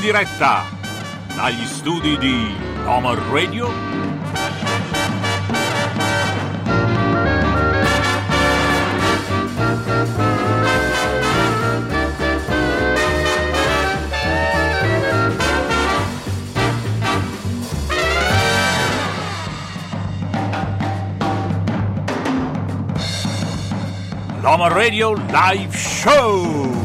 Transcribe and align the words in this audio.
Diretta 0.00 0.64
dagli 1.36 1.66
studi 1.66 2.16
di 2.16 2.54
Omar 2.86 3.18
Radio. 3.30 3.68
L'Omar 24.40 24.72
Radio 24.72 25.12
Live 25.12 25.76
Show! 25.76 26.79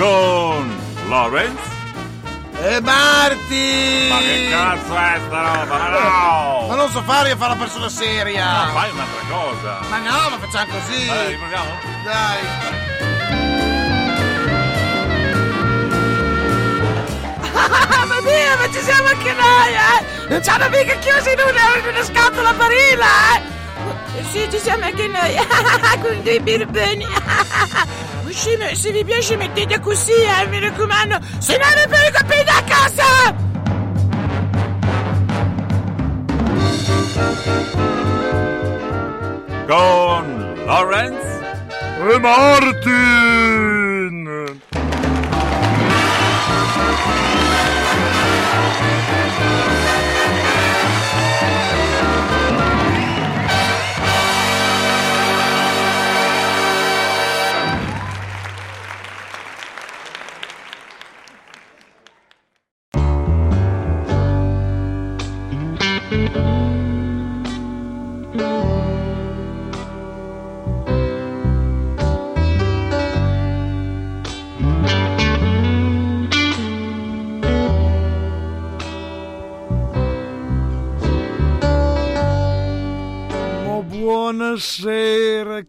Con 0.00 0.80
Lawrence. 1.08 1.78
E 2.62 2.80
Marti! 2.80 4.08
Ma 4.08 4.18
che 4.18 4.48
cazzo 4.50 4.96
è 4.96 5.20
sta 5.26 5.42
roba? 5.42 5.76
Ma 5.76 5.88
no! 5.88 6.66
Ma 6.68 6.74
non 6.74 6.90
so 6.90 7.02
fare 7.02 7.28
io 7.28 7.36
fare 7.36 7.52
la 7.52 7.58
persona 7.58 7.88
seria! 7.90 8.64
No, 8.64 8.72
fai 8.72 8.90
un'altra 8.90 9.22
cosa! 9.28 9.78
Ma 9.88 9.98
no, 9.98 10.30
ma 10.30 10.38
facciamo 10.38 10.72
così! 10.72 11.06
Dai, 11.06 11.28
riproviamo? 11.28 11.70
Dai! 12.04 12.38
Mamma 17.96 18.20
mia, 18.22 18.56
ma 18.56 18.72
ci 18.72 18.80
siamo 18.82 19.08
anche 19.08 19.32
noi, 19.32 19.72
eh! 19.74 20.28
Non 20.28 20.42
ci 20.42 20.48
hanno 20.50 20.68
mica 20.70 20.94
chiusi 20.94 21.32
in 21.32 21.40
una, 21.40 21.76
in 21.78 21.94
una 21.94 22.04
scatola 22.04 22.52
barilla, 22.54 23.36
eh! 23.36 23.58
Sì, 24.30 24.48
ci 24.50 24.58
siamo 24.58 24.84
anche 24.84 25.06
noi, 25.06 25.34
con 26.00 26.22
dei 26.22 26.40
birboni. 26.40 27.06
Sì, 28.32 28.56
ma 28.56 28.72
se 28.74 28.92
vi 28.92 29.04
piace 29.04 29.36
mettete 29.36 29.80
così, 29.80 30.12
eh, 30.12 30.46
mi 30.48 30.60
raccomando, 30.60 31.18
se 31.38 31.56
no 31.56 31.64
non 31.74 31.88
ve 31.88 31.98
lo 32.04 32.10
capite 32.12 32.50
a 32.50 32.62
casa! 32.62 33.48
Con 39.66 40.64
Lawrence. 40.64 41.40
E 42.08 42.18
Martin! 42.18 43.69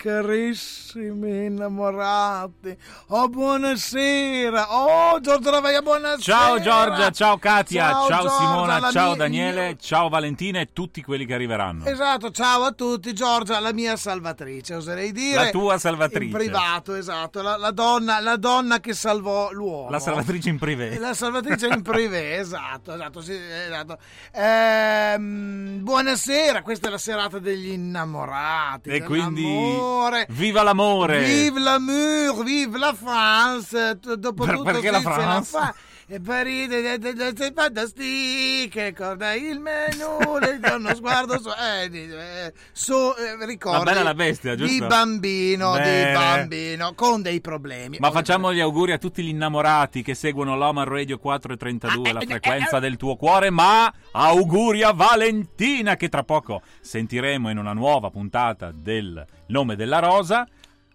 Buonasera 0.03 0.80
carissimi 0.91 1.45
innamorati. 1.45 2.75
Oh, 3.07 3.29
buonasera. 3.29 4.75
Oh, 4.75 5.19
Giorgio 5.21 5.49
Ravaglia, 5.49 5.81
buonasera. 5.81 6.19
Ciao 6.19 6.59
Giorgia, 6.59 7.09
ciao 7.11 7.37
Katia, 7.37 7.89
ciao, 7.89 8.07
Ciao, 8.07 8.21
Giorgia, 8.21 8.37
Simona, 8.37 8.91
ciao 8.91 9.07
mia- 9.07 9.15
Daniele, 9.15 9.77
ciao 9.79 10.09
Valentina 10.09 10.59
e 10.59 10.69
tutti 10.73 11.01
quelli 11.01 11.25
che 11.25 11.33
arriveranno. 11.33 11.85
Esatto, 11.85 12.31
ciao 12.31 12.63
a 12.63 12.71
tutti, 12.71 13.13
Giorgia, 13.13 13.59
la 13.59 13.71
mia 13.73 13.95
salvatrice, 13.95 14.75
oserei 14.75 15.11
dire. 15.11 15.45
La 15.45 15.49
tua 15.49 15.77
salvatrice. 15.77 16.25
In 16.25 16.31
privato, 16.31 16.95
esatto, 16.95 17.41
la, 17.41 17.55
la 17.57 17.71
donna, 17.71 18.19
la 18.19 18.35
donna 18.35 18.79
che 18.79 18.93
salvò 18.93 19.51
l'uomo. 19.51 19.89
La 19.89 19.99
salvatrice 19.99 20.49
in 20.49 20.57
privé. 20.57 20.97
La 20.97 21.13
salvatrice 21.13 21.67
in 21.67 21.81
privé, 21.81 22.37
esatto, 22.39 22.93
esatto, 22.93 23.21
sì, 23.21 23.33
esatto. 23.33 23.97
Ehm, 24.33 25.83
buonasera, 25.83 26.61
questa 26.61 26.87
è 26.87 26.91
la 26.91 26.97
serata 26.97 27.39
degli 27.39 27.69
innamorati. 27.69 28.89
E 28.89 29.03
quindi 29.03 29.43
viva 30.29 30.63
l'amore! 30.63 30.79
Vive 31.19 31.59
l'amour, 31.59 32.43
vive 32.43 32.77
la 32.77 32.93
France. 32.93 33.99
Dopo 34.17 34.43
Per- 34.45 34.55
tutto 34.55 34.63
perché 34.71 34.91
la 34.91 34.97
ce 34.97 35.03
France? 35.03 35.49
fa. 35.57 35.75
E 36.07 36.19
Parigi, 36.19 36.73
sei 37.37 37.53
fantastiche, 37.55 38.85
ricorda 38.87 39.33
il 39.33 39.61
menù, 39.61 40.37
le 40.41 40.59
do 40.59 40.75
uno 40.75 40.93
sguardo 40.93 41.39
su, 41.39 41.47
eh, 41.47 41.89
di- 41.89 42.11
eh, 42.11 42.51
su 42.73 42.93
eh, 42.93 43.45
ricordi 43.45 43.93
La 43.93 44.03
la 44.03 44.13
Bestia, 44.13 44.55
giusto? 44.55 44.73
Di 44.73 44.79
bambino, 44.85 45.71
Bene. 45.71 46.05
di 46.07 46.11
bambino, 46.13 46.93
con 46.95 47.21
dei 47.21 47.39
problemi. 47.39 47.95
Ma 48.01 48.11
facciamo 48.11 48.51
gli 48.53 48.59
auguri 48.59 48.91
a 48.91 48.97
tutti 48.97 49.23
gli 49.23 49.29
innamorati 49.29 50.01
che 50.01 50.13
seguono 50.13 50.57
l'Omar 50.57 50.89
Radio 50.89 51.17
432, 51.17 52.11
la 52.11 52.19
frequenza 52.19 52.79
del 52.79 52.97
tuo 52.97 53.15
cuore, 53.15 53.49
ma 53.49 53.89
auguri 54.11 54.83
a 54.83 54.91
Valentina 54.91 55.95
che 55.95 56.09
tra 56.09 56.23
poco 56.23 56.61
sentiremo 56.81 57.49
in 57.49 57.57
una 57.57 57.71
nuova 57.71 58.09
puntata 58.09 58.71
del 58.75 59.25
Nome 59.47 59.77
della 59.77 59.99
Rosa. 59.99 60.45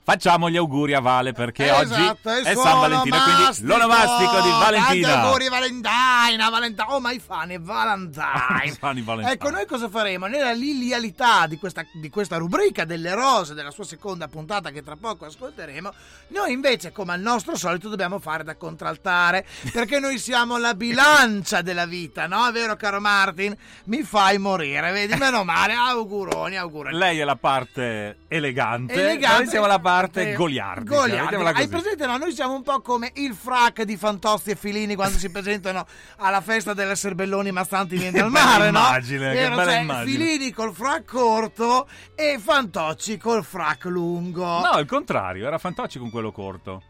Facciamo 0.06 0.48
gli 0.48 0.56
auguri 0.56 0.94
a 0.94 1.00
Vale 1.00 1.32
perché 1.32 1.68
oggi 1.68 1.92
Esatto, 1.94 2.30
è 2.30 2.52
suo 2.52 2.62
San 2.62 2.78
Valentino, 2.78 3.16
quindi 3.16 3.40
onomastico. 3.40 3.66
l'onomastico 3.66 4.40
di 4.40 4.50
Valentina. 4.50 5.08
Tanti 5.08 5.26
auguri 5.26 5.48
Valentina, 5.48 6.48
Valentina. 6.48 6.94
Oh 6.94 7.00
my 7.00 7.18
funny 7.18 7.58
Valentine. 7.60 8.76
Funny 8.78 9.02
Valentine. 9.02 9.32
Ecco, 9.34 9.50
noi 9.50 9.66
cosa 9.66 9.88
faremo? 9.88 10.26
Nella 10.26 10.52
lilialità 10.52 11.48
di 11.48 11.58
questa, 11.58 11.84
di 11.92 12.08
questa 12.08 12.36
rubrica 12.36 12.84
delle 12.84 13.14
rose, 13.14 13.54
della 13.54 13.72
sua 13.72 13.82
seconda 13.82 14.28
puntata 14.28 14.70
che 14.70 14.84
tra 14.84 14.94
poco 14.94 15.24
ascolteremo, 15.24 15.92
noi 16.28 16.52
invece, 16.52 16.92
come 16.92 17.12
al 17.12 17.20
nostro 17.20 17.56
solito, 17.56 17.88
dobbiamo 17.88 18.20
fare 18.20 18.44
da 18.44 18.54
contraltare, 18.54 19.44
perché 19.72 19.98
noi 19.98 20.18
siamo 20.18 20.56
la 20.56 20.74
bilancia 20.74 21.62
della 21.62 21.84
vita, 21.84 22.28
no? 22.28 22.46
È 22.46 22.52
vero, 22.52 22.76
caro 22.76 23.00
Martin? 23.00 23.56
Mi 23.86 24.04
fai 24.04 24.38
morire, 24.38 24.92
vedi? 24.92 25.16
Meno 25.16 25.42
male, 25.42 25.72
auguroni, 25.72 26.56
auguroni. 26.56 26.96
Lei 26.96 27.18
è 27.18 27.24
la 27.24 27.34
parte 27.34 28.18
elegante, 28.28 28.92
Elegante. 28.92 29.38
noi 29.38 29.48
siamo 29.48 29.66
la 29.66 29.80
parte 29.80 29.94
Eh, 30.04 30.34
goliardica. 30.34 30.96
Goliardica. 30.96 31.54
Hai 31.54 31.68
presente? 31.68 32.06
No, 32.06 32.16
noi 32.16 32.32
siamo 32.32 32.54
un 32.54 32.62
po' 32.62 32.80
come 32.80 33.10
il 33.14 33.34
frac 33.34 33.82
di 33.82 33.96
Fantozzi 33.96 34.50
e 34.50 34.56
Filini 34.56 34.94
quando 34.94 35.18
si 35.18 35.28
presentano 35.32 35.86
alla 36.18 36.40
festa 36.40 36.74
delle 36.74 36.96
Serbelloni 36.96 37.50
Massanti 37.52 37.96
vieni 37.96 38.14
Che 38.18 38.22
al 38.22 38.30
mare, 38.30 38.70
no? 38.70 38.78
immagine, 38.78 39.32
che 39.34 39.48
bella 39.48 39.64
Cioè, 39.64 39.78
immagine. 39.80 40.10
Filini 40.24 40.50
col 40.52 40.74
frac 40.74 41.04
corto 41.04 41.88
e 42.14 42.38
Fantocci 42.38 43.18
col 43.18 43.44
frac 43.44 43.84
lungo. 43.84 44.60
No, 44.60 44.78
il 44.78 44.86
contrario, 44.86 45.46
era 45.46 45.58
Fantocci 45.58 45.98
con 45.98 46.10
quello 46.10 46.32
corto. 46.32 46.82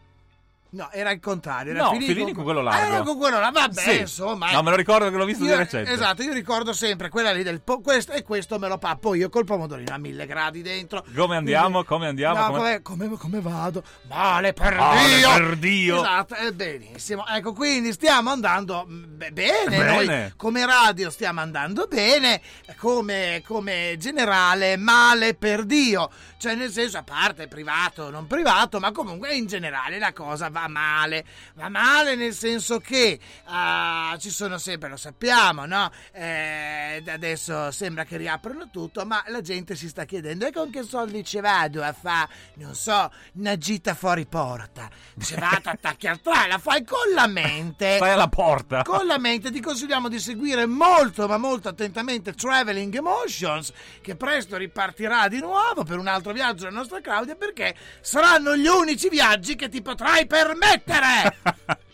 No, 0.69 0.89
era 0.91 1.11
il 1.11 1.19
contrario. 1.21 1.71
Era 1.73 1.83
No, 1.83 1.91
Filini, 1.91 2.07
Filini 2.13 2.33
con 2.33 2.43
quello 2.43 2.59
Ah, 2.59 2.63
largo. 2.63 2.93
era 2.93 3.01
con 3.03 3.17
quello 3.17 3.39
là, 3.39 3.49
vabbè, 3.51 3.81
Sì. 3.81 3.99
insomma. 3.99 4.51
No, 4.51 4.61
me 4.63 4.69
lo 4.71 4.75
ricordo 4.75 5.09
che 5.09 5.15
l'ho 5.15 5.23
visto 5.25 5.43
Io- 5.45 5.51
di 5.51 5.55
recente. 5.55 5.91
Esatto, 5.91 6.23
io 6.23 6.33
ricordo 6.33 6.73
sempre 6.73 7.09
quella 7.09 7.31
lì 7.31 7.41
del 7.43 7.61
po- 7.61 7.79
questo 7.79 8.11
e 8.11 8.21
questo 8.23 8.59
me 8.59 8.67
lo 8.67 8.77
pappo 8.77 9.13
io 9.15 9.29
col 9.29 9.45
pomodorino 9.45 9.93
a 9.93 9.97
mille 9.97 10.25
gradi 10.25 10.61
dentro. 10.61 11.05
Come 11.15 11.37
andiamo? 11.37 11.83
Come 11.85 12.07
andiamo? 12.07 12.39
No, 12.47 12.51
Come- 12.51 12.81
come, 12.81 13.09
come- 13.17 13.39
vado? 13.41 13.81
Male 14.09 14.51
per 14.53 14.75
Male 14.75 15.15
Dio! 15.15 15.29
per 15.33 15.55
Dio! 15.55 15.97
Esatto, 16.01 16.33
è 16.35 16.51
benissimo. 16.51 17.25
Ecco, 17.27 17.53
quindi 17.53 17.93
stiamo 17.93 18.31
andando 18.31 18.85
mm, 18.87 19.03
be- 19.17 19.31
bene, 19.31 19.77
Bene. 19.77 20.05
Noi 20.17 20.33
come 20.35 20.65
radio 20.65 21.09
stiamo 21.09 21.39
andando 21.39 21.87
bene, 21.87 22.41
come, 22.77 23.41
come 23.45 23.95
generale 23.97 24.75
male 24.77 25.33
per 25.33 25.63
Dio. 25.63 26.09
Cioè, 26.37 26.55
nel 26.55 26.71
senso, 26.71 26.97
a 26.97 27.03
parte 27.03 27.47
privato, 27.47 28.09
non 28.09 28.27
privato, 28.27 28.79
ma 28.79 28.91
comunque 28.91 29.33
in 29.33 29.47
generale 29.47 29.97
la 29.97 30.13
cosa 30.13 30.49
va 30.49 30.56
male. 30.67 31.23
Va 31.53 31.69
male 31.69 32.15
nel 32.15 32.33
senso 32.33 32.79
che 32.79 33.19
ah, 33.45 34.17
ci 34.19 34.31
sono 34.31 34.57
sempre, 34.57 34.89
lo 34.89 34.97
sappiamo, 34.97 35.65
no? 35.65 35.91
Eh, 36.11 37.03
adesso 37.07 37.69
sembra 37.71 38.03
che 38.03 38.17
riaprono 38.17 38.69
tutto, 38.71 39.05
ma 39.05 39.23
la 39.27 39.41
gente 39.41 39.75
si 39.75 39.87
sta 39.87 40.05
chiedendo 40.05 40.47
e 40.47 40.51
con 40.51 40.71
che 40.71 40.81
soldi 40.83 41.23
ci 41.23 41.39
vado 41.39 41.83
a 41.83 41.93
fare, 41.93 42.29
non 42.55 42.73
so, 42.73 43.11
una 43.33 43.57
gita 43.57 43.93
fuori 43.93 44.25
porta. 44.25 44.89
Ci 45.21 45.35
vado, 45.35 45.69
attacchi 45.69 46.07
al 46.07 46.21
treno, 46.21 46.47
la 46.47 46.57
fai 46.57 46.83
con 46.83 47.13
la 47.13 47.27
mente. 47.27 47.97
Stai 47.97 48.11
alla 48.11 48.27
porta. 48.27 48.81
Con 48.83 49.05
la 49.05 49.19
mente 49.19 49.51
ti 49.51 49.61
consigliamo 49.61 50.09
di 50.09 50.19
seguire 50.19 50.65
molto 50.65 51.27
ma 51.27 51.37
molto 51.37 51.69
attentamente 51.69 52.33
Traveling 52.33 52.95
Emotions 52.95 53.71
che 54.01 54.15
presto 54.15 54.57
ripartirà 54.57 55.27
di 55.27 55.39
nuovo 55.39 55.83
per 55.83 55.97
un 55.97 56.07
altro 56.07 56.31
viaggio 56.31 56.65
della 56.65 56.77
nostra 56.77 57.01
Claudia 57.01 57.35
perché 57.35 57.75
saranno 58.01 58.55
gli 58.55 58.67
unici 58.67 59.09
viaggi 59.09 59.55
che 59.55 59.69
ti 59.69 59.81
potrai 59.81 60.25
permettere 60.25 60.46
permettere! 60.47 61.35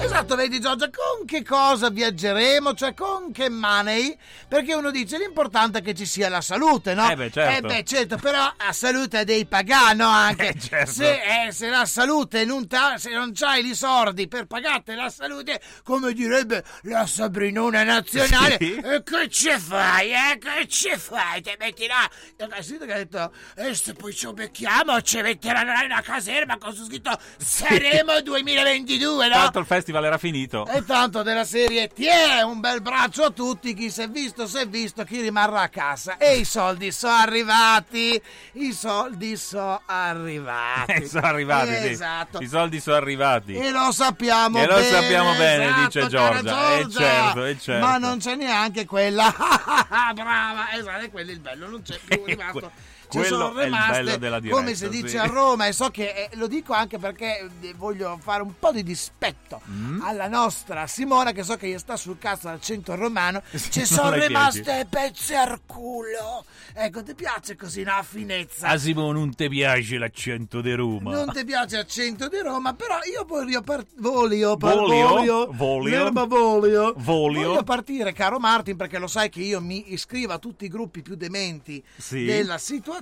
Esatto, 0.00 0.36
vedi 0.36 0.60
Giorgia, 0.60 0.88
con 0.90 1.26
che 1.26 1.42
cosa 1.42 1.90
viaggeremo? 1.90 2.72
Cioè 2.74 2.94
con 2.94 3.32
che 3.32 3.48
money? 3.50 4.16
Perché 4.46 4.74
uno 4.74 4.90
dice 4.90 5.18
l'importante 5.18 5.78
è 5.78 5.82
che 5.82 5.92
ci 5.94 6.06
sia 6.06 6.28
la 6.28 6.40
salute, 6.40 6.94
no? 6.94 7.10
Eh 7.10 7.16
beh, 7.16 7.30
certo. 7.30 7.56
Eh 7.56 7.60
beh, 7.68 7.84
certo, 7.84 8.16
però 8.16 8.52
a 8.56 8.72
salute 8.72 9.24
devi 9.24 9.44
pagare, 9.46 9.94
no? 9.94 10.08
Anche 10.08 10.48
Eh, 10.50 10.58
certo. 10.58 10.92
se, 10.92 11.46
eh, 11.46 11.52
se 11.52 11.68
la 11.68 11.84
salute 11.84 12.44
non 12.44 12.66
t'ha- 12.68 12.96
se 12.96 13.10
non 13.10 13.32
c'hai 13.34 13.66
i 13.66 13.74
soldi 13.74 14.28
per 14.28 14.46
pagarti 14.46 14.94
la 14.94 15.10
salute, 15.10 15.60
come 15.82 16.12
direbbe 16.12 16.64
la 16.82 17.04
Sabrinona 17.06 17.82
nazionale, 17.82 18.56
Sì. 18.58 18.76
e 18.76 19.02
che 19.02 19.28
ci 19.28 19.50
fai? 19.58 20.10
Eh? 20.12 20.38
Che 20.38 20.68
ci 20.68 20.96
fai? 20.96 21.42
Ti 21.42 21.54
metti 21.58 21.86
là? 21.86 22.08
E 22.36 22.62
sentito 22.62 22.86
che 22.86 22.92
ha 22.92 22.96
detto, 22.98 23.32
e 23.56 23.74
se 23.74 23.92
poi 23.94 24.14
ci 24.14 24.32
becchiamo 24.32 25.00
ci 25.02 25.20
metteranno 25.20 25.72
là 25.72 25.80
in 25.84 25.90
una 25.90 26.02
caserma 26.02 26.56
con 26.56 26.72
su 26.72 26.84
scritto 26.84 27.10
Saremo 27.36 28.20
2022, 28.22 29.26
no? 29.28 29.34
Tanto 29.34 29.58
il 29.58 29.66
festival 29.66 29.86
era 29.92 30.18
finito. 30.18 30.66
E 30.66 30.84
tanto 30.84 31.22
della 31.22 31.44
serie 31.44 31.88
ti 31.88 32.06
è 32.06 32.42
un 32.42 32.60
bel 32.60 32.80
braccio 32.82 33.24
a 33.24 33.30
tutti, 33.30 33.74
chi 33.74 33.90
si 33.90 34.02
è 34.02 34.08
visto 34.08 34.46
si 34.46 34.58
è 34.58 34.66
visto, 34.66 35.04
chi 35.04 35.20
rimarrà 35.20 35.62
a 35.62 35.68
casa. 35.68 36.16
E 36.18 36.36
i 36.38 36.44
soldi 36.44 36.90
sono 36.92 37.14
arrivati, 37.14 38.20
i 38.52 38.72
soldi 38.72 39.36
sono 39.36 39.80
arrivati. 39.86 40.56
Eh, 40.98 41.06
sono 41.06 41.26
arrivati, 41.26 41.74
sì. 41.76 41.88
Esatto. 41.88 42.38
I 42.40 42.46
soldi 42.48 42.80
sono 42.80 42.96
arrivati. 42.96 43.54
E 43.54 43.70
lo 43.70 43.92
sappiamo 43.92 44.58
E 44.58 44.66
lo 44.66 44.74
bene. 44.74 44.86
sappiamo 44.88 45.32
bene, 45.34 45.64
esatto, 45.66 45.84
dice 45.84 46.06
Giorgia. 46.08 46.38
Eh, 46.74 46.80
Giorgia. 46.80 46.98
certo, 46.98 47.44
eh, 47.44 47.58
certo. 47.58 47.86
Ma 47.86 47.98
non 47.98 48.18
c'è 48.18 48.34
neanche 48.34 48.84
quella. 48.86 49.34
Brava, 50.14 50.72
esatto, 50.72 51.04
è 51.04 51.10
quello 51.10 51.30
il 51.30 51.40
bello, 51.40 51.68
non 51.68 51.82
c'è 51.82 51.98
più 52.04 52.24
rimasto. 52.24 52.70
Ci 53.10 53.24
sono 53.24 53.58
rimaste, 53.58 53.92
bello 54.02 54.16
della 54.16 54.40
diretta, 54.40 54.60
come 54.60 54.74
si 54.74 54.88
dice 54.88 55.08
sì. 55.08 55.16
a 55.16 55.24
Roma, 55.26 55.66
e 55.66 55.72
so 55.72 55.88
che 55.90 56.28
eh, 56.30 56.36
lo 56.36 56.46
dico 56.46 56.72
anche 56.72 56.98
perché 56.98 57.48
eh, 57.60 57.74
voglio 57.74 58.18
fare 58.22 58.42
un 58.42 58.52
po' 58.58 58.72
di 58.72 58.82
dispetto 58.82 59.60
Mm? 59.70 60.02
alla 60.02 60.28
nostra 60.28 60.86
Simona, 60.86 61.32
che 61.32 61.42
so 61.42 61.56
che 61.56 61.68
gli 61.68 61.78
sta 61.78 61.96
sul 61.96 62.18
cazzo 62.18 62.48
l'accento 62.48 62.94
romano. 62.94 63.42
Ci 63.70 63.84
sono 63.86 64.12
rimaste 64.12 64.86
pezzi 64.88 65.34
al 65.34 65.60
culo. 65.66 66.44
Ecco, 66.74 67.02
ti 67.02 67.14
piace 67.14 67.56
così 67.56 67.80
una 67.80 68.02
finezza? 68.02 68.68
Ah, 68.68 68.78
Simone, 68.78 69.18
non 69.18 69.34
ti 69.34 69.48
piace 69.48 69.96
l'accento 69.98 70.60
di 70.60 70.72
Roma? 70.74 71.10
Non 71.12 71.32
ti 71.32 71.44
piace 71.44 71.76
accento 71.78 72.28
di 72.28 72.38
Roma, 72.40 72.74
però 72.74 72.98
io 73.10 73.24
voglio, 73.26 73.62
par- 73.62 73.84
voglio, 73.98 74.56
par- 74.56 74.74
Voglio? 74.74 75.08
voglio, 75.08 75.48
voglio, 75.52 76.92
Voglio? 76.96 77.48
voglio 77.48 77.62
partire, 77.64 78.12
caro 78.12 78.38
Martin, 78.38 78.76
perché 78.76 78.98
lo 78.98 79.06
sai 79.08 79.28
che 79.30 79.40
io 79.40 79.60
mi 79.60 79.92
iscrivo 79.92 80.32
a 80.34 80.38
tutti 80.38 80.64
i 80.66 80.68
gruppi 80.68 81.02
più 81.02 81.14
dementi 81.16 81.82
Sì. 81.96 82.24
della 82.24 82.58
situazione 82.58 82.96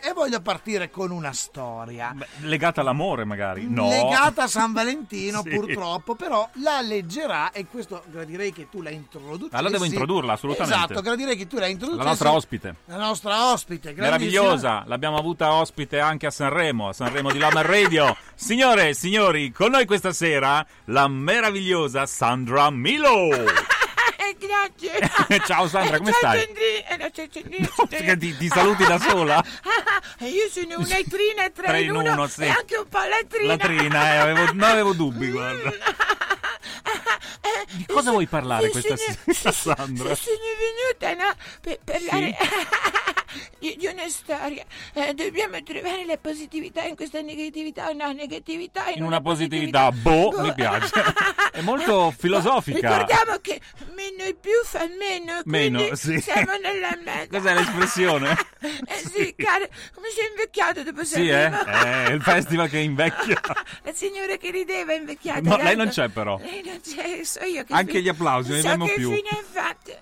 e 0.00 0.12
voglio 0.12 0.40
partire 0.40 0.90
con 0.90 1.10
una 1.10 1.32
storia. 1.32 2.12
Beh, 2.14 2.26
legata 2.40 2.80
all'amore, 2.80 3.24
magari? 3.24 3.66
No. 3.68 3.88
Legata 3.88 4.44
a 4.44 4.46
San 4.46 4.72
Valentino, 4.72 5.42
Sì. 5.44 5.50
purtroppo, 5.50 6.14
però 6.14 6.48
la 6.62 6.80
leggerà 6.80 7.50
e 7.52 7.66
questo 7.66 8.02
gradirei 8.10 8.52
che 8.52 8.68
tu 8.68 8.82
la 8.82 8.90
introduci. 8.90 9.54
Allora 9.54 9.72
devo 9.72 9.84
introdurla, 9.84 10.32
assolutamente. 10.34 10.76
Esatto, 10.76 11.00
gradirei 11.00 11.36
che 11.36 11.46
tu 11.46 11.58
la 11.58 11.66
introduci. 11.66 11.98
La 11.98 12.04
nostra 12.04 12.32
ospite. 12.32 12.74
La 12.86 12.96
nostra 12.96 13.52
ospite. 13.52 13.94
Meravigliosa, 13.96 14.84
l'abbiamo 14.86 15.16
avuta 15.18 15.52
ospite 15.52 16.00
anche 16.00 16.26
a 16.26 16.30
Sanremo, 16.30 16.88
a 16.88 16.92
Sanremo 16.92 17.30
di 17.30 17.38
Lama 17.38 17.62
Radio. 17.62 18.16
Signore 18.34 18.88
e 18.90 18.94
signori, 18.94 19.50
con 19.52 19.70
noi 19.70 19.86
questa 19.86 20.12
sera 20.12 20.64
la 20.86 21.08
meravigliosa 21.08 22.06
Sandra 22.06 22.70
Milo. 22.70 23.77
Eh, 24.28 24.36
grazie. 24.36 25.40
Ciao 25.46 25.66
Sandra, 25.68 25.96
come 25.98 26.10
Ciao, 26.10 26.18
stai? 26.20 26.42
Eh, 26.42 27.10
ciao, 27.14 27.28
Sandrino, 27.32 27.68
ciao, 27.74 27.86
Che 27.86 28.16
ti, 28.18 28.36
ti 28.36 28.48
saluti 28.48 28.84
da 28.84 28.98
sola? 28.98 29.42
Io 30.20 30.48
sono 30.50 30.78
un'etrina, 30.78 31.48
tre, 31.50 31.66
Tre 31.66 31.80
in 31.80 31.86
in 31.86 31.96
uno, 31.96 32.12
uno, 32.12 32.26
sì. 32.26 32.42
e 32.42 32.48
anche 32.48 32.76
un 32.76 32.88
po' 32.88 32.98
latrina. 32.98 33.56
Latrina, 33.56 34.12
eh, 34.12 34.16
avevo, 34.18 34.52
non 34.52 34.62
avevo 34.62 34.92
dubbi, 34.92 35.30
guarda. 35.30 35.70
Di 37.70 37.86
cosa 37.86 38.10
vuoi 38.10 38.26
parlare 38.26 38.68
questa 38.70 38.96
sera, 38.96 39.52
Sandra? 39.52 40.14
Sono 40.14 40.36
venuta, 40.58 41.14
no? 41.14 41.34
Per 41.60 41.78
parlare 41.84 42.36
di, 43.58 43.76
di 43.76 43.86
una 43.86 44.08
storia. 44.08 44.64
Eh, 44.94 45.14
dobbiamo 45.14 45.62
trovare 45.62 46.04
la 46.04 46.16
positività 46.18 46.82
in 46.84 46.96
questa 46.96 47.20
negatività 47.20 47.90
no, 47.92 48.12
negatività 48.12 48.88
in, 48.90 48.98
In 48.98 49.04
una 49.04 49.20
positività, 49.20 49.90
boh, 49.92 50.32
mi 50.40 50.52
piace. 50.54 50.92
È 51.52 51.60
molto 51.62 52.12
filosofica. 52.16 52.98
Ricordiamo 52.98 53.38
che 53.40 53.60
meno 53.94 54.24
e 54.24 54.34
più 54.34 54.52
fa 54.64 54.86
meno, 54.98 55.40
Meno, 55.44 55.94
sì. 55.94 56.20
siamo 56.20 56.52
nella 56.62 56.96
mezza. 57.04 57.26
Cos'è 57.38 57.54
l'espressione? 57.54 58.36
Eh 58.88 59.02
sì, 59.12 59.34
caro, 59.36 59.68
come 59.94 60.08
sei 60.12 60.26
invecchiato 60.30 60.82
dopo 60.82 61.04
Sì, 61.04 61.28
eh? 61.28 61.48
È 61.48 62.10
il 62.10 62.20
festival 62.20 62.68
che 62.68 62.78
invecchia. 62.78 63.40
La 63.84 63.92
signora 63.92 64.36
che 64.36 64.50
rideva 64.50 64.92
è 64.92 64.96
invecchiata. 64.96 65.40
No, 65.42 65.56
lei 65.58 65.76
non 65.76 65.88
c'è 65.88 66.08
però. 66.08 66.38
Lei 66.42 66.62
non 66.64 66.80
c'è, 66.80 67.22
so 67.22 67.44
io 67.44 67.62
che 67.62 67.72
Anche 67.72 67.90
fine- 67.92 68.02
gli 68.02 68.08
applausi, 68.08 68.48
non 68.48 68.56
ne 68.56 68.62
so 68.62 68.68
abbiamo 68.68 68.86
che 68.86 68.94
più. 68.94 69.14
fine 69.14 69.28
ha 69.30 69.44
fatto. 69.48 69.96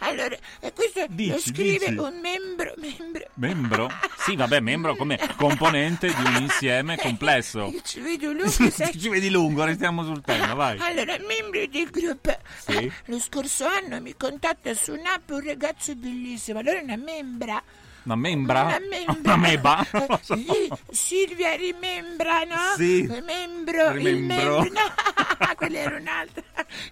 Allora, 0.00 0.36
e 0.60 0.72
questo 0.72 1.00
lo 1.00 1.06
Dici, 1.10 1.50
scrive 1.52 1.86
dici. 1.88 1.98
un 1.98 2.20
membro, 2.20 2.59
membro. 2.76 3.26
Membro? 3.34 3.90
Sì, 4.18 4.36
vabbè, 4.36 4.60
membro 4.60 4.94
come 4.96 5.18
componente 5.36 6.08
di 6.08 6.22
un 6.24 6.42
insieme 6.42 6.96
complesso. 6.96 7.70
Io 7.72 7.80
ci 7.82 8.00
vedo 8.00 8.32
lungo, 8.32 8.48
sai? 8.70 8.98
Ci 8.98 9.08
vedi 9.08 9.30
lungo, 9.30 9.64
restiamo 9.64 10.04
sul 10.04 10.20
tema, 10.22 10.54
vai. 10.54 10.78
Allora, 10.78 11.16
membro 11.26 11.66
del 11.66 11.90
gruppo. 11.90 12.36
Sì. 12.58 12.90
Lo 13.06 13.18
scorso 13.18 13.66
anno 13.66 14.00
mi 14.00 14.14
contatta 14.16 14.74
su 14.74 14.92
un'app 14.92 15.30
un 15.30 15.44
ragazzo 15.44 15.94
bellissimo. 15.94 16.58
Allora 16.58 16.80
una 16.80 16.96
membra 16.96 17.62
Una 18.04 18.16
membra? 18.16 18.62
Una 18.62 18.78
membra. 18.78 19.16
Una 19.22 19.36
meba? 19.36 19.86
Sì, 20.22 20.70
Silvia 20.90 21.54
rimembra, 21.54 22.44
no? 22.44 22.56
Sì. 22.76 23.06
Rimembro, 23.06 23.90
il 23.90 24.16
membro. 24.22 24.62
No, 24.62 25.54
quella 25.56 25.78
era 25.78 25.96
un'altra. 25.96 26.42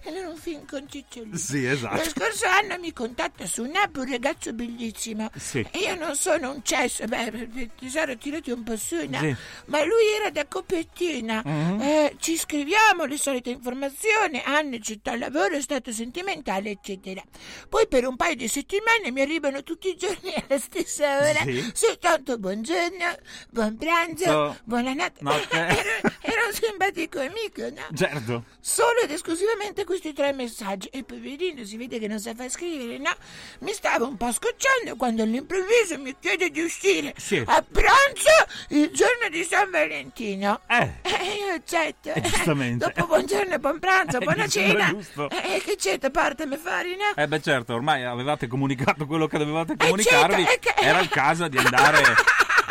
Era 0.03 0.29
un 0.29 0.35
film 0.35 0.65
con 0.65 0.87
Cicciolino. 0.89 1.35
Sì, 1.37 1.63
Lo 1.63 1.71
esatto. 1.71 2.09
scorso 2.09 2.45
anno 2.47 2.77
mi 2.79 2.91
contatta 2.93 3.45
su 3.45 3.63
un'app 3.63 3.95
un 3.97 4.09
ragazzo 4.09 4.53
bellissimo. 4.53 5.29
Sì. 5.35 5.65
E 5.71 5.79
io 5.79 5.95
non 5.95 6.15
sono 6.15 6.51
un 6.51 6.63
cesso, 6.63 7.05
beh, 7.05 7.69
tesoro, 7.79 8.17
tirati 8.17 8.51
un 8.51 8.63
po' 8.63 8.77
su, 8.77 8.97
no? 9.07 9.19
Sì. 9.19 9.35
Ma 9.65 9.83
lui 9.83 10.05
era 10.19 10.29
da 10.29 10.45
copertina. 10.47 11.41
Mhm. 11.43 11.81
Eh, 11.81 12.15
ci 12.19 12.37
scriviamo 12.37 13.05
le 13.05 13.17
solite 13.17 13.49
informazioni, 13.49 14.41
anno, 14.43 14.77
città, 14.79 15.15
lavoro, 15.17 15.59
stato 15.61 15.91
sentimentale, 15.91 16.71
eccetera. 16.71 17.23
Poi 17.67 17.87
per 17.87 18.05
un 18.05 18.15
paio 18.15 18.35
di 18.35 18.47
settimane 18.47 19.11
mi 19.11 19.21
arrivano 19.21 19.63
tutti 19.63 19.89
i 19.89 19.95
giorni 19.95 20.33
alla 20.47 20.59
stessa 20.59 20.98
ora. 21.05 21.39
Sì. 21.43 21.71
Soltanto 21.73 22.37
buongiorno, 22.37 23.15
buon 23.49 23.77
pranzo, 23.77 24.23
So- 24.23 24.57
buonanotte. 24.63 25.17
notte. 25.21 25.57
Era, 25.79 26.13
era 26.21 26.45
un 26.47 26.53
simpatico 26.53 27.19
amico, 27.19 27.61
no? 27.63 27.95
Certo. 27.95 28.43
Solo 28.59 28.99
ed 29.03 29.11
esclusivamente 29.11 29.83
questi 29.83 30.13
tre 30.13 30.31
messaggi. 30.33 30.87
E 30.89 31.03
poverino 31.03 31.63
si 31.63 31.77
vede 31.77 31.99
che 31.99 32.07
non 32.07 32.19
sa 32.19 32.33
far 32.35 32.49
scrivere, 32.49 32.97
no? 32.97 33.11
Mi 33.59 33.73
stava 33.73 34.05
un 34.05 34.15
po' 34.17 34.31
scocciando 34.31 34.95
quando 34.95 35.23
all'improvviso 35.23 35.97
mi 35.99 36.15
chiede 36.19 36.49
di 36.49 36.61
uscire 36.61 37.13
Sì. 37.17 37.37
a 37.45 37.63
pranzo 37.69 38.29
il 38.69 38.89
giorno 38.91 39.29
di 39.29 39.43
San 39.43 39.69
Valentino. 39.71 40.61
Eh. 40.67 40.91
E 41.01 41.35
io 41.47 41.53
accetto. 41.55 42.13
Eh, 42.13 42.21
giustamente. 42.21 42.85
Dopo 42.85 43.07
buongiorno 43.07 43.53
e 43.55 43.59
buon 43.59 43.79
pranzo, 43.79 44.17
Eh, 44.19 44.23
buona 44.23 44.47
cena. 44.47 44.89
E 45.29 45.61
che 45.63 45.75
c'è 45.75 45.97
parte 46.11 46.45
me 46.45 46.57
fare, 46.57 46.95
no? 46.95 47.21
Eh 47.21 47.27
beh 47.27 47.41
certo, 47.41 47.73
ormai 47.73 48.03
avevate 48.03 48.47
comunicato 48.47 49.05
quello 49.05 49.27
che 49.27 49.37
dovevate 49.37 49.75
comunicarvi. 49.75 50.43
certo, 50.45 50.51
è 50.51 50.59
che- 50.59 50.81
Era 50.89 50.99
il 51.01 51.09
caso 51.09 51.47
di 51.47 51.57
andare 51.57 52.01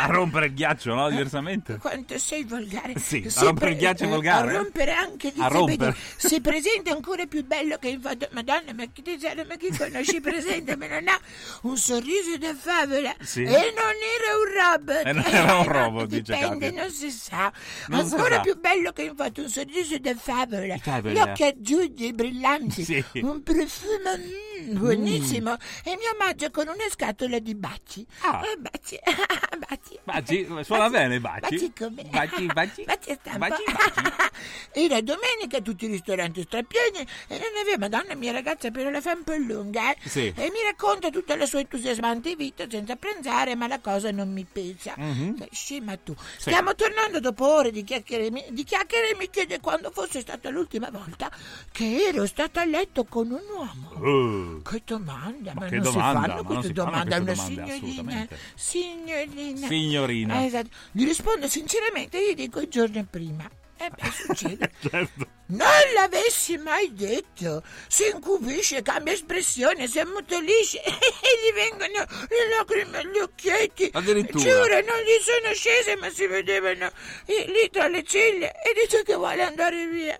a 0.01 0.05
rompere 0.05 0.45
il 0.45 0.53
ghiaccio, 0.53 0.93
no? 0.93 1.09
Diversamente. 1.09 1.77
Quanto 1.77 2.17
sei 2.17 2.43
volgare. 2.45 2.93
Sì, 2.97 3.23
a 3.25 3.29
Si 3.29 3.43
rompere 3.43 3.71
il 3.71 3.77
ghiaccio 3.77 4.03
è 4.03 4.07
eh, 4.07 4.09
volgare, 4.09 4.51
eh? 4.51 4.55
A 4.55 4.57
rompere 4.59 4.91
anche 4.93 5.31
di 5.33 5.41
A 5.41 5.47
rompere. 5.47 5.77
vedi, 5.91 5.97
Si 6.15 6.39
presenta 6.41 6.91
ancora 6.91 7.25
più 7.25 7.45
bello 7.45 7.77
che 7.77 7.89
in 7.89 7.99
foto. 8.01 8.27
Madonna, 8.31 8.73
ma 8.73 8.85
chi, 8.93 9.01
tesoro, 9.01 9.43
ma 9.47 9.55
chi 9.55 9.75
conosci 9.77 10.21
presente? 10.21 10.75
Ma 10.77 10.87
non 10.87 11.07
ha 11.09 11.19
un 11.63 11.75
sorriso 11.77 12.37
da 12.37 12.55
favola. 12.55 13.13
Sì. 13.21 13.43
E 13.43 13.73
non 13.75 13.93
era 14.15 14.37
un 14.37 14.77
robot. 14.87 15.05
E 15.05 15.11
non 15.13 15.25
era 15.25 15.55
un 15.57 15.65
Eh, 15.65 15.71
robot, 15.71 16.07
dice 16.07 16.33
Dipende, 16.33 16.71
non 16.71 16.89
si 16.91 17.11
sa. 17.11 17.51
Non 17.87 17.99
ancora 18.01 18.35
sa. 18.35 18.41
più 18.41 18.57
bello 18.57 18.91
che 18.93 19.01
in 19.03 19.15
foto, 19.17 19.41
un 19.41 19.49
sorriso 19.49 19.97
da 19.99 20.15
favola. 20.15 20.75
Gli 20.75 21.17
occhi 21.17 22.05
e 22.07 22.13
brillanti. 22.13 22.83
Sì. 22.85 23.03
Un 23.15 23.43
profumo 23.43 24.15
mm, 24.59 24.77
buonissimo. 24.77 25.57
E 25.83 25.95
mi 25.97 26.05
omaggio 26.13 26.49
con 26.51 26.67
una 26.67 26.87
scatola 26.89 27.39
di 27.39 27.55
baci. 27.55 28.05
Ah. 28.21 28.41
Eh, 28.45 28.57
baci. 28.57 28.99
baci. 29.67 29.99
Baci, 30.03 30.63
suona 30.63 30.89
bene, 30.89 31.19
baci. 31.19 31.39
Baci 31.41 31.73
come? 31.77 32.03
Baci, 32.09 32.45
baci. 32.47 32.83
Baci 32.83 33.11
a. 33.11 33.37
Baci, 33.37 33.63
baci. 33.71 34.29
Era 34.71 35.01
domenica, 35.01 35.61
tutti 35.61 35.85
i 35.85 35.87
ristoranti 35.87 36.41
strapieni 36.43 36.99
e 37.27 37.37
non 37.37 37.49
aveva, 37.61 37.77
madonna 37.77 38.15
mia 38.15 38.31
ragazza, 38.31 38.71
però 38.71 38.89
la 38.89 39.01
fa 39.01 39.13
un 39.13 39.23
po' 39.23 39.35
lunga. 39.35 39.91
eh. 39.93 39.97
Sì. 40.07 40.27
E 40.35 40.49
mi 40.51 40.61
racconta 40.63 41.09
tutta 41.09 41.35
la 41.35 41.45
sua 41.45 41.59
entusiasmante 41.59 42.35
vita 42.35 42.65
senza 42.69 42.95
pranzare, 42.95 43.55
ma 43.55 43.67
la 43.67 43.79
cosa 43.79 44.11
non 44.11 44.31
mi 44.31 44.45
pesa. 44.51 44.93
Mhm. 44.97 45.37
Che 45.37 45.49
Scema 45.51 45.97
tu. 45.97 46.15
Stiamo 46.37 46.75
tornando 46.75 47.19
dopo 47.19 47.47
ore 47.47 47.71
di 47.71 47.83
chiacchiere, 47.83 48.29
di 48.49 48.63
chiacchiere 48.63 49.11
e 49.11 49.15
mi 49.15 49.29
chiede 49.29 49.59
quando 49.59 49.91
fosse 49.91 50.21
stata 50.21 50.49
l'ultima 50.49 50.89
volta 50.89 51.29
che 51.71 52.05
ero 52.07 52.25
stata 52.25 52.61
a 52.61 52.65
letto 52.65 53.05
con 53.05 53.29
un 53.31 53.41
uomo. 53.53 53.89
Oh. 54.05 54.48
Che 54.63 54.81
domanda, 54.85 55.53
ma, 55.53 55.65
che 55.65 55.75
non 55.75 55.83
domanda, 55.83 55.91
si 55.91 55.97
ma 55.97 56.27
fanno 56.27 56.43
queste 56.43 56.73
domande 56.73 57.15
a 57.15 57.19
una 57.19 57.35
signorina. 57.35 58.27
Signorina. 58.55 59.67
Signorina. 59.67 60.41
Eh, 60.41 60.45
esatto. 60.45 60.69
Gli 60.91 61.05
rispondo 61.05 61.47
sinceramente, 61.47 62.19
gli 62.19 62.35
dico 62.35 62.59
il 62.59 62.67
giorno 62.67 63.05
prima. 63.09 63.49
E 63.77 63.89
beh, 63.89 64.11
succede. 64.11 64.71
Certo. 64.81 65.37
Non 65.51 65.67
l'avessi 65.95 66.57
mai 66.57 66.93
detto. 66.93 67.63
Si 67.87 68.07
incubisce, 68.07 68.83
cambia 68.83 69.13
espressione, 69.13 69.87
si 69.87 69.99
ammutolisce 69.99 70.79
e 70.85 70.91
gli 70.91 71.53
vengono 71.53 72.05
le 72.29 72.49
lacrime 72.55 72.99
agli 72.99 73.17
occhietti. 73.17 73.89
Addirittura. 73.93 74.43
Giuro, 74.43 74.73
non 74.81 74.99
gli 74.99 75.19
sono 75.21 75.51
scese, 75.55 75.95
ma 75.95 76.11
si 76.11 76.27
vedevano 76.27 76.91
lì 77.25 77.67
tra 77.71 77.87
le 77.87 78.03
ciglia 78.03 78.51
e 78.61 78.73
dice 78.79 79.01
che 79.03 79.15
vuole 79.15 79.41
andare 79.41 79.87
via. 79.87 80.15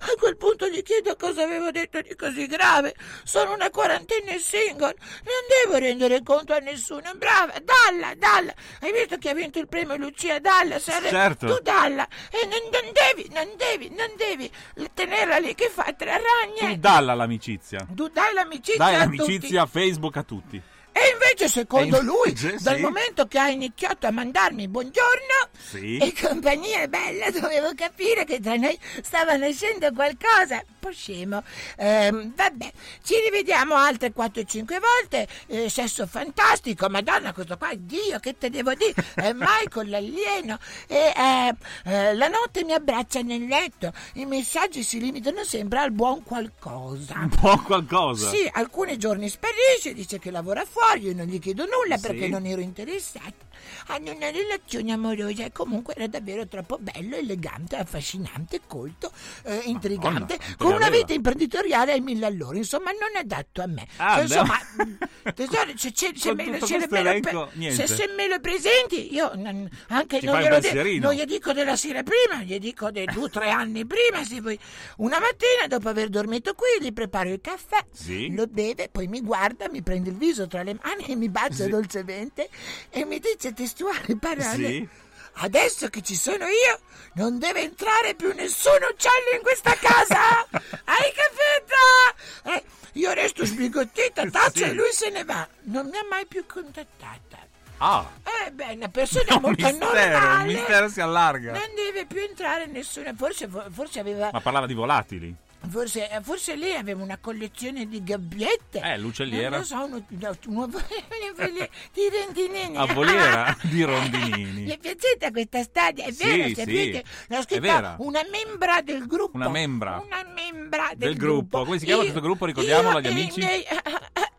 A 0.00 0.14
quel 0.18 0.36
punto 0.36 0.68
gli 0.68 0.82
chiedo 0.82 1.16
cosa 1.16 1.44
avevo 1.44 1.70
detto 1.70 2.02
di 2.02 2.14
così 2.14 2.46
grave. 2.46 2.94
Sono 3.24 3.54
una 3.54 3.70
quarantenne 3.70 4.38
single, 4.38 4.94
non 4.98 5.64
devo 5.64 5.78
rendere 5.78 6.22
conto 6.22 6.52
a 6.52 6.58
nessuno. 6.58 7.14
Brava, 7.14 7.54
dalla, 7.62 8.14
dalla. 8.16 8.52
Hai 8.80 8.92
visto 8.92 9.16
che 9.16 9.30
ha 9.30 9.34
vinto 9.34 9.58
il 9.58 9.68
premio 9.68 9.96
Lucia 9.96 10.38
Dalla? 10.40 10.78
Sare- 10.78 11.08
Certo. 11.08 11.46
Tu 11.46 11.62
dalla. 11.62 12.06
E 12.30 12.44
non, 12.44 12.60
non 12.70 12.92
devi, 12.92 13.30
non 13.32 13.50
devi, 13.56 13.88
non 13.88 14.12
devi 14.16 14.50
tenerla 14.92 15.38
lì 15.38 15.54
che 15.54 15.70
fa 15.72 15.92
tre 15.96 16.18
Tu 16.18 16.60
ragne. 16.64 16.78
dalla 16.78 17.14
l'amicizia. 17.14 17.86
Tu 17.94 18.08
dai 18.08 18.32
l'amicizia 18.34 18.76
Dai 18.84 18.94
a 18.96 19.04
tutti. 19.04 19.16
l'amicizia 19.16 19.62
a 19.62 19.66
Facebook 19.66 20.16
a 20.16 20.22
tutti. 20.22 20.62
E 20.96 21.00
invece, 21.12 21.48
secondo 21.48 21.96
E 21.96 22.00
invece, 22.00 22.46
lui, 22.46 22.56
sì. 22.56 22.62
dal 22.62 22.78
momento 22.78 23.26
che 23.26 23.38
ha 23.40 23.48
iniziato 23.48 24.06
a 24.06 24.12
mandarmi 24.12 24.68
buongiorno 24.68 25.48
Sì. 25.58 25.98
e 25.98 26.14
compagnia 26.20 26.86
bella, 26.86 27.30
dovevo 27.34 27.72
capire 27.74 28.24
che 28.24 28.38
tra 28.38 28.54
noi 28.54 28.78
stava 29.02 29.34
nascendo 29.34 29.90
qualcosa. 29.92 30.62
Un 30.84 30.90
po' 30.90 30.92
scemo. 30.92 31.42
Ehm, 31.78 32.34
vabbè, 32.34 32.70
ci 33.02 33.14
rivediamo 33.24 33.74
altre 33.74 34.12
4-5 34.14 34.78
volte. 34.80 35.26
eh, 35.46 35.70
sesso 35.70 36.06
fantastico, 36.06 36.88
madonna, 36.90 37.32
questo 37.32 37.56
qua, 37.56 37.70
Dio, 37.74 38.18
che 38.20 38.36
te 38.36 38.50
devo 38.50 38.74
dire? 38.74 38.92
È 39.14 39.32
Michael, 39.32 39.88
l'alieno. 39.88 40.58
E 40.86 41.12
eh, 41.16 41.54
eh, 41.84 42.14
la 42.14 42.28
notte 42.28 42.64
mi 42.64 42.72
abbraccia 42.74 43.22
nel 43.22 43.46
letto. 43.46 43.92
I 44.14 44.26
messaggi 44.26 44.82
si 44.82 45.00
limitano 45.00 45.42
sempre 45.44 45.78
al 45.78 45.90
buon 45.92 46.22
qualcosa. 46.22 47.26
Po' 47.40 47.56
qualcosa. 47.62 48.28
Sì, 48.28 48.46
alcuni 48.52 48.98
giorni 48.98 49.28
sparisce, 49.30 49.94
dice 49.94 50.18
che 50.18 50.30
lavora 50.30 50.64
fuori, 50.66 51.04
io 51.06 51.14
non 51.14 51.24
gli 51.26 51.38
chiedo 51.38 51.64
nulla 51.64 51.96
perché 51.96 52.24
Sì. 52.24 52.28
non 52.30 52.44
ero 52.44 52.60
interessata. 52.60 53.52
Hanno 53.86 54.12
una 54.12 54.30
relazione 54.30 54.92
amorosa 54.92 55.44
e 55.44 55.52
comunque 55.52 55.94
era 55.94 56.06
davvero 56.06 56.46
troppo 56.46 56.78
bello, 56.78 57.16
elegante, 57.16 57.76
affascinante, 57.76 58.60
colto, 58.66 59.10
eh, 59.44 59.62
intrigante, 59.64 60.36
Madonna, 60.38 60.56
con 60.56 60.72
una 60.74 60.90
vita 60.90 61.12
imprenditoriale 61.12 61.92
ai 61.92 62.00
mille 62.00 62.26
all'ora, 62.26 62.56
insomma 62.56 62.90
non 62.90 63.16
adatto 63.18 63.62
a 63.62 63.66
me. 63.66 63.86
Ah, 63.96 64.20
insomma, 64.20 64.58
beh. 64.76 65.32
tesoro, 65.34 65.72
se, 65.76 65.92
se- 65.94 66.12
se 66.14 66.34
me, 66.34 66.58
se 66.60 66.78
me 66.78 66.86
lo, 66.88 66.96
elenco, 66.96 67.50
se, 67.70 67.86
se 67.86 68.08
me 68.16 68.28
lo 68.28 68.40
presenti, 68.40 69.12
io 69.14 69.30
non- 69.34 69.68
anche 69.88 70.20
non 70.22 70.38
glielo 70.40 70.58
pensierino. 70.60 71.06
non 71.06 71.14
gli 71.16 71.24
dico 71.24 71.52
della 71.52 71.76
sera 71.76 72.02
prima, 72.02 72.42
gli 72.42 72.58
dico 72.58 72.90
dei 72.90 73.06
due 73.06 73.24
o 73.24 73.30
tre 73.30 73.50
anni 73.50 73.84
prima, 73.86 74.24
se 74.24 74.40
vuoi. 74.40 74.58
Una 74.98 75.18
mattina, 75.18 75.66
dopo 75.68 75.88
aver 75.88 76.08
dormito 76.08 76.54
qui, 76.54 76.84
gli 76.84 76.92
preparo 76.92 77.30
il 77.30 77.40
caffè, 77.40 77.84
Sì. 77.92 78.34
lo 78.34 78.46
beve, 78.46 78.88
poi 78.90 79.06
mi 79.08 79.20
guarda, 79.20 79.68
mi 79.70 79.82
prende 79.82 80.10
il 80.10 80.16
viso 80.16 80.46
tra 80.46 80.62
le 80.62 80.76
mani 80.82 81.04
e 81.06 81.16
mi 81.16 81.28
bacia 81.28 81.64
Sì. 81.64 81.70
dolcemente 81.70 82.48
e 82.90 83.04
mi 83.04 83.18
dice 83.18 83.52
testuali 83.54 84.16
parole. 84.16 84.66
Sì. 84.66 84.88
Adesso 85.36 85.88
che 85.88 86.00
ci 86.02 86.14
sono 86.14 86.44
io, 86.46 86.78
non 87.14 87.38
deve 87.38 87.62
entrare 87.62 88.14
più 88.14 88.32
nessun 88.34 88.74
uccello 88.88 89.34
in 89.34 89.42
questa 89.42 89.74
casa! 89.74 90.46
Hai 90.84 91.12
capito? 91.12 92.52
Eh, 92.56 92.62
io 92.92 93.12
resto 93.12 93.44
sbigottita, 93.44 94.28
taccia 94.30 94.50
Sì. 94.66 94.70
e 94.70 94.72
lui 94.74 94.92
se 94.92 95.10
ne 95.10 95.24
va. 95.24 95.46
Non 95.62 95.86
mi 95.88 95.96
ha 95.96 96.04
mai 96.08 96.26
più 96.26 96.44
contattata. 96.46 97.38
Ah, 97.78 98.08
Eh 98.46 98.52
beh, 98.52 98.74
una 98.74 98.88
persona 98.88 99.34
un 99.34 99.40
molto 99.42 99.66
mistero, 99.66 99.92
normale. 100.20 100.40
un 100.52 100.54
mistero 100.54 100.88
si 100.88 101.00
allarga. 101.00 101.50
Non 101.52 101.74
deve 101.74 102.06
più 102.06 102.20
entrare 102.20 102.66
nessuna. 102.66 103.12
Forse, 103.16 103.48
forse 103.72 103.98
aveva. 103.98 104.30
Ma 104.32 104.40
parlava 104.40 104.66
di 104.66 104.74
volatili. 104.74 105.34
Forse, 105.68 106.08
forse 106.22 106.56
lei 106.56 106.74
aveva 106.74 107.02
una 107.02 107.18
collezione 107.18 107.86
di 107.88 108.02
gabbiette. 108.02 108.80
Eh, 108.80 108.98
l'uccelliera. 108.98 109.50
Non 109.50 109.58
lo 109.60 109.64
so, 109.64 109.84
uno, 109.84 110.04
uno, 110.46 110.66
di 111.92 112.08
rondinini. 112.10 112.76
A 112.76 112.84
voliera 112.92 113.56
di 113.62 113.82
rondinini. 113.82 114.66
Le 114.66 114.74
è 114.74 114.78
piaciuta 114.78 115.30
questa 115.30 115.62
storia? 115.62 116.04
È 116.04 116.12
Sì, 116.12 116.24
vero, 116.26 116.48
sì, 116.48 116.54
sapete? 116.54 117.04
L'ho 117.28 117.38
è 117.38 117.42
scritta 117.42 117.60
vera. 117.60 117.96
una 117.98 118.20
membra 118.30 118.80
del 118.82 119.06
gruppo. 119.06 119.36
Una 119.36 119.48
membra. 119.48 120.02
Una 120.04 120.24
membra 120.34 120.88
del, 120.94 121.08
Del 121.10 121.16
gruppo. 121.16 121.64
Come 121.64 121.78
si 121.78 121.84
chiama 121.84 122.02
Io- 122.02 122.10
questo 122.10 122.26
gruppo? 122.26 122.46
Ricordiamolo 122.46 122.96
agli 122.98 123.06
amici. 123.08 123.40
miei- 123.40 123.64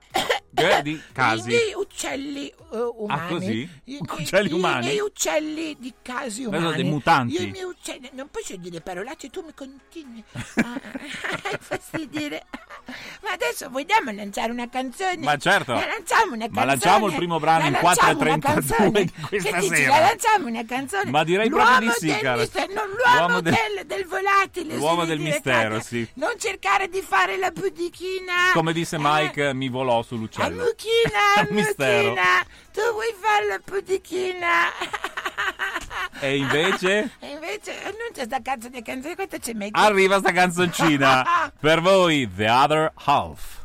di 0.82 1.02
casi. 1.14 1.50
I 1.50 1.54
miei 1.54 1.74
uccelli 1.76 2.48
eh, 2.48 2.78
umani. 2.98 3.22
Ah, 3.22 3.28
così? 3.28 3.70
I 3.86 3.98
Uccelli 4.00 4.52
umani? 4.52 4.86
I 4.86 4.88
miei 4.90 5.00
uccelli 5.00 5.76
di 5.80 5.94
casi 6.02 6.44
umani. 6.46 6.74
dei 6.76 6.84
mutanti. 6.84 7.34
Io 7.34 7.42
i 7.42 7.52
miei 7.52 7.64
uccelli. 7.66 8.10
Non 8.14 8.28
posso 8.32 8.56
dire 8.58 8.82
parolacce, 8.82 9.30
tu 9.30 9.42
mi 9.46 9.54
continui. 9.54 10.24
Ah, 10.34 10.80
Hai 11.44 11.58
fastidire. 11.60 12.46
Ma 13.24 13.32
adesso 13.32 13.70
vogliamo 13.70 14.12
lanciare 14.12 14.52
una 14.52 14.70
canzone? 14.70 15.18
Ma 15.18 15.38
certo. 15.38 15.74
La 15.74 15.86
lanciamo 15.86 16.34
una 16.34 16.46
canzone. 16.46 16.50
Ma 16.52 16.66
lanciamo 16.66 17.08
il 17.08 17.16
primo 17.16 17.40
brano 17.40 17.66
in 17.68 17.72
lanciamo 17.82 18.20
4.32 18.22 18.28
una 18.28 18.40
canzone. 18.40 19.04
di 19.04 19.12
questa 19.28 19.50
che 19.52 19.60
dici, 19.60 19.76
sera. 19.76 19.90
La 19.92 20.00
lanciamo 20.00 20.48
una 20.48 20.66
canzone. 20.66 21.10
Ma 21.12 21.24
direi 21.24 21.50
L'uomo 21.50 21.66
proprio 21.66 21.94
di 22.00 22.10
sì, 22.12 22.20
cara. 22.20 22.42
mister- 22.42 22.70
non 22.72 22.88
l'uomo 22.90 23.18
L'uomo 23.28 23.42
del- 23.42 23.54
del, 23.76 23.86
del 23.86 24.06
volatile. 24.06 24.76
L'uomo 24.76 25.06
del 25.06 25.20
mistero, 25.20 25.76
Katia. 25.76 25.82
sì. 25.82 26.08
Non 26.16 26.34
cercare 26.38 26.88
di 26.90 27.02
fare 27.02 27.38
la 27.38 27.52
pudichina. 27.52 28.34
Come 28.54 28.74
disse 28.74 28.96
Eh, 28.98 29.00
Mike, 29.02 29.54
mi 29.54 29.70
volò 29.70 30.00
a 30.00 30.04
sull'uccello 30.04 30.45
bello. 30.50 30.62
Ammuchina, 30.62 31.48
Mistero. 31.52 32.14
tu 32.72 32.82
vuoi 32.92 33.14
fare 33.20 33.48
la 33.48 33.60
pudichina? 33.64 34.72
E 36.22 36.38
invece? 36.38 37.12
E 37.20 37.28
invece, 37.28 37.72
annuncia 37.84 38.24
sta 38.24 38.42
canzone, 38.42 38.82
quanto 38.82 39.38
ci 39.38 39.54
metti? 39.54 39.72
Arriva 39.74 40.20
sta 40.20 40.32
canzoncina. 40.32 41.52
per 41.60 41.82
voi, 41.82 42.30
The 42.34 42.50
Other 42.50 42.92
Half. 42.96 43.65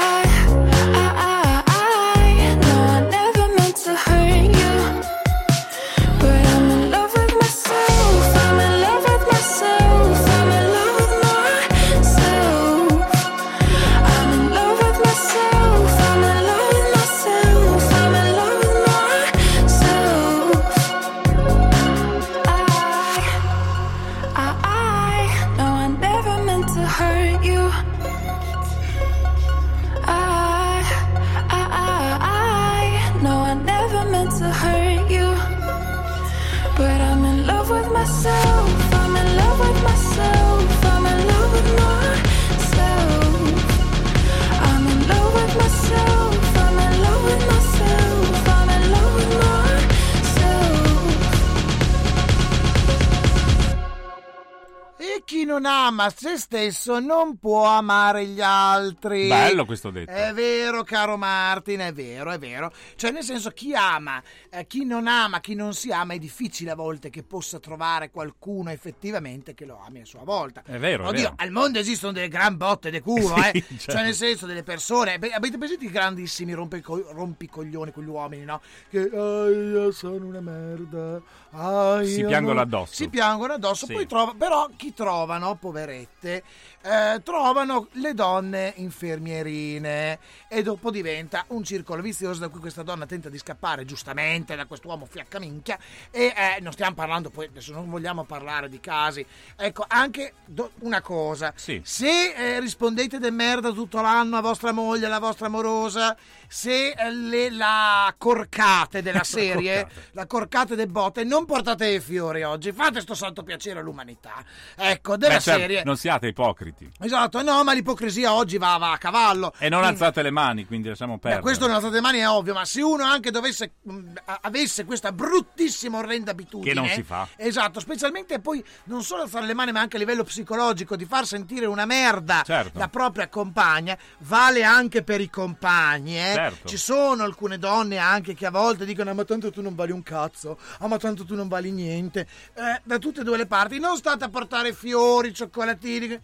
chi 55.41 55.47
non 55.47 55.65
ama 55.65 56.11
se 56.15 56.37
stesso 56.37 56.99
non 56.99 57.37
può 57.39 57.65
amare 57.65 58.25
gli 58.27 58.41
altri. 58.41 59.27
Bello 59.27 59.65
questo 59.65 59.89
detto. 59.89 60.11
È 60.11 60.31
vero, 60.33 60.83
caro 60.83 61.17
Martin, 61.17 61.79
è 61.79 61.91
vero, 61.93 62.29
è 62.31 62.37
vero. 62.37 62.71
Cioè, 62.95 63.09
nel 63.11 63.23
senso, 63.23 63.49
chi 63.49 63.73
ama, 63.73 64.21
eh, 64.51 64.67
chi 64.67 64.85
non 64.85 65.07
ama, 65.07 65.39
chi 65.39 65.55
non 65.55 65.73
si 65.73 65.91
ama, 65.91 66.13
è 66.13 66.19
difficile 66.19 66.69
a 66.71 66.75
volte 66.75 67.09
che 67.09 67.23
possa 67.23 67.59
trovare 67.59 68.11
qualcuno 68.11 68.69
effettivamente 68.69 69.55
che 69.55 69.65
lo 69.65 69.81
ami 69.83 70.01
a 70.01 70.05
sua 70.05 70.21
volta. 70.23 70.61
È 70.63 70.77
vero, 70.77 71.05
è 71.05 71.07
Oddio, 71.07 71.21
vero. 71.21 71.33
al 71.37 71.49
mondo 71.51 71.79
esistono 71.79 72.11
delle 72.11 72.27
gran 72.27 72.55
botte 72.55 72.91
de 72.91 73.01
culo, 73.01 73.35
Sì, 73.41 73.57
eh. 73.57 73.63
certo. 73.77 73.91
Cioè, 73.93 74.03
nel 74.03 74.13
senso, 74.13 74.45
delle 74.45 74.63
persone. 74.63 75.15
avete 75.15 75.57
presente 75.57 75.85
i 75.85 75.89
grandissimi 75.89 76.53
rompico- 76.53 77.11
rompicoglioni, 77.11 77.91
quegli 77.91 78.07
uomini, 78.07 78.43
no? 78.45 78.61
Che 78.89 78.99
"Ah, 78.99 79.49
io 79.49 79.91
sono 79.91 80.25
una 80.27 80.39
merda. 80.41 81.19
ah, 81.51 82.03
Si 82.03 82.23
piangono 82.25 82.53
non-" 82.59 82.63
addosso. 82.63 82.93
Si 82.93 83.09
piangono 83.09 83.53
addosso, 83.53 83.85
Sì. 83.87 83.93
poi 83.93 84.05
trova, 84.05 84.33
però 84.37 84.69
chi 84.75 84.93
trovano, 85.31 85.55
poverette, 85.55 86.43
eh, 86.81 87.21
trovano 87.23 87.87
le 87.93 88.13
donne 88.13 88.73
infermierine 88.77 90.19
e 90.47 90.63
dopo 90.63 90.91
diventa 90.91 91.45
un 91.49 91.63
circolo 91.63 92.01
vizioso 92.01 92.39
da 92.39 92.49
cui 92.49 92.59
questa 92.59 92.83
donna 92.83 93.05
tenta 93.05 93.29
di 93.29 93.37
scappare 93.37 93.85
giustamente 93.85 94.55
da 94.55 94.65
quest'uomo 94.65 95.05
fiaccaminchia 95.05 95.77
e 96.09 96.33
eh, 96.35 96.59
non 96.61 96.71
stiamo 96.71 96.95
parlando 96.95 97.29
poi 97.29 97.45
adesso 97.45 97.73
non 97.73 97.89
vogliamo 97.89 98.23
parlare 98.23 98.69
di 98.69 98.79
casi. 98.79 99.25
Ecco 99.55 99.85
anche 99.87 100.33
do- 100.45 100.71
una 100.79 101.01
cosa. 101.01 101.53
Sì. 101.55 101.81
se 101.83 102.33
eh, 102.33 102.59
rispondete 102.59 103.19
de 103.19 103.31
merda 103.31 103.71
tutto 103.71 104.01
l'anno 104.01 104.37
a 104.37 104.41
vostra 104.41 104.71
moglie 104.71 105.05
alla 105.05 105.19
vostra 105.19 105.47
amorosa 105.47 106.15
se 106.47 106.91
eh, 106.91 107.11
le, 107.11 107.49
la 107.49 108.13
corcate 108.17 109.01
della 109.01 109.23
serie 109.25 109.87
la 110.11 110.25
corcate 110.25 110.75
del 110.75 110.87
botte 110.87 111.23
non 111.23 111.45
portate 111.45 111.87
i 111.87 111.99
fiori 111.99 112.43
oggi. 112.43 112.71
Fate 112.71 113.01
sto 113.01 113.13
santo 113.13 113.43
piacere 113.43 113.79
all'umanità. 113.79 114.43
Ecco 114.75 115.17
della 115.17 115.35
Beh, 115.35 115.41
certo, 115.41 115.59
serie 115.59 115.83
Non 115.83 115.97
siate 115.97 116.27
ipocriti. 116.27 116.70
Esatto 116.99 117.41
no 117.41 117.63
ma 117.63 117.73
l'ipocrisia 117.73 118.33
oggi 118.33 118.57
va, 118.57 118.77
va 118.77 118.91
a 118.93 118.97
cavallo 118.97 119.53
E 119.59 119.69
non 119.69 119.79
Quindi- 119.81 119.97
alzate 120.01 120.21
le 120.21 120.31
mani, 120.31 120.65
quindi 120.65 120.87
lasciamo 120.89 121.13
Beh, 121.15 121.19
perdere. 121.19 121.41
questo 121.41 121.65
non 121.67 121.75
alzate 121.75 121.93
le 121.95 122.01
mani 122.01 122.19
è 122.19 122.29
ovvio, 122.29 122.53
ma 122.53 122.65
se 122.65 122.81
uno 122.81 123.03
anche 123.03 123.31
dovesse 123.31 123.73
mh, 123.81 124.13
a- 124.25 124.39
avesse 124.43 124.85
questa 124.85 125.11
bruttissima 125.11 125.97
orrenda 125.97 126.31
abitudine 126.31 126.73
Che 126.73 126.79
non 126.79 126.87
si 126.89 127.03
fa. 127.03 127.27
Esatto, 127.35 127.79
specialmente 127.79 128.39
poi 128.39 128.63
non 128.85 129.03
solo 129.03 129.23
alzare 129.23 129.45
le 129.45 129.53
mani, 129.53 129.71
ma 129.71 129.79
anche 129.81 129.95
a 129.97 129.99
livello 129.99 130.23
psicologico 130.23 130.95
di 130.95 131.05
far 131.05 131.25
sentire 131.25 131.65
una 131.65 131.85
merda 131.85 132.41
Certo. 132.45 132.77
la 132.79 132.87
propria 132.87 133.27
compagna, 133.27 133.97
vale 134.19 134.63
anche 134.63 135.03
per 135.03 135.21
i 135.21 135.29
compagni, 135.29 136.17
eh. 136.17 136.33
Certo. 136.33 136.67
Ci 136.67 136.77
sono 136.77 137.23
alcune 137.23 137.57
donne 137.57 137.97
anche 137.97 138.33
che 138.33 138.45
a 138.45 138.51
volte 138.51 138.85
dicono 138.85 139.09
"Ah, 139.09 139.13
"Ma 139.13 139.23
tanto 139.25 139.51
tu 139.51 139.61
non 139.61 139.75
vali 139.75 139.91
un 139.91 140.03
cazzo". 140.03 140.57
"Ah, 140.79 140.87
ma 140.87 140.97
tanto 140.97 141.25
tu 141.25 141.35
non 141.35 141.47
vali 141.47 141.71
niente". 141.71 142.27
Eh, 142.53 142.81
da 142.83 142.97
tutte 142.97 143.21
e 143.21 143.23
due 143.23 143.37
le 143.37 143.45
parti 143.45 143.79
non 143.79 143.97
state 143.97 144.23
a 144.23 144.29
portare 144.29 144.73
fiori, 144.73 145.33
cioccolatini 145.33 146.19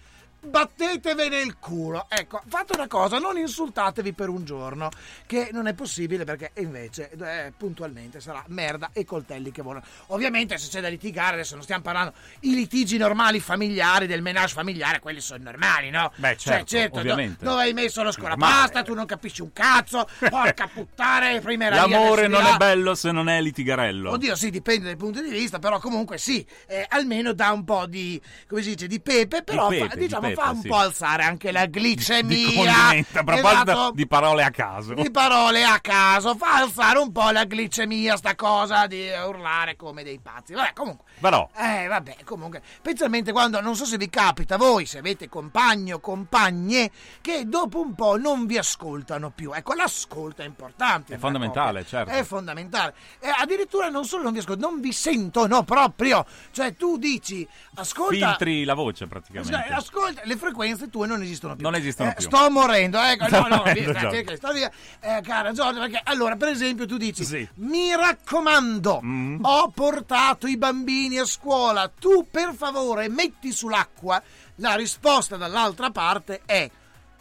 Battetevene 0.47 1.39
il 1.41 1.57
culo. 1.59 2.05
Ecco, 2.09 2.41
fate 2.47 2.73
una 2.75 2.87
cosa, 2.87 3.19
non 3.19 3.37
insultatevi 3.37 4.13
per 4.13 4.29
un 4.29 4.43
giorno, 4.45 4.89
che 5.25 5.49
non 5.51 5.67
è 5.67 5.73
possibile 5.73 6.23
perché 6.23 6.51
invece 6.57 7.09
eh, 7.11 7.53
puntualmente 7.55 8.19
sarà 8.19 8.43
merda 8.47 8.89
e 8.93 9.03
coltelli 9.05 9.51
che 9.51 9.61
volano. 9.61 9.85
Ovviamente 10.07 10.57
se 10.57 10.69
c'è 10.69 10.81
da 10.81 10.87
litigare, 10.87 11.33
adesso 11.35 11.55
non 11.55 11.63
stiamo 11.63 11.81
parlando, 11.83 12.13
i 12.41 12.55
litigi 12.55 12.97
normali 12.97 13.39
familiari, 13.39 14.07
del 14.07 14.21
menage 14.21 14.53
familiare, 14.53 14.99
quelli 14.99 15.19
sono 15.19 15.43
normali, 15.43 15.89
no? 15.89 16.11
Beh, 16.15 16.37
Cioè, 16.37 16.63
certo, 16.63 16.95
do- 16.95 16.99
ovviamente. 17.01 17.43
dove 17.43 17.61
hai 17.63 17.73
messo 17.73 18.01
lo 18.03 18.11
scolapasta, 18.11 18.83
tu 18.83 18.93
non 18.93 19.05
capisci 19.05 19.41
un 19.41 19.51
cazzo, 19.53 20.07
porca 20.29 20.67
puttana, 20.73 21.37
prima 21.39 21.65
era 21.65 21.75
L'amore 21.75 22.27
di 22.27 22.31
non 22.31 22.45
è 22.45 22.55
bello 22.57 22.95
se 22.95 23.11
non 23.11 23.29
è 23.29 23.41
litigarello. 23.41 24.11
Oddio, 24.11 24.35
sì, 24.35 24.49
dipende 24.49 24.85
dai 24.85 24.95
punti 24.95 25.21
di 25.21 25.29
vista, 25.29 25.59
però 25.59 25.79
comunque 25.79 26.17
sì, 26.17 26.45
eh, 26.67 26.85
almeno 26.89 27.33
dà 27.33 27.51
un 27.51 27.63
po' 27.63 27.85
di, 27.85 28.19
come 28.47 28.61
si 28.61 28.69
dice, 28.69 28.87
di 28.87 28.99
pepe, 29.01 29.43
però 29.43 29.67
pepe, 29.67 29.87
fa- 29.87 29.95
di 29.95 30.01
diciamo 30.01 30.27
pepe, 30.29 30.36
fa 30.37 30.51
un 30.51 30.61
sì. 30.61 30.67
po' 30.67 30.75
alzare 30.75 31.23
anche 31.23 31.51
la 31.51 31.65
Di 31.65 31.79
glicemia. 31.79 32.89
A 32.89 33.23
proposito 33.23 33.61
Esatto. 33.71 33.91
di 33.93 34.07
parole 34.07 34.43
a 34.43 34.51
caso. 34.51 34.93
Di 34.93 35.09
parole 35.09 35.63
a 35.63 35.79
caso, 35.79 36.35
fa 36.35 36.57
alzare 36.57 36.99
un 36.99 37.11
po' 37.11 37.29
la 37.31 37.45
glicemia, 37.45 38.15
sta 38.17 38.35
cosa 38.35 38.85
di 38.85 39.09
urlare 39.25 39.75
come 39.75 40.03
dei 40.03 40.19
pazzi. 40.21 40.53
Vabbè, 40.53 40.73
comunque. 40.73 41.05
Però, 41.19 41.49
Eh, 41.55 41.87
vabbè, 41.87 42.17
comunque, 42.23 42.61
specialmente 42.77 43.31
quando, 43.31 43.59
non 43.61 43.75
so 43.75 43.85
se 43.85 43.97
vi 43.97 44.09
capita 44.09 44.57
voi, 44.57 44.85
se 44.85 44.99
avete 44.99 45.27
compagni 45.27 45.93
o 45.93 45.99
compagne, 45.99 46.91
che 47.21 47.43
dopo 47.47 47.79
un 47.81 47.95
po' 47.95 48.17
non 48.17 48.45
vi 48.45 48.57
ascoltano 48.57 49.31
più. 49.31 49.51
Ecco, 49.53 49.73
l'ascolto 49.73 50.43
è 50.43 50.45
importante. 50.45 51.15
È 51.15 51.17
fondamentale, 51.17 51.83
coppia. 51.83 51.97
certo. 52.05 52.11
È 52.11 52.23
fondamentale. 52.23 52.93
E 53.19 53.29
addirittura 53.35 53.89
non 53.89 54.05
solo 54.05 54.23
non 54.23 54.33
vi 54.33 54.39
ascolto, 54.39 54.67
non 54.69 54.79
vi 54.79 54.91
sentono 54.93 55.63
proprio. 55.63 56.25
Cioè, 56.51 56.75
tu 56.75 56.97
dici, 56.97 57.47
ascolta... 57.75 58.27
filtri 58.27 58.63
la 58.63 58.75
voce 58.75 59.07
praticamente. 59.07 59.55
Ascolta, 59.73 60.16
le, 60.17 60.21
le 60.25 60.37
frequenze 60.37 60.89
tue 60.89 61.07
non 61.07 61.21
esistono 61.21 61.55
più. 61.55 61.63
Non 61.63 61.75
esistono 61.75 62.09
Eh, 62.09 62.13
più. 62.15 62.25
Sto 62.25 62.49
morendo, 62.49 62.99
ecco, 62.99 63.23
no, 63.23 63.29
Sto 63.29 63.47
no, 63.47 63.55
morendo, 63.57 63.91
via, 63.91 63.99
Giorgio. 64.01 64.11
cerca 64.15 64.31
di 64.31 64.37
stare 64.37 64.53
via. 64.55 64.71
Eh, 64.99 65.21
cara 65.21 65.51
Giorgio, 65.51 65.79
perché 65.79 66.01
allora, 66.03 66.35
per 66.35 66.49
esempio, 66.49 66.85
tu 66.85 66.97
dici: 66.97 67.23
Sì. 67.23 67.47
Mi 67.55 67.95
raccomando, 67.95 68.99
Mm. 69.03 69.39
ho 69.43 69.69
portato 69.69 70.47
i 70.47 70.57
bambini 70.57 71.17
a 71.19 71.25
scuola, 71.25 71.89
tu 71.97 72.27
per 72.29 72.53
favore 72.55 73.07
metti 73.09 73.51
sull'acqua. 73.51 74.21
La 74.55 74.75
risposta 74.75 75.37
dall'altra 75.37 75.91
parte 75.91 76.41
è 76.45 76.69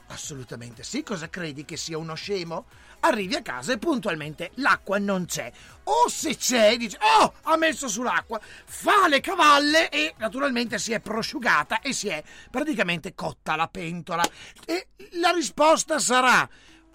assolutamente 0.09 0.83
sì. 0.83 1.03
Cosa 1.03 1.29
credi 1.29 1.65
che 1.65 1.77
sia 1.77 1.99
uno 1.99 2.15
scemo? 2.15 2.67
Arrivi 3.01 3.35
a 3.35 3.43
casa 3.43 3.73
e 3.73 3.79
puntualmente 3.79 4.51
l'acqua 4.55 4.99
non 4.99 5.27
c'è. 5.27 5.51
O 5.85 6.09
se 6.09 6.37
c'è, 6.37 6.77
dici, 6.77 6.97
oh, 7.21 7.35
ha 7.43 7.57
messo 7.57 7.89
sull'acqua, 7.89 8.41
fa 8.65 9.07
le 9.09 9.21
cavalle 9.21 9.89
e 9.91 10.15
naturalmente 10.19 10.79
si 10.79 10.93
è 10.93 11.01
prosciugata 11.01 11.81
e 11.81 11.93
si 11.93 12.09
è 12.09 12.23
praticamente 12.51 13.15
cotta 13.15 13.55
la 13.55 13.69
pentola. 13.69 14.25
E 14.65 14.89
la 15.13 15.31
risposta 15.31 15.99
sarà, 15.99 16.49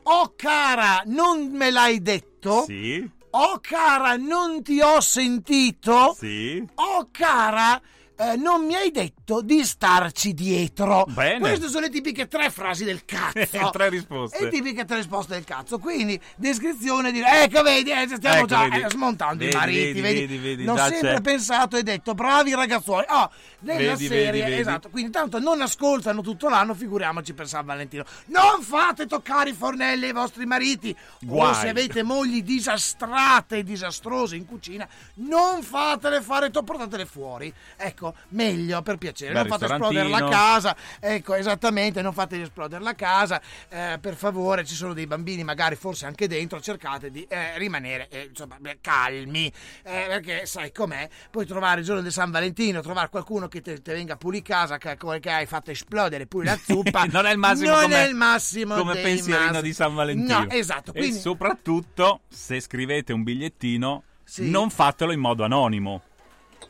oh 0.04 0.34
cara, 0.36 1.04
non 1.06 1.52
me 1.52 1.72
l'hai 1.72 2.02
detto? 2.02 2.64
Sì, 2.66 3.20
Oh 3.34 3.60
cara, 3.62 4.18
non 4.18 4.62
ti 4.62 4.82
ho 4.82 5.00
sentito? 5.00 6.14
sì. 6.18 6.68
Oh 6.76 7.08
cara, 7.12 7.82
eh, 8.18 8.36
non 8.36 8.66
mi 8.66 8.76
hai 8.76 8.92
detto 8.92 9.21
di 9.40 9.64
starci 9.64 10.34
dietro. 10.34 11.06
Bene. 11.08 11.40
Queste 11.40 11.70
sono 11.70 11.82
le 11.86 11.90
tipiche 11.90 12.28
tre 12.28 12.50
frasi 12.50 12.84
del 12.84 13.06
cazzo. 13.06 13.70
Tre 13.72 13.88
risposte. 13.88 14.44
Le 14.44 14.50
tipiche 14.50 14.84
tre 14.84 14.98
risposte 14.98 15.34
del 15.36 15.46
cazzo. 15.46 15.80
Quindi, 15.80 16.20
descrizione 16.36 17.14
di. 17.14 17.22
Ecco, 17.26 17.62
vedi, 17.64 17.92
eh, 17.92 18.06
stiamo 18.14 18.38
Ecco, 18.40 18.46
già 18.48 18.64
vedi. 18.68 18.82
eh, 18.82 18.90
smontando 18.90 19.38
Vedi, 19.46 19.56
i 19.56 19.58
mariti. 19.58 20.02
vedi, 20.02 20.20
Vedi, 20.20 20.38
vedi, 20.38 20.64
L'ho 20.66 20.76
sempre 20.76 21.14
c'è. 21.14 21.22
pensato 21.22 21.78
e 21.78 21.84
detto, 21.84 22.14
bravi 22.14 22.54
ragazzuoli. 22.54 23.06
Oh, 23.10 23.32
nella 23.60 23.92
Vedi, 23.96 24.08
serie, 24.08 24.60
esatto. 24.60 24.90
Quindi, 24.90 25.12
tanto 25.12 25.40
non 25.40 25.62
ascoltano 25.62 26.22
tutto 26.22 26.50
l'anno, 26.50 26.74
figuriamoci 26.74 27.34
per 27.34 27.48
San 27.48 27.64
Valentino. 27.66 28.04
Non 28.26 28.62
fate 28.62 29.06
toccare 29.06 29.52
i 29.52 29.54
fornelli 29.54 30.06
ai 30.08 30.12
vostri 30.14 30.46
mariti. 30.46 30.90
O 30.90 31.26
Guai. 31.28 31.54
se 31.54 31.70
avete 31.70 32.04
mogli 32.04 32.42
disastrate 32.44 33.58
e 33.58 33.64
disastrose 33.64 34.36
in 34.36 34.46
cucina, 34.46 34.88
non 35.16 35.62
fatele 35.62 36.22
fare, 36.22 36.50
portatele 36.50 37.06
fuori. 37.06 37.54
Ecco, 37.78 38.16
meglio 38.30 38.82
per 38.82 38.98
piacere. 38.98 39.20
Bel 39.28 39.36
non 39.36 39.48
fate 39.48 39.66
esplodere 39.66 40.10
la 40.10 40.28
casa. 40.30 40.76
Ecco, 41.00 41.34
esattamente, 41.36 42.02
non 42.02 42.14
fate 42.14 42.42
esplodere 42.42 42.84
la 42.84 42.96
casa. 42.96 43.42
Eh, 43.70 43.98
per 44.02 44.16
favore, 44.16 44.66
ci 44.66 44.76
sono 44.76 44.94
dei 44.94 45.08
bambini, 45.08 45.44
magari 45.44 45.76
forse 45.76 46.06
anche 46.06 46.28
dentro. 46.28 46.60
Cercate 46.62 47.12
di 47.12 47.26
eh, 47.30 47.58
rimanere 47.58 48.08
eh, 48.10 48.28
insomma, 48.30 48.58
calmi. 48.80 49.48
eh, 49.84 50.06
perché 50.08 50.46
sai 50.46 50.72
com'è. 50.72 51.08
Puoi 51.30 51.46
trovare 51.46 51.80
il 51.82 51.86
giorno 51.86 52.02
di 52.02 52.12
San 52.12 52.32
Valentino, 52.32 52.82
trovare 52.82 53.10
qualcuno 53.10 53.48
che 53.48 53.62
te, 53.62 53.82
te 53.82 53.94
venga 53.94 54.16
puli 54.18 54.42
casa, 54.42 54.78
che, 54.78 54.98
che 55.20 55.30
hai 55.32 55.46
fatto 55.46 55.72
esplodere 55.72 56.26
pure 56.28 56.46
la 56.46 56.58
zuppa. 56.64 57.04
non 57.12 57.26
è 57.26 57.32
il 57.32 57.38
massimo 57.38 57.72
Non 57.72 57.82
come, 57.84 57.96
è 58.06 58.08
il 58.08 58.16
massimo 58.16 58.76
come 58.76 58.96
pensierino 59.02 59.46
massimi. 59.46 59.62
di 59.62 59.74
San 59.74 59.94
Valentino. 59.96 60.40
No, 60.40 60.50
esatto. 60.50 60.92
Quindi, 60.92 61.18
E 61.18 61.20
soprattutto, 61.20 62.22
se 62.30 62.60
scrivete 62.60 63.14
un 63.14 63.24
bigliettino, 63.24 64.04
Sì. 64.24 64.50
non 64.50 64.70
fatelo 64.70 65.12
in 65.12 65.20
modo 65.20 65.44
anonimo. 65.44 66.02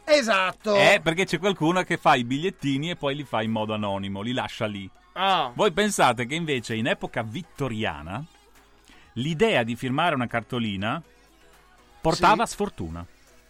Esatto. 0.06 0.76
Eh, 0.76 1.00
perché 1.02 1.26
c'è 1.26 1.40
qualcuno 1.40 1.84
che 1.84 1.98
fa 1.98 2.16
i 2.16 2.24
bigliettini 2.24 2.92
e 2.92 2.96
poi 2.96 3.16
li 3.16 3.24
fa 3.24 3.42
in 3.42 3.52
modo 3.52 3.74
anonimo, 3.74 4.22
li 4.22 4.34
lascia 4.34 4.66
lì. 4.66 4.90
Ah. 5.14 5.52
Voi 5.54 5.72
pensate 5.72 6.26
che 6.26 6.36
invece 6.36 6.76
in 6.76 6.88
epoca 6.88 7.22
vittoriana 7.22 8.24
l'idea 9.14 9.64
di 9.64 9.76
firmare 9.76 10.16
una 10.16 10.28
cartolina 10.28 11.02
portava 12.00 12.46
sfortuna. 12.46 13.06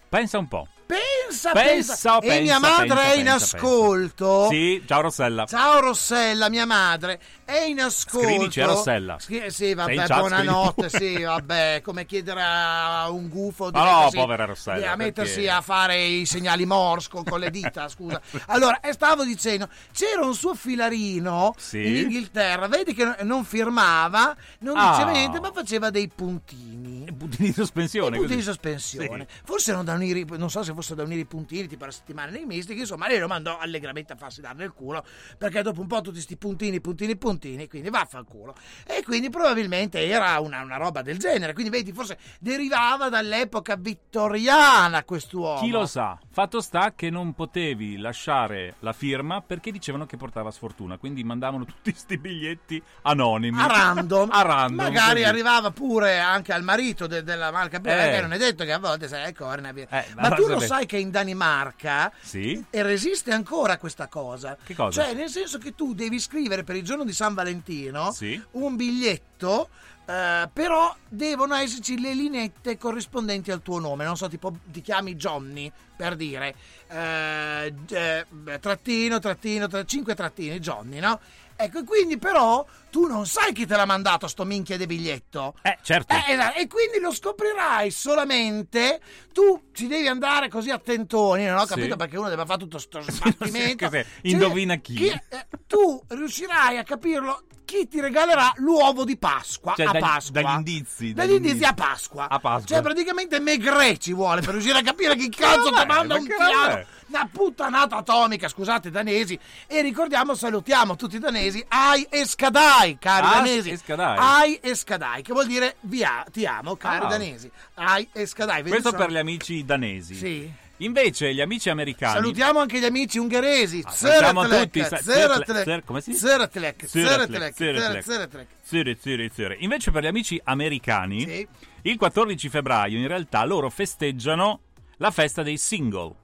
Pensa 0.10 0.38
un 0.38 0.48
po'. 0.48 0.68
Pensa, 0.86 1.54
Pensa, 1.54 2.20
pensa. 2.20 2.36
e 2.36 2.42
mia 2.42 2.60
pensa, 2.60 2.70
madre 2.70 2.88
pensa, 2.88 3.12
è 3.14 3.18
in 3.18 3.24
pensa, 3.24 3.58
ascolto. 3.58 4.48
Sì, 4.50 4.84
ciao 4.86 5.02
Rossella. 5.02 5.46
Ciao 5.46 5.80
Rossella, 5.80 6.50
mia 6.50 6.66
madre 6.66 7.22
è 7.52 7.64
in 7.66 7.82
ascolto. 7.82 8.28
Scrivici 8.28 8.62
a 8.62 8.66
Rossella. 8.68 9.20
Scri- 9.20 9.50
sì, 9.50 9.74
vabbè, 9.74 10.08
buonanotte. 10.08 10.90
scrivi 10.90 11.16
Sì, 11.18 11.22
vabbè, 11.24 11.82
come 11.84 12.06
chiedere 12.06 12.42
a 12.44 13.10
un 13.10 13.28
gufo 13.30 13.70
di 13.72 13.78
no, 13.78 13.84
mettersi- 13.84 14.16
povera 14.18 14.46
Rossella, 14.46 14.92
a 14.92 14.96
mettersi 14.96 15.34
perché- 15.36 15.50
a 15.50 15.62
fare 15.62 16.02
i 16.04 16.26
segnali 16.26 16.66
Morse 16.66 17.10
con, 17.10 17.40
le 17.40 17.50
dita. 17.50 17.88
scusa. 17.88 18.22
Allora, 18.48 18.80
e 18.80 18.94
stavo 18.94 19.24
dicendo, 19.24 19.68
c'era 19.92 20.24
un 20.26 20.34
suo 20.36 20.54
filarino 20.56 21.54
Sì. 21.58 21.86
in 21.86 21.96
Inghilterra, 21.96 22.68
vedi 22.68 22.94
che 22.94 23.04
non- 23.04 23.16
non 23.22 23.44
firmava, 23.46 24.36
non 24.60 24.78
Ah. 24.78 24.92
diceva 24.92 25.12
niente, 25.12 25.40
ma 25.40 25.52
faceva 25.52 25.90
dei 25.90 26.08
puntini. 26.08 27.06
Puntini 27.18 27.48
di 27.50 27.54
sospensione. 27.54 28.16
I 28.16 28.20
punti 28.20 28.26
così. 28.34 28.36
di 28.38 28.42
sospensione. 28.44 29.28
Sì. 29.30 29.42
Forse 29.44 29.70
erano 29.72 29.86
da 29.86 29.94
unire, 29.94 30.26
non 30.38 30.50
so 30.50 30.64
se 30.64 30.74
fossero 30.74 30.96
da 30.96 31.04
unire 31.04 31.22
i 31.22 31.26
puntini 31.26 31.68
tipo 31.68 31.86
la 31.86 31.92
settimana 31.92 32.32
dei 32.32 32.46
misti, 32.46 32.74
che 32.74 32.82
insomma 32.82 33.08
lei 33.08 33.20
lo 33.20 33.28
mandò 33.28 33.58
allegramente 33.60 34.14
a 34.14 34.16
farsi 34.16 34.42
dare 34.42 34.56
nel 34.58 34.74
culo, 34.74 35.04
perché 35.38 35.62
dopo 35.62 35.82
un 35.82 35.88
po' 35.88 35.98
tutti 35.98 36.12
questi 36.14 36.38
puntini, 36.38 36.80
puntini, 36.82 37.16
puntini, 37.16 37.40
quindi 37.70 37.90
vaffanculo. 37.90 38.56
E 38.86 39.04
quindi 39.04 39.30
probabilmente 39.30 40.06
era 40.06 40.40
una, 40.40 40.62
una 40.62 40.78
roba 40.78 41.02
del 41.02 41.18
genere, 41.18 41.54
quindi 41.54 41.72
vedi, 41.72 41.92
forse 41.94 42.18
derivava 42.40 43.10
dall'epoca 43.10 43.76
vittoriana 43.76 45.04
quest'uomo. 45.04 45.60
Chi 45.62 45.70
lo 45.70 45.86
sa? 45.86 46.18
Fatto 46.32 46.62
sta 46.62 46.94
che 46.96 47.10
non 47.10 47.34
potevi 47.34 47.98
lasciare 47.98 48.76
la 48.80 48.94
firma 48.94 49.42
perché 49.42 49.72
dicevano 49.72 50.06
che 50.06 50.18
portava 50.18 50.52
sfortuna, 50.52 50.98
quindi 50.98 51.24
mandavano 51.24 51.66
tutti 51.66 51.94
sti 51.96 52.18
biglietti 52.18 52.82
anonimi. 53.04 53.60
A 53.60 53.68
random, 53.68 54.30
A 54.32 54.42
random, 54.42 54.76
magari 54.76 55.22
così. 55.22 55.24
arrivava 55.24 55.72
pure 55.72 56.20
anche 56.20 56.54
al 56.54 56.64
marito 56.64 57.08
de- 57.08 57.24
della 57.24 57.52
marca 57.52 57.78
Eh. 57.78 57.82
perché 57.82 58.22
non 58.22 58.34
è 58.34 58.38
detto 58.38 58.64
che 58.64 58.72
a 58.72 58.80
volte 58.80 59.08
sai 59.08 59.28
ecco, 59.30 59.46
corna 59.46 59.72
via. 59.72 59.88
Eh, 59.90 60.06
ma 60.16 60.30
ma 60.30 60.36
tu 60.36 60.48
lo 60.48 60.60
sai 60.60 60.86
che 60.86 60.98
in 60.98 61.12
Danimarca 61.12 62.12
Sì? 62.22 62.64
e 62.70 62.84
resiste 62.84 63.32
ancora 63.32 63.78
questa 63.78 64.08
cosa. 64.08 64.58
Che 64.64 64.74
cosa? 64.76 65.04
Cioè, 65.04 65.14
nel 65.14 65.30
senso 65.30 65.58
che 65.58 65.76
tu 65.76 65.94
devi 65.94 66.20
scrivere 66.20 66.64
per 66.64 66.76
il 66.76 66.84
giorno 66.84 67.04
di 67.04 67.14
San 67.14 67.31
Valentino 67.34 68.12
Sì. 68.12 68.42
un 68.52 68.76
biglietto. 68.76 69.70
eh, 70.06 70.50
però 70.52 70.94
devono 71.08 71.54
esserci 71.56 72.00
le 72.00 72.14
linette 72.14 72.78
corrispondenti 72.78 73.50
al 73.52 73.62
tuo 73.62 73.80
nome. 73.80 74.04
Non 74.04 74.18
so, 74.18 74.28
tipo 74.28 74.54
ti 74.66 74.82
chiami 74.82 75.16
Johnny 75.16 75.72
per 75.96 76.16
dire 76.16 76.54
eh, 76.90 77.74
eh, 77.90 78.26
trattino, 78.60 79.20
trattino, 79.20 79.68
tra, 79.68 79.86
cinque 79.86 80.14
trattini, 80.16 80.60
Johnny, 80.60 81.00
no? 81.00 81.20
Ecco, 81.64 81.80
e 81.80 81.84
quindi 81.84 82.18
però 82.18 82.66
tu 82.90 83.06
non 83.08 83.26
sai 83.26 83.54
chi 83.54 83.66
te 83.66 83.76
l'ha 83.76 83.86
mandato 83.86 84.28
sto 84.28 84.44
minchia 84.46 84.78
di 84.78 84.86
biglietto. 84.86 85.56
Eh, 85.62 85.78
certo. 85.82 86.14
Eh, 86.14 86.34
esatto, 86.34 86.58
e 86.60 86.68
quindi 86.68 87.00
lo 87.00 87.12
scoprirai 87.12 87.90
solamente 87.92 89.00
tu 89.32 89.70
ci 89.74 89.88
devi 89.88 90.08
andare 90.08 90.50
così 90.50 90.70
attentoni, 90.72 91.46
non 91.46 91.58
ho 91.58 91.62
Sì. 91.66 91.74
capito 91.74 91.96
perché 91.96 92.18
uno 92.18 92.30
deve 92.30 92.46
fare 92.46 92.60
tutto 92.60 92.78
sto 92.80 93.02
sbattimento. 93.08 93.86
Cos'è? 93.86 94.04
Cioè, 94.04 94.12
Indovina 94.32 94.76
chi. 94.76 95.08
eh, 95.08 95.22
tu 95.68 96.02
riuscirai 96.08 96.78
a 96.78 96.84
capirlo 96.84 97.44
chi 97.72 97.88
ti 97.88 98.02
regalerà 98.02 98.52
l'uovo 98.58 99.06
di 99.06 99.18
Pasqua 99.18 99.74
Cioè, 99.76 99.86
a 99.86 99.92
dagli- 99.94 100.02
Pasqua. 100.02 100.42
dagli 100.42 100.54
indizi, 100.56 101.14
Dagli 101.14 101.32
indizi 101.32 101.54
indizi. 101.54 101.70
a 101.70 101.74
Pasqua. 101.74 102.28
A 102.28 102.38
Pasqua. 102.40 102.68
Cioè 102.76 102.82
praticamente 102.84 103.40
Megre 103.40 103.98
ci 103.98 104.12
vuole 104.12 104.42
per 104.42 104.52
riuscire 104.52 104.80
a 104.80 104.82
capire 104.82 105.16
chi 105.16 105.30
cazzo 105.30 105.72
ti 105.72 105.86
manda 105.86 106.16
un 106.16 106.26
piano. 106.26 106.84
Una 107.08 107.30
puttanata 107.32 107.98
atomica, 107.98 108.48
scusate 108.50 108.90
danesi. 108.90 109.38
E 109.68 109.82
ricordiamo, 109.82 110.34
salutiamo 110.34 110.96
tutti 110.98 111.16
i 111.16 111.20
danesi. 111.20 111.64
Ai 111.70 112.06
Escadai, 112.10 112.98
cari 113.00 113.26
Ah, 113.26 113.30
danesi. 113.36 113.70
Escadai. 113.72 114.18
Ai 114.20 114.60
Escadai, 114.62 115.22
che 115.22 115.32
vuol 115.34 115.48
dire 115.48 115.76
via, 115.82 116.26
ti 116.32 116.46
amo, 116.46 116.76
cari 116.76 117.06
Ah. 117.06 117.10
danesi. 117.10 117.50
Ai 117.76 118.08
Escadai. 118.12 118.62
Questo 118.64 118.90
sono- 118.90 118.98
per 118.98 119.12
gli 119.12 119.18
amici 119.18 119.64
danesi. 119.66 120.16
Sì. 120.16 120.52
Invece 120.84 121.34
gli 121.34 121.42
amici 121.42 121.70
americani 121.70 122.14
Salutiamo 122.16 122.60
anche 122.60 122.80
gli 122.80 122.86
amici 122.86 123.18
ungheresi. 123.20 123.82
Ah, 123.86 123.92
salutiamo 123.92 124.48
tutti, 124.48 124.80
Zeratlek, 124.84 125.04
Zeratlek, 125.04 125.64
Zer- 125.64 125.84
come 125.86 126.02
si 126.02 126.12
dice? 126.12 126.28
Zeratlek, 126.28 126.88
Zeratlek, 126.88 128.04
Zeratlek. 128.04 129.62
Invece 129.62 129.92
per 129.92 130.04
gli 130.04 130.08
amici 130.08 130.42
americani, 130.44 131.22
Sì. 131.22 131.48
il 131.84 131.98
14 131.98 132.50
febbraio 132.50 132.98
in 132.98 133.08
realtà 133.08 133.44
loro 133.46 133.70
festeggiano 133.70 134.62
la 134.98 135.12
festa 135.12 135.44
dei 135.44 135.58
single. 135.58 136.16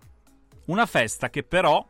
Una 0.65 0.86
festa 0.86 1.30
che 1.30 1.43
però 1.43 1.86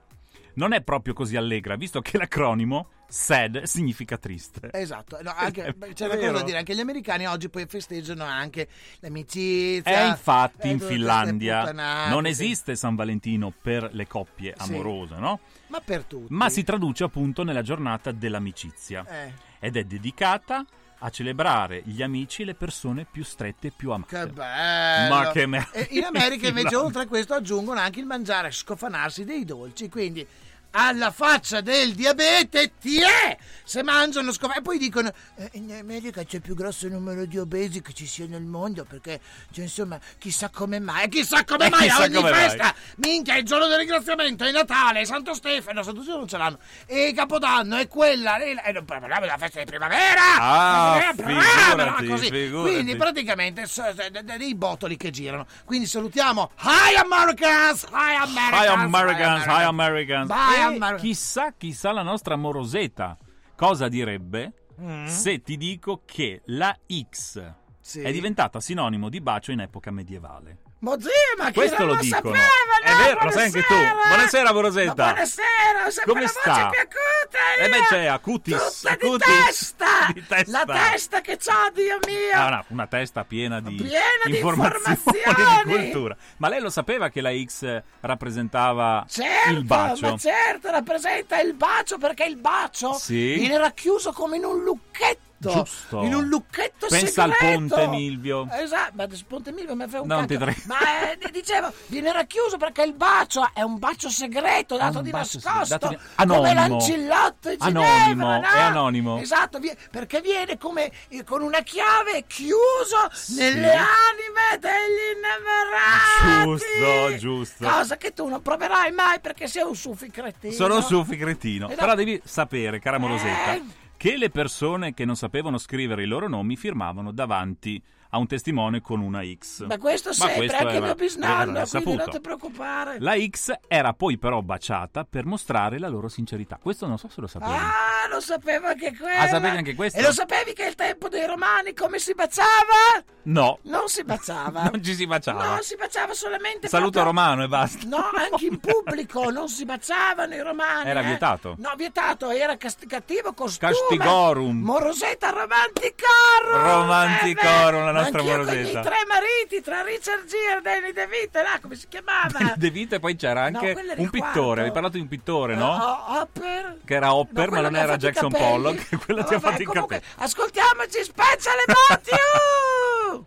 non 0.55 0.73
è 0.73 0.81
proprio 0.81 1.13
così 1.13 1.37
allegra, 1.37 1.75
visto 1.75 2.01
che 2.01 2.17
l'acronimo 2.17 2.89
SAD 3.07 3.63
significa 3.63 4.17
triste. 4.17 4.69
Esatto, 4.71 5.17
no, 5.21 5.31
anche, 5.35 5.75
c'è 5.93 6.05
una 6.05 6.17
cosa 6.17 6.31
da 6.31 6.41
dire, 6.43 6.57
anche 6.57 6.75
gli 6.75 6.79
americani 6.79 7.25
oggi 7.27 7.49
poi 7.49 7.65
festeggiano 7.65 8.23
anche 8.23 8.67
l'amicizia. 8.99 10.05
E 10.05 10.07
infatti 10.07 10.67
eh, 10.67 10.71
in 10.71 10.79
Finlandia 10.79 11.71
non 12.09 12.23
sì. 12.25 12.29
esiste 12.29 12.75
San 12.75 12.95
Valentino 12.95 13.53
per 13.61 13.89
le 13.93 14.07
coppie 14.07 14.53
Sì. 14.57 14.73
amorose, 14.73 15.15
no? 15.15 15.39
Ma 15.67 15.79
per 15.81 16.03
tutti. 16.03 16.33
Ma 16.33 16.49
si 16.49 16.63
traduce 16.63 17.03
appunto 17.03 17.43
nella 17.43 17.61
giornata 17.61 18.11
dell'amicizia. 18.11 19.05
Eh, 19.07 19.33
ed 19.59 19.75
è 19.75 19.83
dedicata 19.83 20.65
a 20.99 21.09
celebrare 21.09 21.81
gli 21.85 22.01
amici 22.01 22.41
e 22.41 22.45
le 22.45 22.55
persone 22.55 23.05
più 23.09 23.23
strette 23.23 23.67
e 23.67 23.73
più 23.75 23.91
amate. 23.91 24.25
che 24.25 24.31
bello. 24.31 25.15
Ma 25.15 25.31
che 25.31 25.45
me- 25.45 25.67
in 25.91 26.03
America 26.03 26.47
invece 26.47 26.75
oltre 26.75 27.03
a 27.03 27.07
questo 27.07 27.33
aggiungono 27.35 27.79
anche 27.79 27.99
il 27.99 28.05
mangiare, 28.05 28.51
scofanarsi 28.51 29.23
dei 29.23 29.45
dolci, 29.45 29.89
quindi 29.89 30.25
alla 30.71 31.11
faccia 31.11 31.61
del 31.61 31.93
diabete 31.93 32.73
ti 32.79 32.99
è 33.01 33.37
se 33.63 33.83
mangiano 33.83 34.31
scoperto 34.31 34.59
e 34.59 34.63
poi 34.63 34.77
dicono 34.77 35.11
eh, 35.37 35.49
in 35.53 35.71
America 35.73 36.23
c'è 36.23 36.35
il 36.37 36.41
più 36.41 36.55
grosso 36.55 36.87
numero 36.87 37.25
di 37.25 37.37
obesi 37.37 37.81
che 37.81 37.93
ci 37.93 38.05
sia 38.05 38.25
nel 38.27 38.43
mondo 38.43 38.83
perché 38.85 39.19
cioè, 39.51 39.63
insomma 39.63 39.99
chissà 40.17 40.49
come 40.49 40.79
mai 40.79 41.05
e 41.05 41.09
chissà 41.09 41.43
come 41.43 41.69
mai 41.69 41.81
chissà 41.87 42.01
a 42.01 42.03
ogni 42.05 42.13
come 42.15 42.29
mai. 42.31 42.39
festa 42.49 42.75
minchia 42.97 43.35
è 43.35 43.37
il 43.39 43.45
giorno 43.45 43.67
del 43.67 43.79
ringraziamento 43.79 44.43
è 44.45 44.51
Natale 44.51 45.01
è 45.01 45.05
Santo 45.05 45.33
Stefano 45.33 45.83
Santo 45.83 45.99
Stefano 46.01 46.19
non 46.19 46.27
ce 46.27 46.37
l'hanno 46.37 46.59
e 46.85 47.13
Capodanno 47.15 47.75
è 47.77 47.87
quella 47.87 48.37
e 48.37 48.71
non 48.71 48.85
parliamo 48.85 49.21
della 49.21 49.37
festa 49.37 49.59
di 49.59 49.65
primavera 49.65 50.21
Ah, 50.39 51.13
primavera, 51.15 51.95
figurati, 51.95 52.07
così. 52.07 52.29
figurati. 52.29 52.73
quindi 52.73 52.95
praticamente 52.95 53.65
so- 53.65 53.91
de- 53.93 54.11
de- 54.23 54.37
dei 54.37 54.55
botoli 54.55 54.95
che 54.97 55.09
girano 55.09 55.45
quindi 55.65 55.87
salutiamo 55.87 56.51
Hi 56.61 56.95
Americans 56.95 57.83
Hi 57.91 58.15
Americans 58.15 58.63
Hi 58.63 58.67
Americans, 58.67 59.45
hi 59.45 59.63
Americans. 59.63 60.27
Bye, 60.27 60.56
E 60.95 60.95
chissà, 60.97 61.53
chissà 61.53 61.91
la 61.91 62.03
nostra 62.03 62.35
morosetta 62.35 63.17
cosa 63.55 63.87
direbbe 63.87 64.53
Mm. 64.79 65.05
se 65.07 65.41
ti 65.41 65.57
dico 65.57 66.03
che 66.05 66.41
la 66.45 66.77
X 67.09 67.53
Sì. 67.79 68.01
è 68.01 68.11
diventata 68.11 68.59
sinonimo 68.59 69.09
di 69.09 69.19
bacio 69.21 69.51
in 69.51 69.61
epoca 69.61 69.89
medievale. 69.89 70.57
Ma 70.79 70.95
zio, 70.99 71.09
ma 71.39 71.51
Questo 71.51 71.85
lo 71.85 71.93
lo 71.95 71.99
dicono. 71.99 72.35
sapeva, 72.35 72.79
È 72.83 72.91
no? 72.91 72.97
vero, 73.03 73.23
lo 73.23 73.31
sai 73.31 73.45
anche 73.45 73.63
tu. 73.63 73.73
Buonasera. 74.07 74.53
Morosetta. 74.53 75.05
Ma 75.05 75.11
buonasera, 75.11 75.85
ho 75.87 76.01
Come 76.05 76.27
sta? 76.27 76.53
acuta. 76.67 77.39
Eh 77.59 77.69
beh, 77.69 77.83
c'è 77.89 78.05
acutis, 78.05 78.81
Tutta 78.81 78.95
di 78.95 79.05
acutis. 79.05 79.25
testa. 79.45 79.85
Di 80.13 80.25
testa. 80.27 80.63
La 80.65 80.73
testa 80.91 81.21
che 81.21 81.37
c'ho, 81.37 81.71
Dio 81.73 81.97
mio. 82.05 82.31
Ah, 82.39 82.49
no, 82.49 82.65
una 82.69 82.85
testa 82.85 83.23
piena 83.25 83.59
di, 83.59 83.75
Piena 83.75 83.99
di 84.25 84.35
informazioni, 84.37 84.97
informazioni. 85.17 85.63
di 85.63 85.89
cultura. 85.89 86.15
Ma 86.37 86.47
lei 86.49 86.61
lo 86.61 86.69
sapeva 86.69 87.09
che 87.09 87.21
la 87.21 87.31
X 87.35 87.81
rappresentava 88.01 89.03
Certo, 89.09 89.49
il 89.49 89.63
bacio? 89.63 90.09
ma 90.11 90.17
certo, 90.17 90.69
rappresenta 90.69 91.39
il 91.39 91.53
bacio 91.55 91.97
perché 91.97 92.23
il 92.25 92.37
bacio 92.37 92.93
Sì. 92.93 93.33
viene 93.33 93.57
racchiuso 93.57 94.11
come 94.11 94.37
in 94.37 94.45
un 94.45 94.63
lucchetto. 94.63 95.25
Giusto. 95.39 96.01
In 96.03 96.15
un 96.15 96.25
lucchetto 96.27 96.87
Pensa 96.87 97.23
al 97.23 97.33
segreto. 97.37 97.75
Ponte 97.75 97.87
Milvio. 97.87 98.47
Esatto, 98.51 98.91
ma 98.95 99.03
il 99.03 99.25
Ponte 99.27 99.51
Milvio 99.51 99.75
mi 99.75 99.87
fa 99.87 100.01
un 100.01 100.07
Non 100.07 100.25
cacchio. 100.25 100.45
ti. 100.53 100.63
Ma 100.67 101.11
eh, 101.11 101.31
dicevo, 101.31 101.71
viene 101.87 102.11
racchiuso 102.11 102.57
perché 102.57 102.81
il 102.83 102.93
bacio 102.93 103.47
è 103.53 103.61
un 103.61 103.77
bacio 103.77 104.09
segreto 104.09 104.77
dato 104.77 105.01
di 105.01 105.11
nascosto. 105.11 105.39
segreto, 105.39 105.67
dato 105.67 105.87
di- 105.89 105.95
Come 105.95 106.09
Anonimo. 106.49 106.53
l'ancillotto 106.53 107.49
in 107.51 107.57
Anonimo, 107.59 108.05
Ginevra, 108.07 108.37
no? 108.39 108.41
è 108.55 108.59
anonimo. 108.61 109.17
Esatto, 109.19 109.59
perché 109.91 110.21
viene 110.21 110.57
come 110.57 110.91
eh, 111.09 111.23
con 111.23 111.41
una 111.41 111.61
chiave 111.61 112.23
chiuso 112.27 112.97
nelle 113.35 113.73
anime 113.75 114.57
degli 114.59 115.17
innamorati. 115.17 116.43
Giusto, 116.43 117.17
giusto. 117.17 117.67
Cosa 117.69 117.97
che 117.97 118.13
tu 118.13 118.27
non 118.27 118.41
proverai 118.41 118.91
mai 118.91 119.19
perché 119.19 119.47
sei 119.47 119.63
un 119.63 119.75
sufi 119.75 120.09
cretino. 120.09 120.53
Sono 120.53 120.75
un 120.77 120.83
sufi 120.83 121.17
cretino. 121.17 121.67
No. 121.67 121.75
Però 121.75 121.95
devi 121.95 122.19
sapere, 122.23 122.79
cara 122.79 122.97
Morosetta, 122.97 123.53
Eh. 123.53 123.63
Che 123.97 124.15
le 124.15 124.29
persone 124.29 124.93
che 124.93 125.03
non 125.05 125.15
sapevano 125.15 125.57
scrivere 125.57 126.03
i 126.03 126.07
loro 126.07 126.29
nomi 126.29 126.55
firmavano 126.55 127.11
davanti 127.11 127.81
a 128.17 128.19
un 128.19 128.27
testimone 128.27 128.81
con 128.81 128.99
una 128.99 129.21
X. 129.23 129.65
Ma 129.65 129.77
questo 129.77 130.11
sempre, 130.13 130.35
questo 130.37 130.57
anche 130.57 130.75
era- 130.75 130.85
mio 130.85 130.95
bisnonno, 130.95 131.43
quindi 131.51 131.65
saputo. 131.67 131.95
non 131.97 132.09
ti 132.09 132.19
preoccupare. 132.19 132.97
La 132.99 133.15
X 133.17 133.53
era 133.67 133.93
poi 133.93 134.17
però 134.17 134.41
baciata 134.41 135.05
per 135.09 135.25
mostrare 135.25 135.79
la 135.79 135.87
loro 135.87 136.07
sincerità. 136.09 136.59
Questo 136.61 136.85
non 136.87 136.97
so 136.97 137.07
se 137.09 137.21
lo 137.21 137.27
sapevi. 137.27 137.51
Ah, 137.53 138.07
lo 138.09 138.19
sapevo 138.19 138.67
anche 138.67 138.95
quello. 138.97 139.17
Ah, 139.21 139.27
sapevi 139.27 139.57
anche 139.57 139.75
questo? 139.75 139.99
E 139.99 140.01
lo 140.01 140.11
sapevi 140.11 140.53
che 140.53 140.65
il 140.65 140.75
tempo 140.75 141.07
dei 141.09 141.25
romani 141.25 141.73
come 141.73 141.99
si 141.99 142.13
baciava? 142.13 143.03
No, 143.23 143.59
Non 143.63 143.87
si 143.87 144.03
baciava. 144.03 144.63
non 144.71 144.83
ci 144.83 144.95
si 144.95 145.05
baciava. 145.05 145.55
No, 145.55 145.61
si 145.61 145.75
baciava 145.75 146.13
solamente 146.13 146.67
Saluto 146.67 146.91
proprio- 147.01 147.13
romano 147.13 147.43
e 147.43 147.47
basta. 147.47 147.85
No, 147.87 148.09
anche 148.15 148.45
in 148.45 148.59
pubblico 148.59 149.29
non 149.29 149.47
si 149.49 149.65
baciavano 149.65 150.33
i 150.33 150.41
romani. 150.41 150.89
Era 150.89 151.01
eh. 151.01 151.05
vietato. 151.05 151.55
No, 151.59 151.73
vietato, 151.75 152.29
era 152.29 152.57
cast- 152.57 152.85
cattivo 152.87 153.33
costume. 153.33 153.71
Castigorum. 153.71 154.57
Morosetta 154.61 155.29
romanticorum. 155.29 156.61
Romanticorum, 156.63 157.83
la 157.83 157.89
Eh, 157.89 157.93
nostra 157.93 158.06
anch'io 158.07 158.35
con 158.35 158.45
Morosetta. 158.45 158.79
i 158.79 158.83
tre 158.83 158.95
mariti, 159.07 159.61
tra 159.61 159.81
Richard 159.81 160.25
Gere 160.25 160.57
e 160.57 160.61
Danny 160.61 160.93
DeVito, 160.93 161.41
là, 161.41 161.57
come 161.61 161.75
si 161.75 161.87
chiamava? 161.87 162.53
De 162.57 162.69
Vito 162.69 162.95
e 162.95 162.99
poi 162.99 163.15
c'era 163.15 163.49
No, 163.49 163.59
anche 163.59 163.71
era 163.71 163.93
un 164.01 164.09
pittore. 164.09 164.59
Avevi 164.61 164.73
parlato 164.73 164.95
di 164.95 165.01
un 165.01 165.07
pittore, 165.07 165.55
no? 165.55 165.73
Oh, 165.73 166.19
Hopper. 166.21 166.79
Che 166.85 166.93
era 166.93 167.13
Hopper, 167.13 167.49
No, 167.49 167.55
ma 167.55 167.61
non 167.61 167.75
era 167.75 167.97
Jackson. 167.97 168.31
Pollock. 168.31 168.97
Quello 169.05 169.23
ti 169.23 169.33
ha 169.33 169.39
fatto 169.39 169.61
i 169.61 169.65
capelli. 169.65 170.01
Ascoltiamoci 170.17 171.03
Special 171.03 171.55
Emotion! 171.67 173.25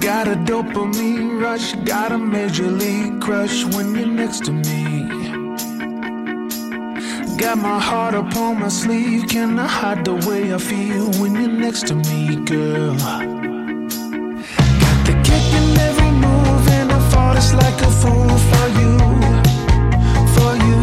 Got 0.00 0.28
a 0.28 0.34
dopamine 0.48 1.40
rush, 1.40 1.74
got 1.84 2.10
a 2.10 2.18
major 2.18 2.66
league 2.66 3.20
crush 3.20 3.64
when 3.66 3.94
you're 3.94 4.06
next 4.06 4.44
to 4.46 4.52
me. 4.52 4.89
Got 7.40 7.56
my 7.56 7.80
heart 7.80 8.12
upon 8.14 8.60
my 8.60 8.68
sleeve, 8.68 9.26
can 9.26 9.58
I 9.58 9.66
hide 9.66 10.04
the 10.04 10.12
way 10.28 10.52
I 10.52 10.58
feel 10.58 11.10
when 11.20 11.34
you're 11.34 11.48
next 11.48 11.86
to 11.86 11.94
me, 11.94 12.36
girl? 12.44 12.94
Got 12.98 13.24
the 15.06 15.14
kick 15.24 15.46
in 15.58 15.78
every 15.78 16.10
move, 16.10 16.68
and 16.68 16.92
I 16.92 16.98
fought 17.08 17.38
it's 17.38 17.54
like 17.54 17.80
a 17.80 17.90
fool 17.90 18.28
for 18.50 18.66
you, 18.80 18.98
for 20.36 20.52
you. 20.68 20.80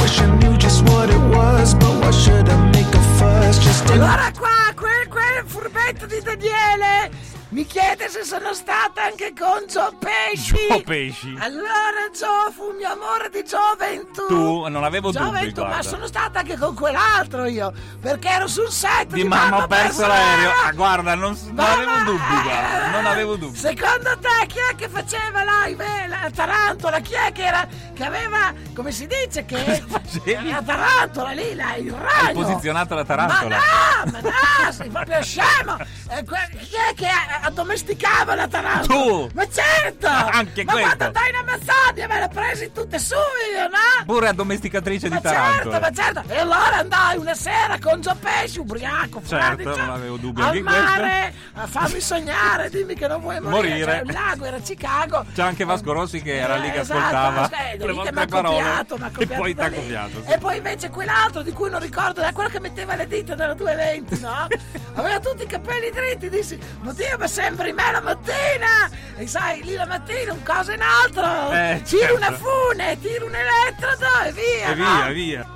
Wish 0.00 0.18
I 0.18 0.34
knew 0.40 0.56
just 0.56 0.82
what 0.84 1.10
it 1.10 1.20
was, 1.36 1.74
but 1.74 1.92
why 2.00 2.10
should 2.10 2.48
I 2.48 2.56
make 2.70 2.88
a 2.94 3.02
fuss? 3.18 3.58
Just 3.58 3.86
to 3.88 3.92
Allora 3.92 4.32
qua, 4.32 4.72
quel, 4.74 5.08
quel 5.08 5.44
furbetto 5.44 6.06
di 6.06 6.22
Daniele 6.22 7.10
mi 7.52 7.66
chiede 7.66 8.08
se 8.08 8.24
sono 8.24 8.54
stata 8.54 9.04
anche 9.04 9.34
con 9.38 9.66
Gio 9.68 9.94
Pesci. 9.98 10.54
Gio 10.68 10.80
Pesci. 10.82 11.36
Allora 11.38 12.08
Gio 12.10 12.50
fu 12.50 12.72
mio 12.76 12.90
amore 12.90 13.28
di 13.30 13.44
gioventù. 13.44 14.26
Tu, 14.26 14.66
non 14.68 14.84
avevo 14.84 15.10
dubbi, 15.10 15.24
Gioventù, 15.24 15.60
ma 15.60 15.66
guarda. 15.68 15.88
sono 15.88 16.06
stata 16.06 16.38
anche 16.38 16.56
con 16.56 16.74
quell'altro 16.74 17.44
io, 17.44 17.70
perché 18.00 18.28
ero 18.28 18.46
sul 18.46 18.70
set 18.70 19.12
Di 19.12 19.24
mamma 19.24 19.64
ho 19.64 19.66
perso 19.66 20.06
l'aereo. 20.06 20.50
Ah, 20.64 20.72
guarda, 20.72 21.14
non, 21.14 21.36
non 21.44 21.54
Ma- 21.54 21.72
avevo 21.72 21.96
dubbi, 22.04 22.42
guarda. 22.42 22.90
Non 22.90 23.06
avevo 23.06 23.36
dubbi. 23.36 23.56
Secondo 23.58 24.18
te 24.18 24.46
chi 24.46 24.58
è 24.70 24.74
che 24.74 24.88
faceva 24.88 25.42
live 25.66 25.84
eh, 25.84 26.08
la 26.08 26.30
tarantola? 26.34 27.00
Chi 27.00 27.14
è 27.14 27.32
che 27.32 27.44
era 27.44 27.68
che 27.92 28.04
aveva, 28.04 28.52
come 28.74 28.90
si 28.92 29.06
dice, 29.06 29.44
che 29.44 29.82
la 30.24 30.62
tarantola 30.62 31.32
lì, 31.32 31.54
la, 31.54 31.74
il 31.76 31.92
ragno? 31.92 32.28
Hai 32.28 32.32
posizionato 32.32 32.94
la 32.94 33.04
tarantola. 33.04 33.56
Ma 33.56 34.04
no, 34.04 34.10
ma 34.10 34.20
no, 34.20 34.72
sei 34.72 34.88
proprio 34.88 35.22
scemo! 35.22 35.76
Eh, 36.08 36.24
chi 36.24 36.76
è 36.90 36.94
che 36.94 37.06
eh, 37.06 37.41
addomesticava 37.42 38.34
la 38.34 38.48
tarantola? 38.48 38.86
Tu! 39.04 39.30
Ma 39.34 39.48
certo! 39.48 40.06
Anche 40.06 40.64
ma 40.64 40.72
questo. 40.72 40.96
quando 40.96 41.18
dai 41.18 41.28
in 41.30 41.34
Amazzonia 41.36 42.06
me 42.08 42.18
le 42.20 42.28
presi 42.32 42.72
tutte 42.72 42.98
su 42.98 43.14
io, 43.14 43.62
no? 43.68 44.04
Pure 44.06 44.28
addomesticatrice 44.28 45.08
Ma 45.08 45.16
di 45.16 45.22
certo, 45.22 45.38
tarantola. 45.70 45.80
ma 45.80 45.90
certo! 45.92 46.22
E 46.28 46.38
allora 46.38 46.76
andai 46.78 47.16
una 47.18 47.34
sera 47.34 47.78
con 47.80 48.00
Gio 48.00 48.16
Pesci, 48.18 48.58
ubriaco, 48.58 49.20
Certo, 49.26 49.36
fradicio, 49.62 49.76
non 49.76 49.90
avevo 49.90 50.16
dubbi 50.16 50.40
al 50.40 50.48
questo. 50.50 50.70
mare, 50.70 51.34
a 51.54 51.66
fammi 51.66 52.00
sognare, 52.00 52.70
dimmi 52.70 52.94
che 52.94 53.06
non 53.08 53.20
vuoi 53.20 53.40
morire. 53.40 53.50
Morire. 53.68 53.92
Cioè, 53.92 54.02
il 54.06 54.12
lago 54.12 54.44
era 54.44 54.58
Chicago. 54.58 55.24
C'era 55.34 55.48
anche 55.48 55.64
Vasco 55.64 55.92
Rossi 55.92 56.22
che 56.22 56.36
era 56.38 56.56
lì 56.56 56.70
che 56.70 56.78
Eh, 56.78 56.80
esatto, 56.80 56.98
ascoltava 56.98 57.50
eh, 57.70 57.76
le 57.78 57.92
vostre 57.92 58.26
parole. 58.26 58.86
e 59.18 59.26
poi 59.26 59.54
t'ha 59.54 59.70
copiato. 59.70 60.22
sì. 60.26 60.32
E 60.32 60.38
poi 60.38 60.56
invece 60.56 60.90
quell'altro 60.90 61.42
di 61.42 61.52
cui 61.52 61.70
non 61.70 61.80
ricordo, 61.80 62.20
era 62.20 62.32
quello 62.32 62.48
che 62.48 62.60
metteva 62.60 62.94
le 62.94 63.06
dita 63.06 63.34
nella 63.34 63.54
220, 63.54 64.20
no? 64.20 64.46
Aveva 64.94 65.18
tutti 65.20 65.42
i 65.42 65.46
capelli 65.46 65.90
dritti, 65.90 66.28
dissi, 66.28 66.58
ma 66.80 66.92
Dio, 66.92 67.16
ma 67.18 67.26
sembri 67.32 67.72
me 67.72 67.90
la 67.90 68.00
mattina! 68.02 68.90
E 69.16 69.26
sai, 69.26 69.62
lì 69.62 69.74
la 69.74 69.86
mattina 69.86 70.32
un 70.34 70.42
coso 70.42 70.72
in 70.72 70.82
altro, 70.82 71.50
Eh, 71.50 71.80
tiro 71.82 72.00
certo. 72.02 72.16
una 72.16 72.32
fune, 72.32 72.98
tiro 73.00 73.24
un 73.26 73.34
elettrodo 73.34 74.06
e 74.26 74.32
via, 74.32 74.66
E 74.70 74.74
no? 74.74 74.84
via, 74.84 75.08
via. 75.12 75.46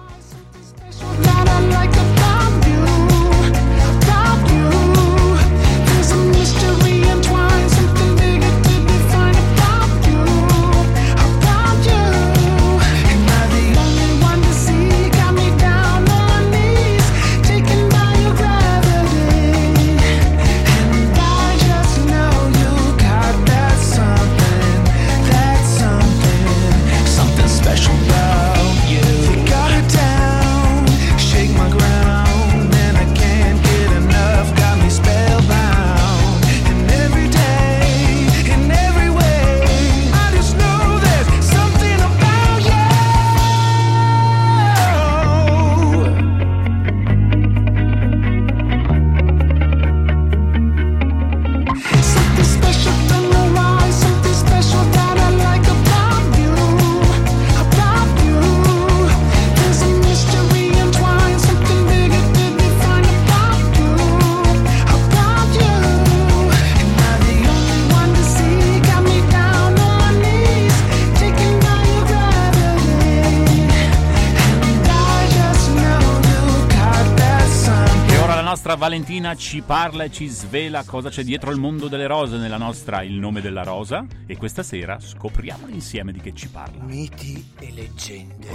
Valentina 79.27 79.35
ci 79.35 79.61
parla 79.63 80.05
e 80.05 80.11
ci 80.13 80.29
svela 80.29 80.85
cosa 80.85 81.09
c'è 81.09 81.25
dietro 81.25 81.51
il 81.51 81.59
mondo 81.59 81.89
delle 81.89 82.07
rose 82.07 82.37
nella 82.37 82.59
nostra 82.59 83.03
Il 83.03 83.15
nome 83.15 83.41
della 83.41 83.65
rosa 83.65 84.07
e 84.25 84.37
questa 84.37 84.63
sera 84.63 85.01
scopriamo 85.01 85.67
insieme 85.69 86.13
di 86.13 86.21
che 86.21 86.33
ci 86.33 86.49
parla. 86.49 86.85
Miti 86.85 87.53
e 87.59 87.73
leggende 87.73 88.49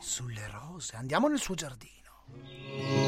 sulle 0.00 0.48
rose. 0.50 0.96
Andiamo 0.96 1.28
nel 1.28 1.38
suo 1.38 1.54
giardino. 1.54 3.05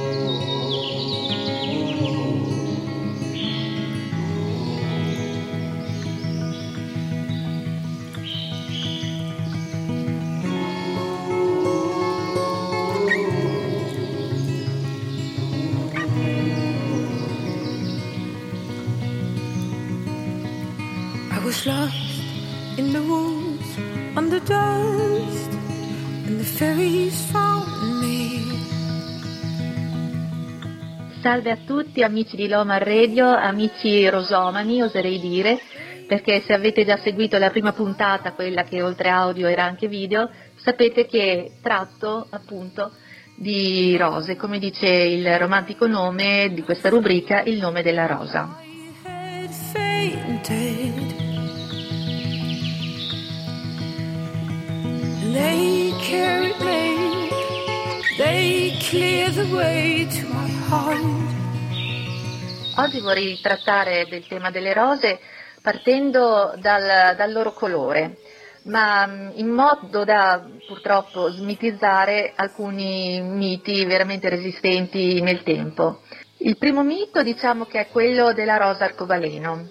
Salve 31.28 31.50
a 31.50 31.58
tutti 31.66 32.02
amici 32.02 32.36
di 32.36 32.48
Loma 32.48 32.78
Radio, 32.78 33.26
amici 33.26 34.08
rosomani 34.08 34.80
oserei 34.80 35.20
dire, 35.20 35.60
perché 36.06 36.40
se 36.40 36.54
avete 36.54 36.86
già 36.86 36.96
seguito 36.96 37.36
la 37.36 37.50
prima 37.50 37.74
puntata, 37.74 38.32
quella 38.32 38.62
che 38.62 38.80
oltre 38.80 39.10
audio 39.10 39.46
era 39.46 39.62
anche 39.62 39.88
video, 39.88 40.30
sapete 40.54 41.04
che 41.04 41.58
tratto 41.60 42.26
appunto 42.30 42.92
di 43.36 43.94
rose, 43.98 44.36
come 44.36 44.58
dice 44.58 44.86
il 44.86 45.38
romantico 45.38 45.86
nome 45.86 46.50
di 46.54 46.62
questa 46.62 46.88
rubrica, 46.88 47.42
il 47.42 47.58
nome 47.58 47.82
della 47.82 48.06
rosa. 48.06 48.62
They 55.30 55.92
carried 56.08 56.58
me, 56.60 56.97
Oggi 62.74 62.98
vorrei 63.00 63.38
trattare 63.40 64.06
del 64.10 64.26
tema 64.26 64.50
delle 64.50 64.72
rose 64.72 65.20
partendo 65.62 66.52
dal, 66.56 67.14
dal 67.14 67.32
loro 67.32 67.52
colore, 67.52 68.16
ma 68.64 69.06
mh, 69.06 69.32
in 69.36 69.46
modo 69.50 70.02
da 70.02 70.44
purtroppo 70.66 71.30
smitizzare 71.30 72.32
alcuni 72.34 73.20
miti 73.20 73.84
veramente 73.84 74.28
resistenti 74.28 75.20
nel 75.20 75.44
tempo. 75.44 76.00
Il 76.38 76.58
primo 76.58 76.82
mito 76.82 77.22
diciamo 77.22 77.66
che 77.66 77.82
è 77.82 77.88
quello 77.88 78.32
della 78.32 78.56
rosa 78.56 78.82
arcobaleno. 78.84 79.68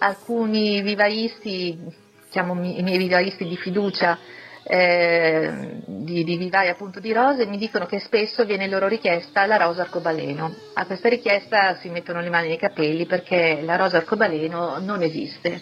Alcuni 0.00 0.82
vivaisti, 0.82 1.78
diciamo 2.26 2.52
i 2.52 2.82
miei 2.82 2.98
vivaisti 2.98 3.48
di 3.48 3.56
fiducia, 3.56 4.18
eh, 4.64 5.82
di, 5.84 6.24
di 6.24 6.36
vivai 6.36 6.68
appunto 6.68 7.00
di 7.00 7.12
rose, 7.12 7.46
mi 7.46 7.58
dicono 7.58 7.86
che 7.86 7.98
spesso 7.98 8.44
viene 8.44 8.68
loro 8.68 8.86
richiesta 8.88 9.46
la 9.46 9.56
rosa 9.56 9.82
arcobaleno. 9.82 10.54
A 10.74 10.86
questa 10.86 11.08
richiesta 11.08 11.76
si 11.76 11.88
mettono 11.88 12.20
le 12.20 12.30
mani 12.30 12.48
nei 12.48 12.58
capelli 12.58 13.06
perché 13.06 13.60
la 13.62 13.76
rosa 13.76 13.98
arcobaleno 13.98 14.78
non 14.78 15.02
esiste. 15.02 15.60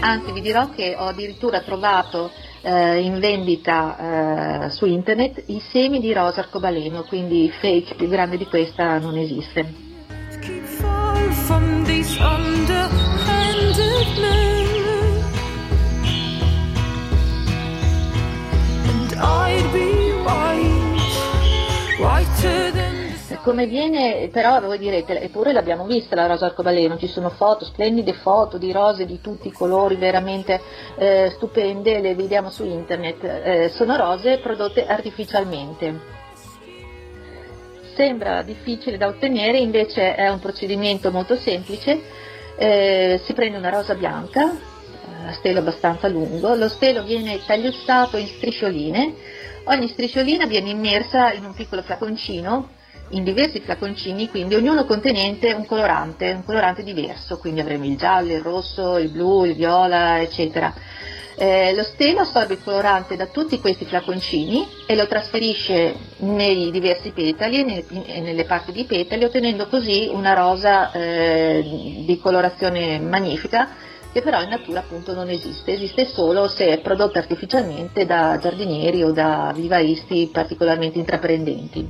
Anzi 0.00 0.32
vi 0.32 0.40
dirò 0.40 0.70
che 0.70 0.94
ho 0.96 1.06
addirittura 1.06 1.62
trovato 1.62 2.30
eh, 2.66 3.00
in 3.00 3.20
vendita 3.20 4.64
eh, 4.64 4.70
su 4.70 4.86
internet 4.86 5.44
i 5.46 5.62
semi 5.70 6.00
di 6.00 6.12
rosa 6.12 6.40
arcobaleno, 6.40 7.04
quindi 7.04 7.48
fake 7.60 7.94
più 7.94 8.08
grande 8.08 8.36
di 8.36 8.46
questa 8.46 8.98
non 8.98 9.16
esiste. 9.16 9.84
I'd 19.18 19.72
be 19.72 20.12
white, 20.24 21.00
whiter 21.98 22.70
than 22.72 23.05
Come 23.42 23.66
viene, 23.66 24.28
però 24.30 24.60
voi 24.60 24.78
direte, 24.78 25.20
eppure 25.20 25.52
l'abbiamo 25.52 25.84
vista 25.84 26.14
la 26.14 26.26
rosa 26.26 26.46
arcobaleno, 26.46 26.96
ci 26.96 27.08
sono 27.08 27.30
foto, 27.30 27.64
splendide 27.64 28.12
foto 28.12 28.56
di 28.56 28.70
rose 28.70 29.04
di 29.04 29.20
tutti 29.20 29.48
i 29.48 29.52
colori, 29.52 29.96
veramente 29.96 30.60
eh, 30.96 31.30
stupende, 31.34 32.00
le 32.00 32.14
vediamo 32.14 32.50
su 32.50 32.64
internet, 32.64 33.24
Eh, 33.24 33.68
sono 33.70 33.96
rose 33.96 34.38
prodotte 34.38 34.86
artificialmente. 34.86 36.14
Sembra 37.96 38.42
difficile 38.42 38.96
da 38.96 39.08
ottenere, 39.08 39.58
invece 39.58 40.14
è 40.14 40.28
un 40.28 40.38
procedimento 40.38 41.10
molto 41.10 41.36
semplice, 41.36 42.00
Eh, 42.58 43.20
si 43.24 43.32
prende 43.34 43.58
una 43.58 43.70
rosa 43.70 43.94
bianca, 43.94 44.42
a 45.26 45.32
stelo 45.32 45.58
abbastanza 45.58 46.08
lungo, 46.08 46.54
lo 46.54 46.68
stelo 46.68 47.02
viene 47.02 47.38
tagliuzzato 47.44 48.16
in 48.16 48.28
striscioline, 48.28 49.14
ogni 49.64 49.88
strisciolina 49.88 50.46
viene 50.46 50.70
immersa 50.70 51.32
in 51.32 51.44
un 51.44 51.52
piccolo 51.54 51.82
flaconcino 51.82 52.74
in 53.10 53.24
diversi 53.24 53.60
flaconcini, 53.60 54.28
quindi 54.28 54.54
ognuno 54.54 54.84
contenente 54.84 55.52
un 55.52 55.66
colorante, 55.66 56.32
un 56.32 56.44
colorante 56.44 56.82
diverso, 56.82 57.38
quindi 57.38 57.60
avremo 57.60 57.84
il 57.84 57.96
giallo, 57.96 58.32
il 58.32 58.40
rosso, 58.40 58.98
il 58.98 59.10
blu, 59.10 59.44
il 59.44 59.54
viola, 59.54 60.20
eccetera. 60.20 60.72
Eh, 61.38 61.74
lo 61.74 61.82
stelo 61.82 62.20
assorbe 62.20 62.54
il 62.54 62.62
colorante 62.64 63.14
da 63.14 63.26
tutti 63.26 63.60
questi 63.60 63.84
flaconcini 63.84 64.66
e 64.86 64.96
lo 64.96 65.06
trasferisce 65.06 65.94
nei 66.18 66.70
diversi 66.70 67.10
petali 67.10 67.60
e 67.60 67.62
ne- 67.62 67.84
e 68.06 68.20
nelle 68.20 68.44
parti 68.44 68.72
di 68.72 68.84
petali, 68.84 69.24
ottenendo 69.24 69.66
così 69.66 70.08
una 70.10 70.32
rosa 70.32 70.90
eh, 70.92 71.62
di 72.06 72.18
colorazione 72.18 72.98
magnifica 72.98 73.68
che 74.16 74.22
però 74.22 74.40
in 74.40 74.48
natura 74.48 74.80
appunto 74.80 75.12
non 75.12 75.28
esiste, 75.28 75.74
esiste 75.74 76.06
solo 76.06 76.48
se 76.48 76.68
è 76.68 76.78
prodotta 76.80 77.18
artificialmente 77.18 78.06
da 78.06 78.38
giardinieri 78.40 79.02
o 79.02 79.12
da 79.12 79.52
vivaisti 79.54 80.30
particolarmente 80.32 80.98
intraprendenti. 80.98 81.86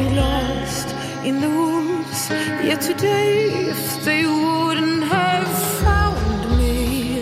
Be 0.00 0.14
lost 0.14 0.94
in 1.24 1.40
the 1.40 1.48
woods. 1.48 2.30
Yet 2.64 2.80
today, 2.80 3.68
if 3.68 4.02
they 4.04 4.24
wouldn't 4.24 5.04
have 5.12 5.46
found 5.84 6.56
me, 6.56 7.20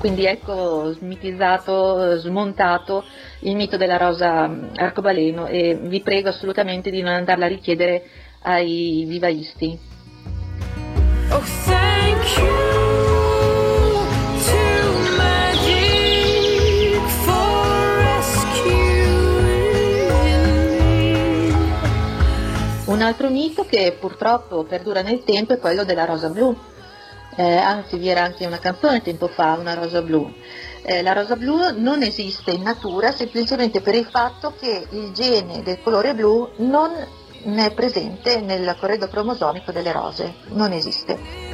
Quindi 0.00 0.26
ecco 0.26 0.92
smitizzato, 0.92 2.18
smontato 2.18 3.04
il 3.40 3.54
mito 3.54 3.76
della 3.76 3.96
rosa 3.96 4.48
mh, 4.48 4.72
arcobaleno 4.74 5.46
e 5.46 5.78
vi 5.80 6.00
prego 6.00 6.30
assolutamente 6.30 6.90
di 6.90 7.00
non 7.02 7.12
andarla 7.12 7.44
a 7.44 7.48
richiedere 7.48 8.02
ai 8.42 9.04
vivaisti. 9.06 9.78
oh 11.30 11.89
Un 22.90 23.02
altro 23.02 23.30
mito 23.30 23.64
che 23.66 23.96
purtroppo 23.96 24.64
perdura 24.64 25.00
nel 25.00 25.22
tempo 25.22 25.52
è 25.52 25.58
quello 25.60 25.84
della 25.84 26.04
rosa 26.04 26.28
blu. 26.28 26.52
Eh, 27.36 27.56
anzi, 27.56 27.96
vi 27.98 28.08
era 28.08 28.24
anche 28.24 28.44
una 28.46 28.58
canzone 28.58 29.00
tempo 29.00 29.28
fa, 29.28 29.56
una 29.56 29.74
rosa 29.74 30.02
blu. 30.02 30.28
Eh, 30.82 31.00
la 31.00 31.12
rosa 31.12 31.36
blu 31.36 31.56
non 31.76 32.02
esiste 32.02 32.50
in 32.50 32.62
natura 32.62 33.12
semplicemente 33.12 33.80
per 33.80 33.94
il 33.94 34.06
fatto 34.06 34.54
che 34.58 34.88
il 34.90 35.12
gene 35.12 35.62
del 35.62 35.80
colore 35.80 36.14
blu 36.14 36.50
non 36.56 36.90
è 36.90 37.72
presente 37.72 38.40
nel 38.40 38.76
corredo 38.80 39.06
cromosomico 39.06 39.70
delle 39.70 39.92
rose, 39.92 40.34
non 40.48 40.72
esiste. 40.72 41.49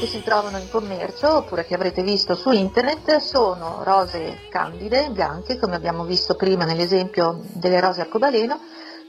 Che 0.00 0.06
si 0.06 0.22
trovano 0.22 0.56
in 0.56 0.70
commercio 0.70 1.36
oppure 1.36 1.66
che 1.66 1.74
avrete 1.74 2.02
visto 2.02 2.34
su 2.34 2.50
internet 2.52 3.18
sono 3.18 3.82
rose 3.82 4.48
candide, 4.48 5.10
bianche, 5.10 5.58
come 5.58 5.74
abbiamo 5.74 6.04
visto 6.04 6.36
prima 6.36 6.64
nell'esempio 6.64 7.42
delle 7.52 7.80
rose 7.80 8.00
arcobaleno, 8.00 8.58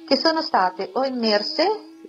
che 0.05 0.17
sono 0.17 0.41
state 0.41 0.89
o 0.91 1.05
immerse 1.05 1.65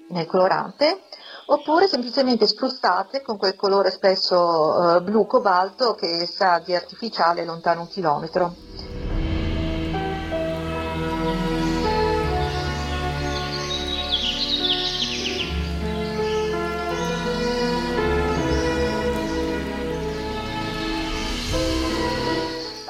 nel 0.09 0.27
colorante 0.27 1.03
oppure 1.47 1.87
semplicemente 1.87 2.49
sprustate 2.49 3.23
con 3.23 3.37
quel 3.37 3.55
colore 3.55 3.93
spesso 3.93 4.97
eh, 4.97 5.03
blu 5.03 5.27
cobalto 5.27 5.95
che 5.95 6.27
sa 6.27 6.59
di 6.59 6.75
artificiale 6.75 7.45
lontano 7.45 7.83
un 7.83 7.89
chilometro. 7.89 8.53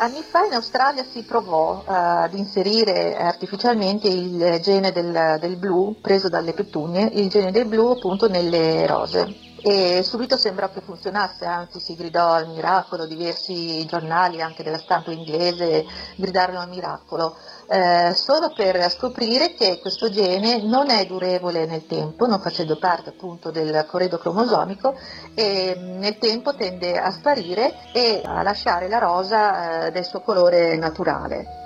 Anni 0.03 0.23
fa 0.23 0.45
in 0.47 0.55
Australia 0.55 1.05
si 1.05 1.23
provò 1.23 1.85
eh, 1.87 1.93
ad 1.93 2.35
inserire 2.35 3.15
artificialmente 3.15 4.09
il 4.09 4.59
gene 4.61 4.91
del, 4.91 5.37
del 5.39 5.57
blu 5.57 5.95
preso 6.01 6.29
dalle 6.29 6.55
petunie, 6.55 7.09
il 7.13 7.29
gene 7.29 7.53
del 7.53 7.67
blu 7.67 7.91
appunto 7.91 8.29
nelle 8.29 8.85
rose. 8.89 9.52
E 9.65 10.03
subito 10.03 10.37
sembrò 10.37 10.69
che 10.71 10.81
funzionasse, 10.81 11.45
anzi 11.45 11.79
si 11.79 11.95
gridò 11.95 12.33
al 12.33 12.49
miracolo, 12.49 13.07
diversi 13.07 13.87
giornali 13.87 14.43
anche 14.43 14.65
della 14.65 14.79
stampa 14.79 15.13
inglese 15.13 15.87
gridarono 16.17 16.59
al 16.59 16.69
miracolo, 16.69 17.37
eh, 17.69 18.13
solo 18.13 18.53
per 18.53 18.91
scoprire 18.91 19.55
che 19.55 19.79
questo 19.81 20.11
gene 20.11 20.61
non 20.63 20.91
è 20.91 21.07
durevole 21.07 21.65
nel 21.67 21.87
tempo, 21.87 22.27
non 22.27 22.41
facendo 22.41 22.77
parte 22.77 23.11
appunto 23.11 23.53
del 23.53 23.87
corredo 23.89 24.19
cromosomico 24.19 24.97
e 25.33 25.77
mh, 25.77 25.99
nel 25.99 26.19
tempo 26.19 26.57
tende 26.57 26.99
a 26.99 27.13
sparire 27.13 27.93
e 27.93 28.21
a 28.25 28.43
lasciare 28.43 28.89
la 28.89 28.99
rosa 28.99 29.87
eh, 29.87 29.91
del 29.93 30.05
suo 30.05 30.23
colore 30.23 30.77
naturale. 30.77 31.62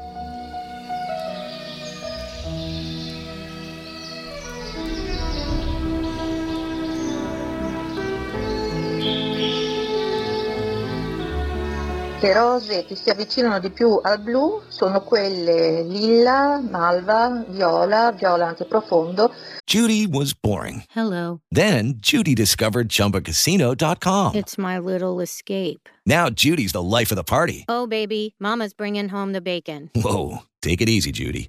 Le 12.22 12.32
rose 12.32 12.84
che 12.86 12.96
si 12.96 13.10
avvicinano 13.10 13.60
di 13.60 13.70
più 13.70 14.00
al 14.02 14.20
blu 14.20 14.62
sono 14.68 15.02
quelle 15.02 15.82
lilla, 15.82 16.60
malva, 16.60 17.44
viola, 17.48 18.10
viola 18.12 18.46
anche 18.46 18.64
profondo. 18.64 19.30
Judy 19.66 20.06
was 20.06 20.32
boring. 20.34 20.82
Hello. 20.94 21.40
Then 21.50 21.98
Judy 21.98 22.34
discovered 22.34 22.88
ChumbaCasino.com. 22.88 24.34
It's 24.34 24.56
my 24.56 24.78
little 24.78 25.20
escape. 25.20 25.88
Now 26.06 26.30
Judy's 26.30 26.72
the 26.72 26.82
life 26.82 27.10
of 27.12 27.16
the 27.16 27.24
party. 27.24 27.64
Oh, 27.68 27.86
baby, 27.86 28.34
Mama's 28.40 28.72
bringing 28.72 29.10
home 29.10 29.32
the 29.32 29.42
bacon. 29.42 29.90
Whoa, 29.94 30.38
take 30.62 30.80
it 30.80 30.88
easy, 30.88 31.12
Judy. 31.12 31.48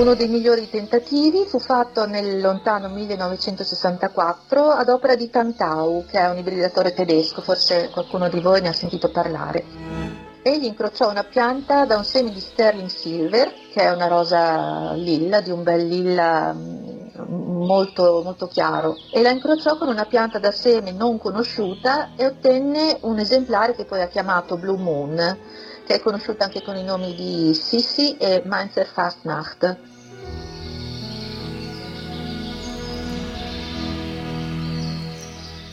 Uno 0.00 0.14
dei 0.14 0.28
migliori 0.28 0.70
tentativi 0.70 1.44
fu 1.44 1.58
fatto 1.58 2.06
nel 2.06 2.40
lontano 2.40 2.88
1964 2.88 4.68
ad 4.68 4.88
opera 4.88 5.14
di 5.14 5.28
Tantau, 5.28 6.06
che 6.06 6.18
è 6.18 6.30
un 6.30 6.38
ibridatore 6.38 6.94
tedesco, 6.94 7.42
forse 7.42 7.90
qualcuno 7.92 8.30
di 8.30 8.40
voi 8.40 8.62
ne 8.62 8.68
ha 8.68 8.72
sentito 8.72 9.10
parlare. 9.10 9.62
Egli 10.40 10.64
incrociò 10.64 11.10
una 11.10 11.24
pianta 11.24 11.84
da 11.84 11.98
un 11.98 12.04
seme 12.04 12.30
di 12.30 12.40
sterling 12.40 12.88
silver, 12.88 13.52
che 13.74 13.82
è 13.82 13.92
una 13.92 14.06
rosa 14.06 14.94
lilla, 14.94 15.42
di 15.42 15.50
un 15.50 15.62
bel 15.62 15.86
lilla 15.86 16.54
mm, 16.54 17.62
molto, 17.62 18.22
molto 18.24 18.46
chiaro, 18.46 18.96
e 19.12 19.20
la 19.20 19.28
incrociò 19.28 19.76
con 19.76 19.88
una 19.88 20.06
pianta 20.06 20.38
da 20.38 20.50
seme 20.50 20.92
non 20.92 21.18
conosciuta 21.18 22.12
e 22.16 22.24
ottenne 22.24 22.96
un 23.02 23.18
esemplare 23.18 23.74
che 23.74 23.84
poi 23.84 24.00
ha 24.00 24.08
chiamato 24.08 24.56
Blue 24.56 24.78
Moon, 24.78 25.38
che 25.84 25.96
è 25.96 26.00
conosciuta 26.00 26.44
anche 26.44 26.62
con 26.62 26.76
i 26.76 26.84
nomi 26.84 27.14
di 27.14 27.52
Sissi 27.52 28.16
e 28.16 28.42
Mainzer 28.46 28.86
Fastnacht. 28.86 29.89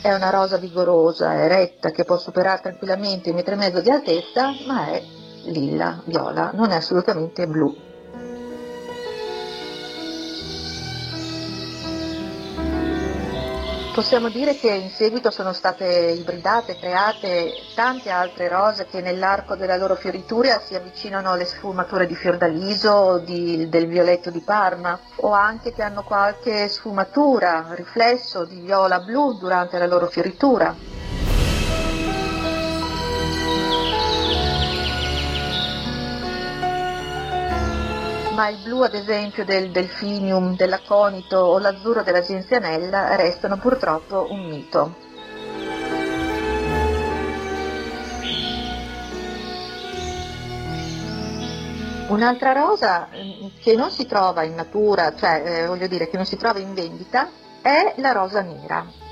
È 0.07 0.13
una 0.13 0.29
rosa 0.29 0.55
vigorosa, 0.55 1.33
eretta, 1.33 1.89
che 1.89 2.05
può 2.05 2.17
superare 2.17 2.61
tranquillamente 2.61 3.27
il 3.27 3.35
metro 3.35 3.55
e 3.55 3.57
mezzo 3.57 3.81
di 3.81 3.89
altezza, 3.89 4.53
ma 4.65 4.87
è 4.87 5.03
lilla, 5.47 6.01
viola, 6.05 6.51
non 6.53 6.71
è 6.71 6.75
assolutamente 6.75 7.45
blu. 7.45 7.86
Possiamo 13.97 14.29
dire 14.29 14.57
che 14.57 14.69
in 14.69 14.91
seguito 14.91 15.31
sono 15.31 15.53
state 15.53 16.13
ibridate, 16.15 16.77
create 16.77 17.65
tante 17.73 18.11
altre 18.11 18.47
rose 18.47 18.85
che 18.85 19.01
nell'arco 19.01 19.55
della 19.55 19.75
loro 19.75 19.95
fioritura 19.95 20.59
si 20.59 20.75
avvicinano 20.75 21.31
alle 21.31 21.45
sfumature 21.45 22.05
di 22.05 22.13
fiordaliso 22.13 23.17
di- 23.25 23.67
del 23.69 23.87
violetto 23.87 24.29
di 24.29 24.41
Parma 24.41 24.99
o 25.21 25.31
anche 25.31 25.73
che 25.73 25.81
hanno 25.81 26.03
qualche 26.03 26.67
sfumatura, 26.67 27.69
riflesso 27.71 28.45
di 28.45 28.59
viola 28.59 28.99
blu 28.99 29.33
durante 29.35 29.79
la 29.79 29.87
loro 29.87 30.05
fioritura. 30.05 30.77
Ma 38.37 38.49
il 38.49 38.59
blu 38.63 38.81
ad 38.81 38.93
esempio 38.93 39.43
del 39.43 39.71
delfinium, 39.71 40.55
dell'aconito 40.55 41.37
o 41.37 41.57
l'azzurro 41.57 42.03
della 42.03 42.21
genzianella 42.21 43.15
restano 43.15 43.57
purtroppo 43.57 44.27
un 44.29 44.45
mito. 44.45 44.95
Un'altra 52.09 52.51
rosa 52.51 53.09
mm, 53.11 53.47
che 53.59 53.75
non 53.75 53.89
si 53.89 54.05
trova 54.05 54.43
in 54.43 54.53
natura, 54.53 55.15
cioè 55.15 55.41
eh, 55.43 55.65
voglio 55.65 55.87
dire 55.87 56.07
che 56.07 56.15
non 56.15 56.25
si 56.27 56.37
trova 56.37 56.59
in 56.59 56.75
vendita, 56.75 57.27
è 57.59 57.95
la 57.97 58.11
rosa 58.11 58.41
nera. 58.41 59.06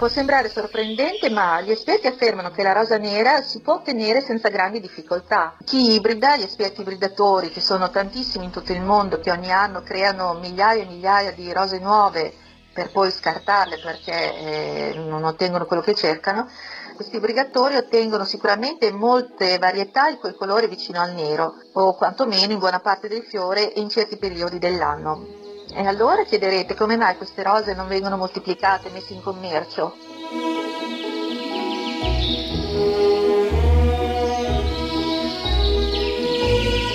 Può 0.00 0.08
sembrare 0.08 0.48
sorprendente, 0.48 1.28
ma 1.28 1.60
gli 1.60 1.70
esperti 1.70 2.06
affermano 2.06 2.50
che 2.50 2.62
la 2.62 2.72
rosa 2.72 2.96
nera 2.96 3.42
si 3.42 3.60
può 3.60 3.74
ottenere 3.74 4.22
senza 4.22 4.48
grandi 4.48 4.80
difficoltà. 4.80 5.56
Chi 5.62 5.92
ibrida, 5.92 6.38
gli 6.38 6.42
esperti 6.42 6.80
ibridatori, 6.80 7.50
che 7.50 7.60
sono 7.60 7.90
tantissimi 7.90 8.46
in 8.46 8.50
tutto 8.50 8.72
il 8.72 8.80
mondo, 8.80 9.20
che 9.20 9.30
ogni 9.30 9.52
anno 9.52 9.82
creano 9.82 10.32
migliaia 10.40 10.84
e 10.84 10.86
migliaia 10.86 11.32
di 11.32 11.52
rose 11.52 11.78
nuove 11.80 12.32
per 12.72 12.90
poi 12.92 13.10
scartarle 13.10 13.78
perché 13.78 14.12
eh, 14.12 14.94
non 14.96 15.22
ottengono 15.22 15.66
quello 15.66 15.82
che 15.82 15.94
cercano, 15.94 16.48
questi 16.94 17.16
ibridatori 17.16 17.76
ottengono 17.76 18.24
sicuramente 18.24 18.90
molte 18.92 19.58
varietà 19.58 20.08
il 20.08 20.16
cui 20.16 20.34
colore 20.34 20.66
vicino 20.66 20.98
al 20.98 21.12
nero, 21.12 21.56
o 21.74 21.94
quantomeno 21.94 22.50
in 22.50 22.58
buona 22.58 22.80
parte 22.80 23.06
del 23.06 23.24
fiore 23.24 23.70
e 23.74 23.80
in 23.82 23.90
certi 23.90 24.16
periodi 24.16 24.58
dell'anno. 24.58 25.39
E 25.72 25.86
allora 25.86 26.24
chiederete 26.24 26.74
come 26.74 26.96
mai 26.96 27.16
queste 27.16 27.42
rose 27.42 27.74
non 27.74 27.86
vengono 27.86 28.16
moltiplicate 28.16 28.88
e 28.88 28.90
messe 28.90 29.12
in 29.14 29.22
commercio? 29.22 29.94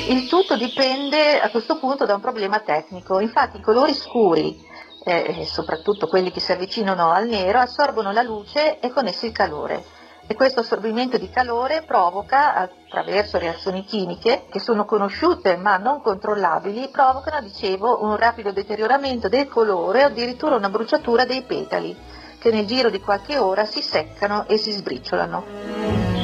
Il 0.09 0.27
tutto 0.27 0.57
dipende 0.57 1.39
a 1.39 1.49
questo 1.49 1.79
punto 1.79 2.05
da 2.05 2.15
un 2.15 2.21
problema 2.21 2.59
tecnico, 2.59 3.19
infatti 3.19 3.57
i 3.57 3.61
colori 3.61 3.93
scuri, 3.93 4.61
eh, 5.05 5.45
soprattutto 5.45 6.07
quelli 6.07 6.31
che 6.31 6.41
si 6.41 6.51
avvicinano 6.51 7.11
al 7.11 7.27
nero, 7.27 7.59
assorbono 7.59 8.11
la 8.11 8.21
luce 8.21 8.79
e 8.79 8.91
con 8.91 9.07
esso 9.07 9.25
il 9.25 9.31
calore 9.31 9.94
e 10.27 10.33
questo 10.33 10.61
assorbimento 10.61 11.17
di 11.17 11.29
calore 11.29 11.83
provoca, 11.85 12.55
attraverso 12.55 13.37
reazioni 13.37 13.83
chimiche 13.83 14.45
che 14.49 14.59
sono 14.59 14.85
conosciute 14.85 15.55
ma 15.57 15.77
non 15.77 16.01
controllabili, 16.01 16.89
provocano, 16.89 17.41
dicevo, 17.41 18.03
un 18.03 18.15
rapido 18.15 18.51
deterioramento 18.51 19.29
del 19.29 19.47
colore 19.47 20.03
o 20.03 20.07
addirittura 20.07 20.55
una 20.55 20.69
bruciatura 20.69 21.25
dei 21.25 21.43
petali, 21.43 21.95
che 22.39 22.51
nel 22.51 22.65
giro 22.65 22.89
di 22.89 22.99
qualche 22.99 23.37
ora 23.37 23.65
si 23.65 23.81
seccano 23.81 24.47
e 24.47 24.57
si 24.57 24.71
sbriciolano. 24.71 26.14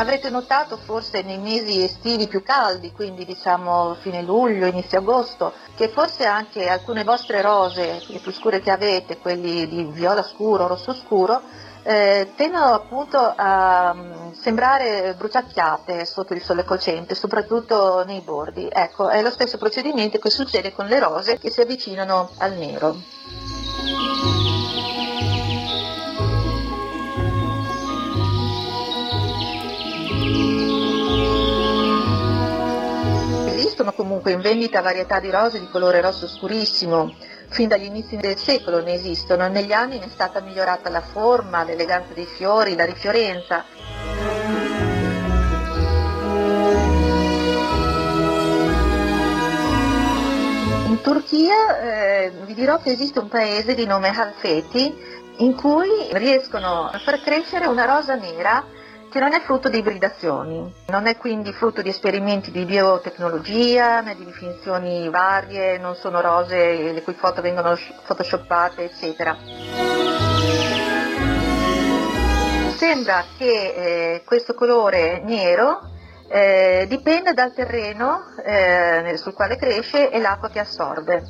Avrete 0.00 0.30
notato 0.30 0.78
forse 0.78 1.20
nei 1.20 1.36
mesi 1.36 1.84
estivi 1.84 2.26
più 2.26 2.42
caldi, 2.42 2.90
quindi 2.90 3.26
diciamo 3.26 3.96
fine 4.00 4.22
luglio, 4.22 4.64
inizio 4.64 5.00
agosto, 5.00 5.52
che 5.76 5.88
forse 5.88 6.24
anche 6.24 6.70
alcune 6.70 7.04
vostre 7.04 7.42
rose, 7.42 8.02
le 8.06 8.18
più 8.18 8.32
scure 8.32 8.60
che 8.60 8.70
avete, 8.70 9.18
quelli 9.18 9.68
di 9.68 9.84
viola 9.92 10.22
scuro, 10.22 10.68
rosso 10.68 10.94
scuro, 10.94 11.42
eh, 11.82 12.32
tendono 12.34 12.72
appunto 12.72 13.18
a 13.18 13.92
mm, 13.94 14.32
sembrare 14.32 15.14
bruciacchiate 15.18 16.06
sotto 16.06 16.32
il 16.32 16.42
sole 16.42 16.64
cocente, 16.64 17.14
soprattutto 17.14 18.02
nei 18.06 18.20
bordi. 18.20 18.70
Ecco, 18.72 19.10
è 19.10 19.20
lo 19.20 19.30
stesso 19.30 19.58
procedimento 19.58 20.18
che 20.18 20.30
succede 20.30 20.72
con 20.72 20.86
le 20.86 20.98
rose 20.98 21.38
che 21.38 21.50
si 21.50 21.60
avvicinano 21.60 22.30
al 22.38 22.54
nero. 22.54 24.39
Esistono 33.80 33.92
comunque 33.92 34.32
in 34.32 34.40
vendita 34.40 34.82
varietà 34.82 35.20
di 35.20 35.30
rose 35.30 35.58
di 35.58 35.68
colore 35.68 36.00
rosso 36.00 36.28
scurissimo. 36.28 37.14
Fin 37.48 37.66
dagli 37.66 37.84
inizi 37.84 38.16
del 38.16 38.36
secolo 38.36 38.82
ne 38.82 38.92
esistono, 38.92 39.48
negli 39.48 39.72
anni 39.72 39.98
ne 39.98 40.04
è 40.04 40.08
stata 40.08 40.40
migliorata 40.40 40.88
la 40.90 41.00
forma, 41.00 41.64
l'eleganza 41.64 42.12
dei 42.12 42.26
fiori, 42.26 42.76
la 42.76 42.84
rifiorenza. 42.84 43.64
In 50.86 51.00
Turchia 51.02 51.80
eh, 51.80 52.32
vi 52.44 52.54
dirò 52.54 52.78
che 52.78 52.90
esiste 52.90 53.18
un 53.18 53.28
paese 53.28 53.74
di 53.74 53.86
nome 53.86 54.08
Halfeti 54.08 54.94
in 55.38 55.54
cui 55.54 55.88
riescono 56.12 56.88
a 56.88 56.98
far 56.98 57.20
crescere 57.20 57.66
una 57.66 57.86
rosa 57.86 58.14
nera 58.14 58.62
che 59.10 59.18
non 59.18 59.32
è 59.34 59.40
frutto 59.40 59.68
di 59.68 59.78
ibridazioni, 59.78 60.72
non 60.86 61.06
è 61.06 61.16
quindi 61.16 61.52
frutto 61.52 61.82
di 61.82 61.88
esperimenti 61.88 62.52
di 62.52 62.64
biotecnologia 62.64 64.00
né 64.00 64.14
di 64.14 64.24
definizioni 64.24 65.08
varie, 65.10 65.78
non 65.78 65.96
sono 65.96 66.20
rose 66.20 66.92
le 66.92 67.02
cui 67.02 67.14
foto 67.14 67.42
vengono 67.42 67.74
sh- 67.74 67.92
photoshoppate, 68.06 68.84
eccetera. 68.84 69.36
Sembra 72.76 73.24
che 73.36 73.74
eh, 73.74 74.22
questo 74.24 74.54
colore 74.54 75.20
nero 75.24 75.80
eh, 76.28 76.86
dipenda 76.88 77.32
dal 77.32 77.52
terreno 77.52 78.26
eh, 78.44 79.16
sul 79.16 79.34
quale 79.34 79.56
cresce 79.56 80.08
e 80.08 80.20
l'acqua 80.20 80.48
che 80.48 80.60
assorbe. 80.60 81.24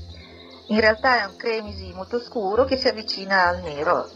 In 0.69 0.81
realtà 0.81 1.23
è 1.23 1.25
un 1.25 1.37
cremisi 1.37 1.93
molto 1.95 2.21
scuro 2.21 2.65
che 2.65 2.77
si 2.77 2.89
avvicina 2.89 3.47
al 3.49 3.63
nero. 3.63 4.07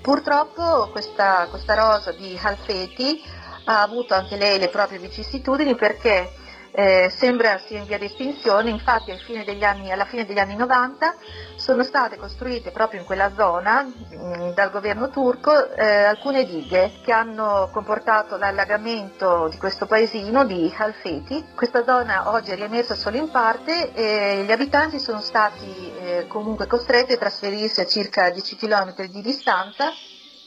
Purtroppo 0.00 0.88
questa, 0.90 1.46
questa 1.48 1.74
rosa 1.74 2.12
di 2.12 2.38
Halfeti 2.40 3.22
ha 3.64 3.82
avuto 3.82 4.14
anche 4.14 4.36
lei 4.36 4.58
le 4.58 4.68
proprie 4.68 4.98
vicissitudini 4.98 5.74
perché 5.74 6.32
eh, 6.78 7.10
sembra 7.10 7.58
sia 7.66 7.78
in 7.80 7.86
via 7.86 7.98
di 7.98 8.04
estinzione, 8.04 8.70
infatti 8.70 9.10
fine 9.18 9.44
anni- 9.64 9.90
alla 9.90 10.04
fine 10.04 10.24
degli 10.24 10.38
anni 10.38 10.54
90 10.54 11.16
sono 11.56 11.82
state 11.82 12.16
costruite 12.16 12.70
proprio 12.70 13.00
in 13.00 13.06
quella 13.06 13.32
zona 13.34 13.82
mh, 13.82 14.52
dal 14.54 14.70
governo 14.70 15.10
turco 15.10 15.72
eh, 15.72 16.04
alcune 16.04 16.44
dighe 16.44 16.92
che 17.02 17.10
hanno 17.10 17.68
comportato 17.72 18.36
l'allagamento 18.36 19.48
di 19.48 19.56
questo 19.56 19.86
paesino 19.86 20.44
di 20.44 20.72
Halfeti. 20.76 21.46
Questa 21.52 21.82
zona 21.82 22.30
oggi 22.30 22.52
è 22.52 22.54
riemersa 22.54 22.94
solo 22.94 23.16
in 23.16 23.28
parte 23.28 23.92
e 23.92 24.44
gli 24.44 24.52
abitanti 24.52 25.00
sono 25.00 25.20
stati 25.20 25.92
eh, 25.98 26.26
comunque 26.28 26.68
costretti 26.68 27.14
a 27.14 27.18
trasferirsi 27.18 27.80
a 27.80 27.86
circa 27.86 28.30
10 28.30 28.54
km 28.54 28.94
di 29.06 29.20
distanza 29.20 29.90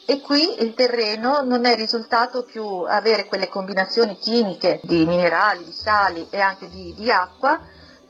e 0.04 0.20
qui 0.20 0.62
il 0.62 0.74
terreno 0.74 1.42
non 1.42 1.64
è 1.64 1.74
risultato 1.74 2.42
più 2.42 2.64
avere 2.64 3.26
quelle 3.26 3.48
combinazioni 3.48 4.18
chimiche 4.18 4.80
di 4.82 5.04
minerali, 5.06 5.64
di 5.64 5.72
sali 5.72 6.26
e 6.30 6.40
anche 6.40 6.68
di, 6.68 6.94
di 6.96 7.10
acqua 7.10 7.60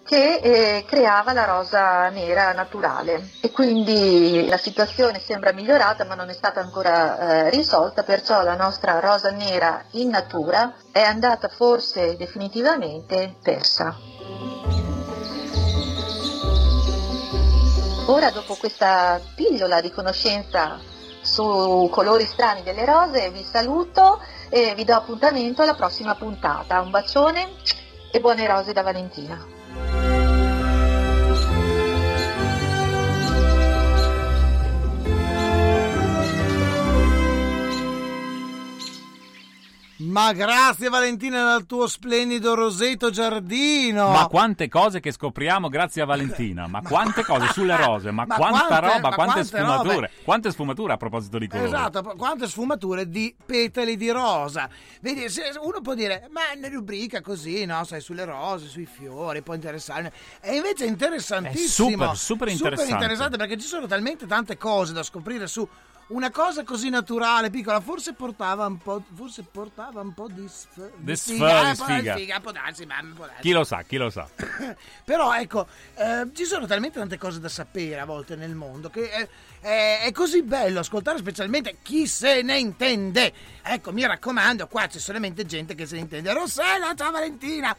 che 0.05 0.41
eh, 0.43 0.85
creava 0.87 1.33
la 1.33 1.45
rosa 1.45 2.09
nera 2.09 2.53
naturale 2.53 3.31
e 3.41 3.51
quindi 3.53 4.47
la 4.49 4.57
situazione 4.57 5.21
sembra 5.21 5.53
migliorata 5.53 6.05
ma 6.05 6.15
non 6.15 6.29
è 6.29 6.33
stata 6.33 6.61
ancora 6.61 7.19
eh, 7.19 7.51
risolta 7.51 8.03
perciò 8.03 8.43
la 8.43 8.57
nostra 8.57 8.99
rosa 8.99 9.31
nera 9.31 9.85
in 9.93 10.09
natura 10.09 10.75
è 10.91 11.01
andata 11.01 11.49
forse 11.49 12.17
definitivamente 12.17 13.37
persa. 13.43 13.97
Ora 18.07 18.31
dopo 18.31 18.57
questa 18.57 19.21
pillola 19.37 19.81
di 19.81 19.91
conoscenza 19.93 20.81
su 21.23 21.89
colori 21.91 22.27
strani 22.27 22.63
delle 22.63 22.85
rose 22.85 23.31
vi 23.31 23.43
saluto 23.43 24.21
e 24.51 24.75
vi 24.75 24.85
do 24.85 24.95
appuntamento 24.95 25.63
alla 25.63 25.75
prossima 25.75 26.15
puntata. 26.15 26.81
Un 26.81 26.91
bacione 26.91 27.53
e 28.11 28.21
buone 28.21 28.47
rose 28.47 28.73
da 28.73 28.83
Valentina. 28.83 30.12
Ma 40.03 40.33
grazie 40.33 40.89
Valentina 40.89 41.45
dal 41.45 41.65
tuo 41.65 41.87
splendido 41.87 42.55
roseto 42.55 43.11
giardino. 43.11 44.11
Ma 44.11 44.27
quante 44.27 44.69
cose 44.69 44.99
che 44.99 45.13
scopriamo 45.13 45.69
grazie 45.69 46.03
a 46.03 46.05
Valentina, 46.05 46.67
ma 46.67 46.83
quante 46.87 47.23
cose 47.23 47.47
sulle 47.53 47.77
rose, 47.83 48.11
ma, 48.11 48.25
Ma 48.27 48.35
quanta 48.35 48.67
quante- 48.67 48.87
roba, 48.87 49.09
ma 49.09 49.15
quante, 49.15 49.33
quante 49.33 49.45
sfumature, 49.45 49.95
robe. 49.95 50.11
quante 50.25 50.51
sfumature 50.51 50.93
a 50.93 50.97
proposito 50.97 51.39
di 51.39 51.47
colore. 51.47 51.69
Esatto, 51.69 52.03
quante 52.17 52.49
sfumature 52.49 53.09
di 53.09 53.35
petali 53.47 53.97
di 53.97 54.11
rosa. 54.11 54.69
Vedi, 55.01 55.25
uno 55.63 55.81
può 55.81 55.95
dire, 55.95 56.29
ma 56.31 56.51
è 56.53 56.57
una 56.57 56.69
rubrica 56.69 57.21
così, 57.21 57.65
no? 57.65 57.85
Sai, 57.85 58.01
sulle 58.01 58.25
rose, 58.25 58.67
sui 58.67 58.87
fiori, 58.87 59.43
può 59.43 59.55
interessare. 59.55 60.13
E 60.41 60.57
invece 60.57 60.85
è 60.85 60.89
interessantissimo. 60.89 62.11
È 62.13 62.17
super, 62.17 62.17
super 62.17 62.49
interessante. 62.49 62.93
interessante 62.93 63.37
perché 63.37 63.57
ci 63.57 63.67
sono 63.67 63.87
talmente 63.87 64.27
tante 64.27 64.57
cose 64.57 64.93
da 64.93 65.05
scoprire 65.05 65.47
su 65.47 65.67
una 66.13 66.31
cosa 66.31 66.63
così 66.65 66.89
naturale, 66.89 67.51
piccola, 67.51 67.81
forse 67.81 68.13
portava 68.13 68.67
un 68.67 68.79
po', 68.79 69.03
forse 69.15 69.43
portava 69.51 70.01
un 70.01 70.15
po' 70.15 70.29
di, 70.29 70.47
sf- 70.47 70.91
Di 70.97 71.17
sfiga, 71.17 71.75
sf- 71.75 71.89
eh, 71.89 71.95
di 72.01 72.03
può- 72.03 72.13
sfiga. 72.17 72.41
può 72.41 72.53
darsi, 72.53 72.87
ma 72.87 72.95
può 73.15 73.27
darsi. 73.27 73.41
Chi 73.43 73.53
lo 73.53 73.65
sa, 73.65 73.83
chi 73.83 73.97
lo 73.97 74.11
sa. 74.11 74.29
Però 75.05 75.35
ecco, 75.35 75.67
eh, 75.95 76.29
ci 76.35 76.45
sono 76.45 76.67
talmente 76.67 76.99
tante 76.99 77.19
cose 77.19 77.41
da 77.41 77.49
sapere 77.49 78.01
a 78.01 78.05
volte 78.05 78.37
nel 78.37 78.55
mondo 78.55 78.91
che 78.91 79.11
è, 79.61 80.01
è 80.03 80.13
così 80.13 80.43
bello 80.43 80.81
ascoltare 80.81 81.19
specialmente 81.19 81.79
chi 81.83 82.07
se 82.07 82.43
ne 82.43 82.59
intende. 82.59 83.33
Ecco, 83.63 83.93
mi 83.93 84.07
raccomando, 84.07 84.67
qua 84.67 84.87
c'è 84.87 84.99
solamente 84.99 85.45
gente 85.47 85.75
che 85.75 85.87
se 85.87 85.95
ne 85.97 86.01
intende. 86.03 86.33
Rossella, 86.33 86.95
ciao 86.95 87.11
Valentina! 87.11 87.75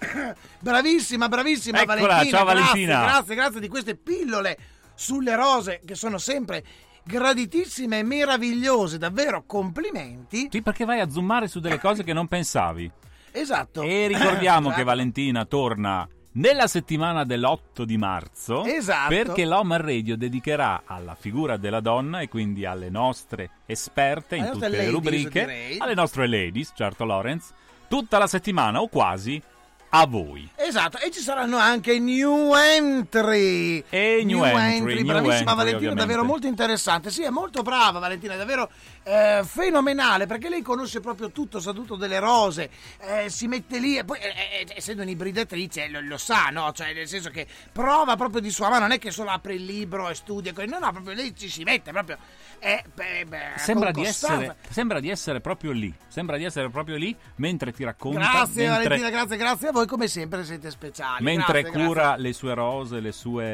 bravissima, 0.60 1.28
bravissima 1.28 1.82
Eccola, 1.82 2.00
Valentina. 2.00 2.36
ciao 2.38 2.44
grazie, 2.46 2.62
Valentina. 2.64 3.00
Grazie, 3.02 3.34
grazie 3.34 3.60
di 3.60 3.68
queste 3.68 3.94
pillole 3.96 4.56
sulle 4.94 5.34
rose 5.34 5.80
che 5.84 5.94
sono 5.94 6.18
sempre 6.18 6.62
graditissime 7.04 7.98
e 7.98 8.02
meravigliose. 8.02 8.98
Davvero 8.98 9.44
complimenti. 9.46 10.48
Sì, 10.50 10.62
perché 10.62 10.84
vai 10.84 11.00
a 11.00 11.10
zoomare 11.10 11.48
su 11.48 11.60
delle 11.60 11.78
cose 11.78 12.04
che 12.04 12.12
non 12.12 12.28
pensavi. 12.28 12.90
Esatto. 13.32 13.82
E 13.82 14.06
ricordiamo 14.06 14.70
che. 14.74 14.82
Valentina 14.82 15.44
torna 15.44 16.08
nella 16.32 16.66
settimana 16.66 17.24
dell'8 17.24 17.82
di 17.82 17.96
marzo. 17.96 18.64
Esatto. 18.64 19.08
Perché 19.08 19.44
l'Omar 19.44 19.82
Radio 19.82 20.16
dedicherà 20.16 20.82
alla 20.84 21.14
figura 21.14 21.56
della 21.56 21.80
donna 21.80 22.20
e 22.20 22.28
quindi 22.28 22.64
alle 22.64 22.90
nostre 22.90 23.50
esperte 23.66 24.36
in 24.36 24.50
tutte 24.52 24.68
le 24.68 24.88
rubriche, 24.90 25.76
alle 25.78 25.94
nostre 25.94 26.28
ladies, 26.28 26.72
certo 26.74 27.04
Lorenz, 27.04 27.52
tutta 27.88 28.18
la 28.18 28.26
settimana 28.26 28.80
o 28.80 28.88
quasi 28.88 29.42
a 29.90 30.06
voi. 30.06 30.48
Esatto, 30.54 30.98
e 30.98 31.10
ci 31.10 31.20
saranno 31.20 31.56
anche 31.56 31.98
new 31.98 32.54
entry. 32.54 33.82
E 33.88 34.22
new 34.24 34.44
entry, 34.44 34.94
new 34.94 35.04
bravissima 35.04 35.38
entry, 35.38 35.44
Valentina, 35.44 35.76
ovviamente. 35.76 35.94
davvero 35.94 36.24
molto 36.24 36.46
interessante. 36.46 37.10
Sì, 37.10 37.22
è 37.22 37.30
molto 37.30 37.62
brava 37.62 37.98
Valentina, 37.98 38.34
è 38.34 38.36
davvero 38.36 38.70
eh, 39.02 39.42
fenomenale 39.44 40.26
perché 40.26 40.48
lei 40.48 40.62
conosce 40.62 41.00
proprio 41.00 41.30
tutto, 41.30 41.58
sa 41.60 41.72
tutto 41.72 41.96
delle 41.96 42.18
rose, 42.18 42.70
eh, 43.00 43.30
si 43.30 43.46
mette 43.46 43.78
lì 43.78 43.96
e 43.96 44.04
poi, 44.04 44.18
eh, 44.18 44.28
eh, 44.60 44.66
essendo 44.74 45.02
un'ibridatrice, 45.02 45.88
lo, 45.88 46.00
lo 46.00 46.18
sa, 46.18 46.48
no? 46.50 46.70
Cioè, 46.72 46.92
nel 46.92 47.08
senso 47.08 47.30
che 47.30 47.46
prova 47.72 48.16
proprio 48.16 48.40
di 48.40 48.50
sua 48.50 48.68
mano, 48.68 48.82
non 48.82 48.92
è 48.92 48.98
che 48.98 49.10
solo 49.10 49.30
apre 49.30 49.54
il 49.54 49.64
libro 49.64 50.08
e 50.08 50.14
studia, 50.14 50.52
no, 50.66 50.78
no, 50.78 50.92
proprio 50.92 51.14
lei 51.14 51.34
ci 51.36 51.48
si 51.48 51.62
mette 51.62 51.90
proprio. 51.92 52.18
eh, 52.58 52.84
beh, 52.92 53.24
beh, 53.26 53.38
Sembra 53.56 53.90
di, 53.90 54.04
essere, 54.04 54.56
sembra 54.68 55.00
di 55.00 55.08
essere 55.08 55.40
proprio 55.40 55.72
lì, 55.72 55.92
sembra 56.08 56.36
di 56.36 56.44
essere 56.44 56.68
proprio 56.68 56.96
lì 56.96 57.16
mentre 57.36 57.72
ti 57.72 57.84
racconta, 57.84 58.18
Grazie 58.18 58.68
mentre, 58.68 58.88
Valentina, 58.88 59.10
grazie, 59.10 59.36
grazie 59.36 59.68
a 59.68 59.72
voi 59.72 59.86
come 59.86 60.08
sempre 60.08 60.44
siete 60.44 60.70
speciali. 60.70 61.24
mentre 61.24 61.62
Grazie, 61.62 61.84
cura 61.84 62.16
le 62.16 62.32
sue 62.32 62.54
rose, 62.54 63.00
le 63.00 63.12
sue... 63.12 63.44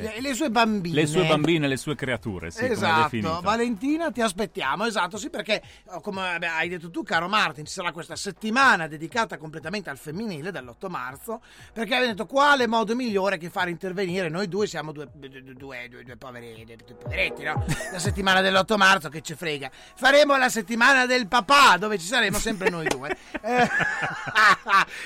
Le, 0.00 0.20
le 0.20 0.34
sue 0.34 0.50
bambine. 0.50 0.94
Le 0.94 1.06
sue 1.06 1.26
bambine, 1.26 1.68
le 1.68 1.76
sue 1.76 1.94
creature, 1.94 2.50
sì, 2.50 2.64
esatto. 2.64 3.40
Valentina 3.42 4.10
ti 4.10 4.20
aspettiamo, 4.20 4.85
esatto, 4.86 5.16
sì 5.16 5.30
perché 5.30 5.62
oh, 5.86 6.00
come 6.00 6.36
hai 6.38 6.68
detto 6.68 6.90
tu 6.90 7.02
caro 7.02 7.28
Martin 7.28 7.64
ci 7.64 7.72
sarà 7.72 7.92
questa 7.92 8.16
settimana 8.16 8.86
dedicata 8.86 9.36
completamente 9.36 9.90
al 9.90 9.98
femminile 9.98 10.50
dall'8 10.50 10.88
marzo 10.88 11.40
perché 11.72 11.94
abbiamo 11.94 12.12
detto 12.12 12.26
quale 12.26 12.66
modo 12.66 12.94
migliore 12.94 13.38
che 13.38 13.50
fare 13.50 13.70
intervenire, 13.70 14.28
noi 14.28 14.48
due 14.48 14.66
siamo 14.66 14.92
due, 14.92 15.08
due, 15.12 15.28
due, 15.28 15.54
due, 15.54 15.88
due 16.04 16.16
poveri, 16.16 16.76
poveretti, 16.98 17.42
no? 17.42 17.64
La 17.92 17.98
settimana 17.98 18.40
dell'8 18.40 18.76
marzo 18.76 19.08
che 19.08 19.20
ci 19.20 19.34
frega, 19.34 19.70
faremo 19.94 20.36
la 20.36 20.48
settimana 20.48 21.06
del 21.06 21.26
papà 21.28 21.76
dove 21.78 21.98
ci 21.98 22.06
saremo 22.06 22.38
sempre 22.38 22.70
noi 22.70 22.86
due. 22.86 23.16
Eh, 23.46 23.68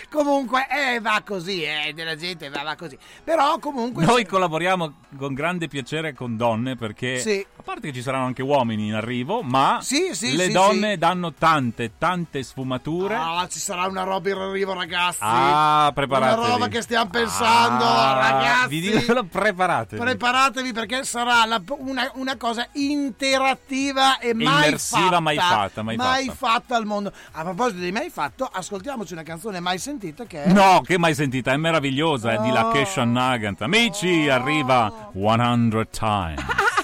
comunque 0.09 0.51
comunque 0.51 0.67
eh, 0.71 1.01
va 1.01 1.23
così, 1.25 1.63
eh, 1.63 1.93
della 1.95 2.17
gente 2.17 2.49
va, 2.49 2.63
va 2.63 2.75
così. 2.75 2.97
Però 3.23 3.59
comunque... 3.59 4.05
Noi 4.05 4.25
collaboriamo 4.25 4.95
con 5.17 5.35
grande 5.35 5.69
piacere 5.69 6.15
con 6.15 6.37
donne 6.37 6.77
perché, 6.77 7.19
Sì. 7.19 7.45
a 7.57 7.63
parte 7.63 7.89
che 7.89 7.93
ci 7.93 8.03
saranno 8.03 8.27
anche 8.27 8.43
uomini 8.43 8.87
in 8.87 8.95
arrivo, 8.95 9.43
ma 9.43 9.70
Sì, 9.81 10.11
sì, 10.15 10.35
le 10.35 10.47
sì, 10.47 10.53
donne 10.53 10.99
danno 10.99 11.33
tante, 11.33 11.93
tante 11.97 12.43
sfumature. 12.43 13.15
Ah, 13.15 13.47
ci 13.49 13.59
sarà 13.61 13.87
una 13.87 14.03
roba 14.03 14.29
in 14.31 14.37
arrivo, 14.37 14.75
ragazzi. 14.75 15.19
Ah, 15.21 15.91
preparatevi. 15.95 16.41
Una 16.41 16.49
roba 16.55 16.69
che 16.69 16.83
stiamo 16.83 17.09
pensando, 17.11 17.85
Ah, 17.85 18.15
ragazzi. 18.31 18.69
Vi 18.69 18.81
dico, 18.81 19.25
preparatevi. 19.31 20.03
Preparatevi 20.03 20.73
perché 20.73 21.05
sarà 21.05 21.45
la- 21.47 21.63
una, 21.79 22.11
una 22.15 22.37
cosa 22.37 22.67
interattiva 22.73 24.19
e 24.19 24.35
mai 24.35 24.47
Immersiva, 24.65 25.01
fatta, 25.03 25.21
mai 25.21 25.37
fatta, 25.37 25.83
mai 25.83 25.97
fatta. 25.97 26.33
fatta 26.35 26.77
al 26.77 26.87
mondo. 26.87 27.13
A 27.33 27.43
proposito 27.43 27.81
di 27.81 27.93
mai 27.93 28.11
fatto, 28.11 28.49
ascoltiamoci 28.51 29.13
una 29.13 29.23
canzone 29.23 29.61
mai 29.61 29.79
sentita 29.79 30.25
che 30.25 30.45
è 30.45 30.53
No, 30.53 30.81
che 30.85 30.99
mai 30.99 31.15
sentita? 31.15 31.53
È 31.53 31.57
meravigliosa, 31.57 32.33
è 32.33 32.39
di 32.39 32.49
Oh. 32.51 32.53
Lakeisha 32.53 33.05
Nagant. 33.05 33.63
Amici, 33.63 34.29
arriva 34.29 35.11
100 35.13 35.87
Times. 35.91 36.43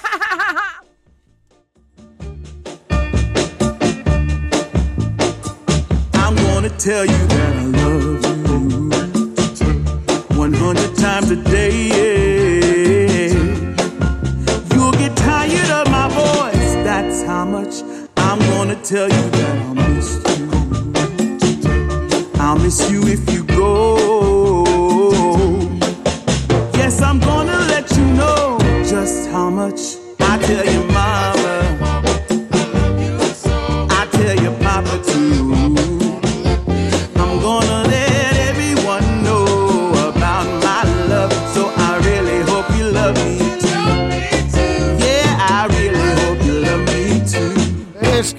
gonna 6.63 6.79
tell 6.79 7.05
you 7.05 7.27
that 7.27 7.55
I 7.55 7.65
love 7.65 8.25
you 8.49 8.89
100 10.39 10.97
times 10.97 11.31
a 11.31 11.37
day. 11.37 11.89
Yeah. 11.93 13.35
You'll 14.73 14.93
get 14.93 15.15
tired 15.19 15.71
of 15.71 15.91
my 15.91 16.09
voice, 16.09 16.73
that's 16.83 17.23
how 17.25 17.45
much 17.45 17.83
I'm 18.17 18.39
gonna 18.39 18.77
tell 18.83 19.07
you 19.07 19.31
that 19.37 19.59
I'll 19.67 19.75
miss 19.75 20.09
you. 20.39 20.49
I'll 22.41 22.59
miss 22.59 22.91
you 22.91 23.03
if 23.07 23.31
you 23.31 23.45
go. 23.45 23.76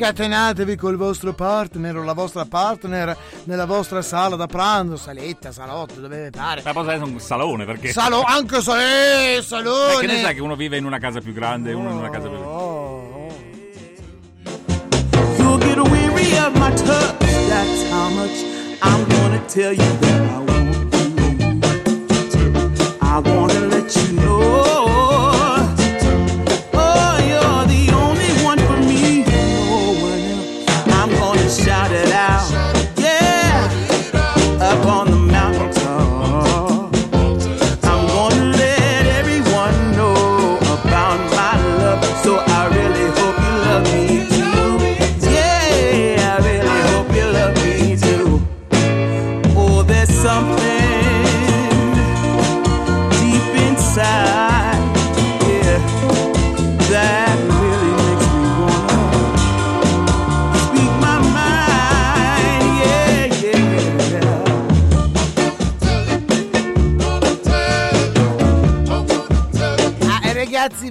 Scatenatevi 0.08 0.78
col 0.78 0.96
vostro 0.96 1.34
partner 1.34 1.98
o 1.98 2.04
la 2.04 2.14
vostra 2.14 2.46
partner 2.46 3.16
nella 3.44 3.66
vostra 3.66 4.02
sala 4.02 4.38
da 4.38 4.46
pranzo, 4.48 4.96
saletta, 4.96 5.52
salotto, 5.52 6.00
dove 6.00 6.26
vi 6.26 6.30
pare. 6.30 6.62
Ma 6.64 6.72
posso 6.72 6.90
essere 6.92 7.10
un 7.12 7.20
salone 7.20 7.66
perché. 7.66 7.92
Salo, 7.92 8.22
anche 8.24 8.62
sa- 8.62 8.80
eh, 8.80 9.42
salone. 9.42 10.00
che 10.00 10.08
ne 10.08 10.22
sai 10.22 10.34
che 10.34 10.40
uno 10.42 10.56
vive 10.56 10.78
in 10.78 10.86
una 10.86 10.98
casa 10.98 11.20
più 11.20 11.34
grande 11.34 11.72
e 11.72 11.74
uno 11.74 11.90
in 11.90 11.98
una 11.98 12.10
casa 12.10 12.30
più 12.30 12.38
You'll 15.38 15.58
get 15.60 15.78
weary 15.78 16.38
of 16.38 16.54
my 16.56 16.72
touch. 16.74 17.20
That's 17.50 17.90
how 17.92 18.10
much 18.10 18.46
I'm 18.82 19.06
gonna 19.10 19.42
tell 19.48 19.74
you 19.74 19.98
that 20.00 20.22
I 20.22 20.38
want 20.38 20.94
you. 20.94 21.18
I 23.02 23.20
wanna 23.20 23.60
let 23.68 23.94
you 23.94 24.20
know. 24.20 24.37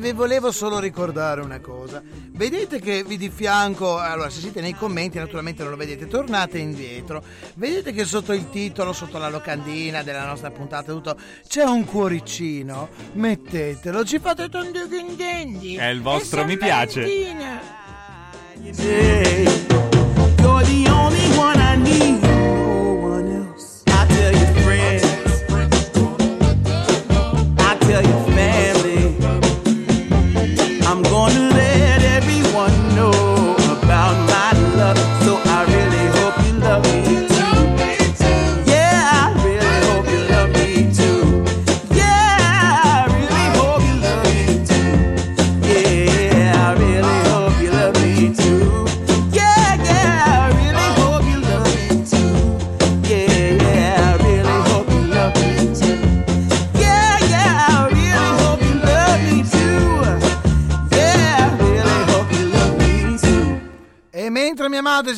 Vi 0.07 0.12
volevo 0.12 0.52
solo 0.52 0.78
ricordare 0.78 1.40
una 1.40 1.59
cosa. 1.59 2.00
Vedete 2.30 2.80
che 2.80 3.02
vi 3.02 3.16
di 3.16 3.28
fianco, 3.28 3.98
allora 3.98 4.30
se 4.30 4.38
siete 4.38 4.61
nei 4.61 4.74
commenti 4.74 5.18
naturalmente 5.18 5.62
non 5.62 5.72
lo 5.72 5.76
vedete, 5.76 6.07
tornate 6.07 6.59
indietro. 6.59 7.24
Vedete 7.54 7.92
che 7.92 8.04
sotto 8.04 8.32
il 8.32 8.48
titolo, 8.50 8.92
sotto 8.92 9.18
la 9.18 9.28
locandina 9.28 10.04
della 10.04 10.24
nostra 10.24 10.52
puntata, 10.52 10.92
tutto, 10.92 11.16
c'è 11.48 11.64
un 11.64 11.84
cuoricino. 11.84 12.88
Mettetelo, 13.14 14.04
ci 14.04 14.20
fate 14.20 14.48
tanti 14.48 14.78
contenti. 14.88 15.74
È 15.76 15.86
il 15.86 16.02
vostro 16.02 16.44
mi 16.44 16.57
piace. 16.57 17.00
You're 20.38 20.64
the 20.64 20.88
only 20.88 21.36
one 21.36 21.59
I 21.61 21.76
need. 21.76 22.15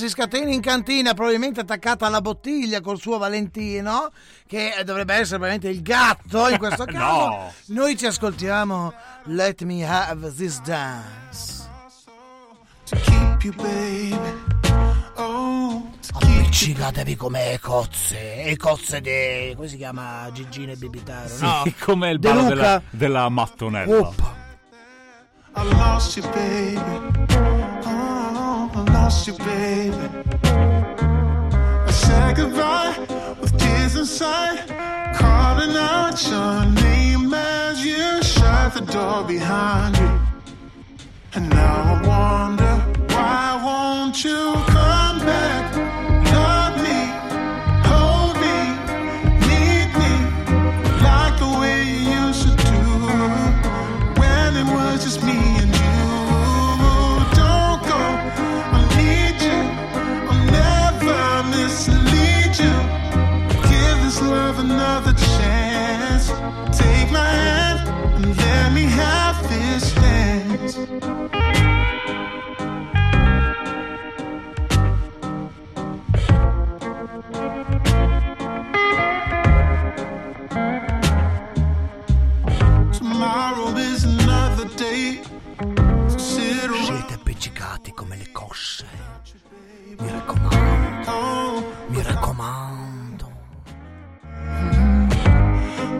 Si 0.09 0.15
scatena 0.15 0.51
in 0.51 0.61
cantina, 0.61 1.15
probabilmente 1.15 1.61
attaccata 1.61 2.07
alla 2.07 2.21
bottiglia 2.21 2.81
col 2.81 2.99
suo 2.99 3.19
Valentino, 3.19 4.11
che 4.47 4.73
dovrebbe 4.85 5.15
essere 5.15 5.39
probabilmente 5.39 5.69
il 5.69 5.83
gatto 5.83 6.49
in 6.49 6.59
questo 6.59 6.85
caso, 6.91 7.27
No. 7.29 7.53
noi 7.67 7.97
ci 7.97 8.07
ascoltiamo 8.07 8.93
Let 9.25 9.63
Me 9.63 9.87
Have 9.87 10.33
This 10.35 10.61
Dance. 10.63 11.67
keep 13.03 13.43
you, 13.45 13.55
baby. 13.55 14.17
Oh, 15.17 15.91
Appiccicatevi 16.15 17.17
come 17.17 17.59
cozze, 17.61 18.45
e 18.45 18.57
cozze 18.57 19.01
di... 19.01 19.55
come 19.55 19.69
si 19.69 19.77
chiama 19.77 20.29
Gigino 20.33 20.73
e 20.73 20.77
Bibitaro, 20.77 21.29
Sì, 21.29 21.43
no? 21.45 21.63
come 21.81 22.11
il 22.11 22.19
De 22.19 22.29
ballo 22.29 22.41
Luca. 22.43 22.55
della, 22.55 22.83
della 22.91 23.29
mattonella. 23.29 23.99
Oppa. 23.99 24.37
I 25.57 25.69
lost 25.75 26.17
you, 26.17 26.29
baby. 26.31 27.27
Oh, 27.85 28.08
lost 29.09 29.27
you, 29.27 29.33
baby. 29.39 29.97
I 31.89 31.91
said 31.91 32.37
goodbye 32.37 32.95
with 33.41 33.59
tears 33.59 33.97
inside, 33.97 34.59
calling 35.17 35.75
out 35.75 36.17
your 36.31 36.67
name 36.85 37.33
as 37.33 37.83
you 37.83 38.23
shut 38.23 38.75
the 38.75 38.85
door 38.93 39.25
behind 39.25 39.97
you. 39.97 40.11
And 41.35 41.49
now 41.49 41.79
I 41.95 41.97
wonder 42.13 42.75
why 43.15 43.45
won't 43.65 44.23
you 44.23 44.68
Raccomando. 92.49 93.31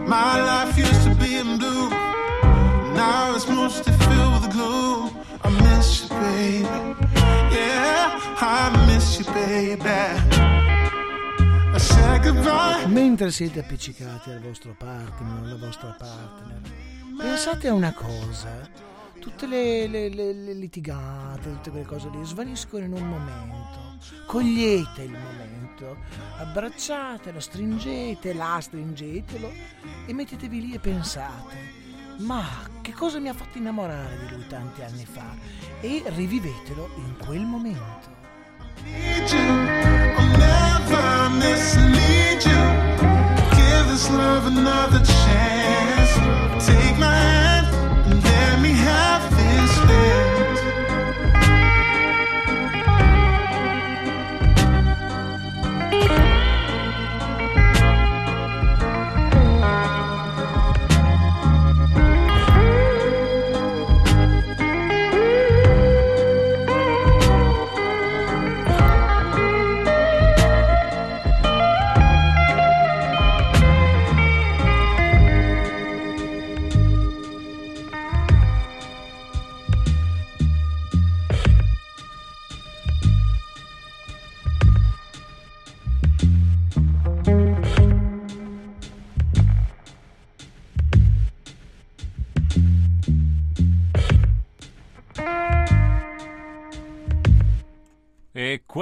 My 0.07 0.41
life 0.41 0.75
used 0.77 1.03
to 1.03 1.15
be 1.15 1.35
in 1.37 1.57
blue. 1.57 1.89
Now 2.93 3.35
it's 3.35 3.47
mostly 3.47 3.93
filled 3.93 4.41
with 4.41 4.51
gloom. 4.51 5.11
I 5.43 5.49
miss 5.61 6.01
you, 6.03 6.09
baby. 6.09 6.95
Yeah, 7.55 8.19
I 8.41 8.85
miss 8.87 9.19
you, 9.19 9.25
baby. 9.33 10.37
Mentre 12.87 13.31
siete 13.31 13.59
appiccicati 13.59 14.31
al 14.31 14.39
vostro 14.41 14.73
partner 14.77 15.43
alla 15.43 15.55
vostra 15.55 15.95
partner, 15.97 16.59
pensate 17.17 17.67
a 17.67 17.73
una 17.73 17.93
cosa. 17.93 18.67
Tutte 19.19 19.45
le, 19.47 19.87
le- 19.87 20.09
le- 20.09 20.33
le 20.33 20.53
litigate, 20.53 21.51
tutte 21.51 21.69
quelle 21.69 21.85
cose 21.85 22.09
lì 22.09 22.23
svaniscono 22.25 22.83
in 22.85 22.93
un 22.93 23.07
momento. 23.07 23.88
Cogliete 24.25 25.03
il 25.03 25.11
momento, 25.11 25.97
abbracciatelo, 26.37 27.39
stringete, 27.39 28.33
la 28.33 28.59
stringetelo 28.61 29.51
e 30.05 30.13
mettetevi 30.13 30.61
lì 30.61 30.73
e 30.73 30.79
pensate. 30.79 31.77
Ma 32.19 32.43
che 32.81 32.93
cosa 32.93 33.19
mi 33.19 33.29
ha 33.29 33.33
fatto 33.33 33.57
innamorare 33.57 34.17
di 34.19 34.29
lui 34.33 34.47
tanti 34.47 34.81
anni 34.81 35.05
fa? 35.05 35.35
E 35.81 36.03
rivivetelo 36.05 36.89
in 36.97 37.15
quel 37.25 37.41
momento. 37.41 38.17
Give 43.55 43.87
this 43.87 44.09
love 44.09 44.45
another 44.45 45.08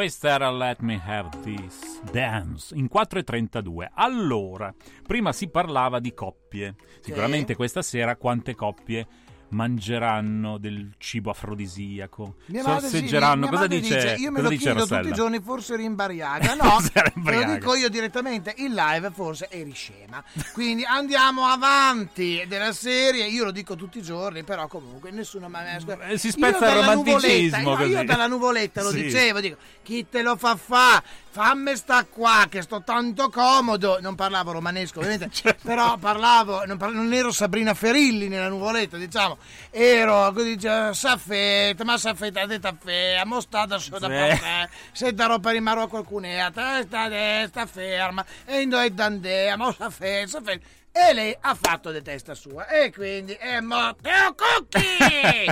questa 0.08 0.30
era 0.30 0.50
Let 0.50 0.80
Me 0.80 1.02
Have 1.06 1.42
This 1.44 2.02
Dance 2.14 2.74
in 2.74 2.88
4.32. 2.90 3.90
Allora, 3.96 4.74
prima 5.06 5.34
si 5.34 5.50
parlava 5.50 6.00
di 6.00 6.14
coppie. 6.14 6.76
Sicuramente 7.02 7.58
questa 7.58 7.82
sera 7.82 8.16
quante 8.16 8.56
coppie 8.56 9.06
mangeranno 9.50 10.58
del 10.58 10.92
cibo 10.98 11.30
afrodisiaco? 11.30 12.36
Mia 12.48 12.64
sì, 12.64 12.70
Sorseggeranno? 12.70 13.42
mia 13.42 13.50
cosa 13.50 13.62
madre 13.62 13.80
dice? 13.80 14.16
Io 14.20 14.32
me 14.32 14.42
lo 14.42 14.50
dice 14.50 14.62
chiedo 14.64 14.80
Rossella? 14.80 15.00
tutti 15.02 15.12
i 15.14 15.16
giorni, 15.16 15.40
forse 15.42 15.76
Bariaga. 15.90 16.56
No, 16.68 16.80
lo 17.24 17.54
dico 17.54 17.76
io 17.76 17.90
direttamente 17.90 18.54
in 18.58 18.74
live, 18.74 19.12
forse 19.12 19.48
eri 19.50 19.72
scema. 19.74 20.24
Quindi 20.54 20.84
andiamo 20.84 21.46
avanti 21.46 22.44
della 22.48 22.74
serie. 22.74 23.28
Io 23.28 23.46
lo 23.46 23.52
dico 23.52 23.76
tutti 23.76 24.00
i 24.00 24.02
giorni, 24.02 24.44
però 24.44 24.68
comunque 24.68 25.12
nessuno 25.12 25.48
mi 25.48 25.56
ha 25.56 26.10
Eh, 26.10 26.18
si 26.18 26.32
spezza 26.32 26.70
il 26.70 26.80
romanticismo, 26.82 27.76
no, 27.76 27.84
Io 27.86 28.04
dalla 28.04 28.28
nuvoletta 28.28 28.82
lo 28.84 28.90
Sì. 28.98 29.04
dicevo, 29.04 29.40
dico, 29.40 29.58
chi 29.84 30.08
te 30.10 30.22
lo 30.22 30.36
fa 30.36 30.56
fa? 30.56 31.02
Fammi 31.30 31.76
sta 31.76 32.04
qua 32.06 32.48
che 32.50 32.62
sto 32.64 32.82
tanto 32.84 33.30
comodo. 33.30 34.00
Non 34.02 34.16
parlavo 34.16 34.54
romanesco, 34.54 35.00
ovviamente, 35.00 35.30
Certo. 35.34 35.68
però 35.68 35.98
parlavo, 35.98 36.66
non, 36.66 36.78
par- 36.78 36.92
non 36.92 37.14
ero 37.14 37.32
Sabrina 37.32 37.74
Ferilli 37.76 38.28
nella 38.28 38.50
nuvoletta, 38.50 38.98
diciamo. 38.98 39.37
Ero, 39.70 40.32
dice, 40.32 40.94
saffetta, 40.94 41.84
ma 41.84 41.98
saffetta 41.98 42.46
di 42.46 42.60
taffè, 42.60 43.22
mostata 43.26 43.78
soda 43.78 44.08
Sì. 44.08 44.14
caffè, 44.14 44.70
se 44.92 45.14
darò 45.14 45.40
per 45.40 45.54
rimaro 45.54 45.82
a 45.84 45.88
qualcun'altra, 45.88 46.82
sta, 46.82 47.08
sta, 47.08 47.48
sta 47.48 47.66
ferma, 47.66 48.26
e 48.46 48.62
indo 48.62 48.80
e 48.80 48.90
dandea, 48.92 49.56
ma 49.56 49.74
saffetta, 49.78 50.28
saffetta. 50.28 50.66
E 50.92 51.14
lei 51.14 51.38
ha 51.40 51.56
fatto 51.60 51.92
di 51.92 52.02
testa 52.02 52.34
sua, 52.34 52.68
e 52.68 52.92
quindi 52.92 53.34
è 53.34 53.60
Matteo 53.60 54.36
Cucchi! 54.36 55.46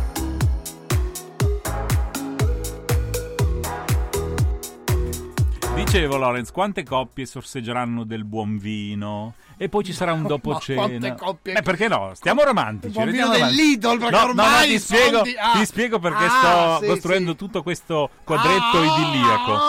Dicevo 5.91 6.15
Lorenz, 6.15 6.51
quante 6.51 6.83
coppie 6.83 7.25
sorseggeranno 7.25 8.05
del 8.05 8.23
buon 8.23 8.57
vino? 8.57 9.33
E 9.57 9.67
poi 9.67 9.83
ci 9.83 9.91
sarà 9.91 10.13
un 10.13 10.23
dopo 10.25 10.57
cena. 10.57 10.83
quante 10.87 11.15
coppie? 11.15 11.53
Eh, 11.55 11.61
perché 11.63 11.89
no? 11.89 12.11
Stiamo 12.13 12.43
romantici. 12.45 12.93
buon 12.93 13.07
restiamo 13.07 13.33
romantici. 13.33 13.57
dell'Idol, 13.61 13.97
perché 13.99 14.15
no, 14.15 14.19
no, 14.21 14.25
no, 14.33 14.41
ormai 14.41 14.69
ti 14.69 14.79
spiego, 14.79 15.15
soldi- 15.17 15.35
ah. 15.37 15.51
ti 15.59 15.65
spiego 15.65 15.99
perché 15.99 16.23
Ah, 16.23 16.29
sto 16.77 16.83
sì, 16.85 16.89
costruendo 16.91 17.31
sì. 17.31 17.37
tutto 17.37 17.61
questo 17.61 18.09
quadretto 18.23 18.77
Ah. 18.77 18.85
idilliaco. 18.85 19.59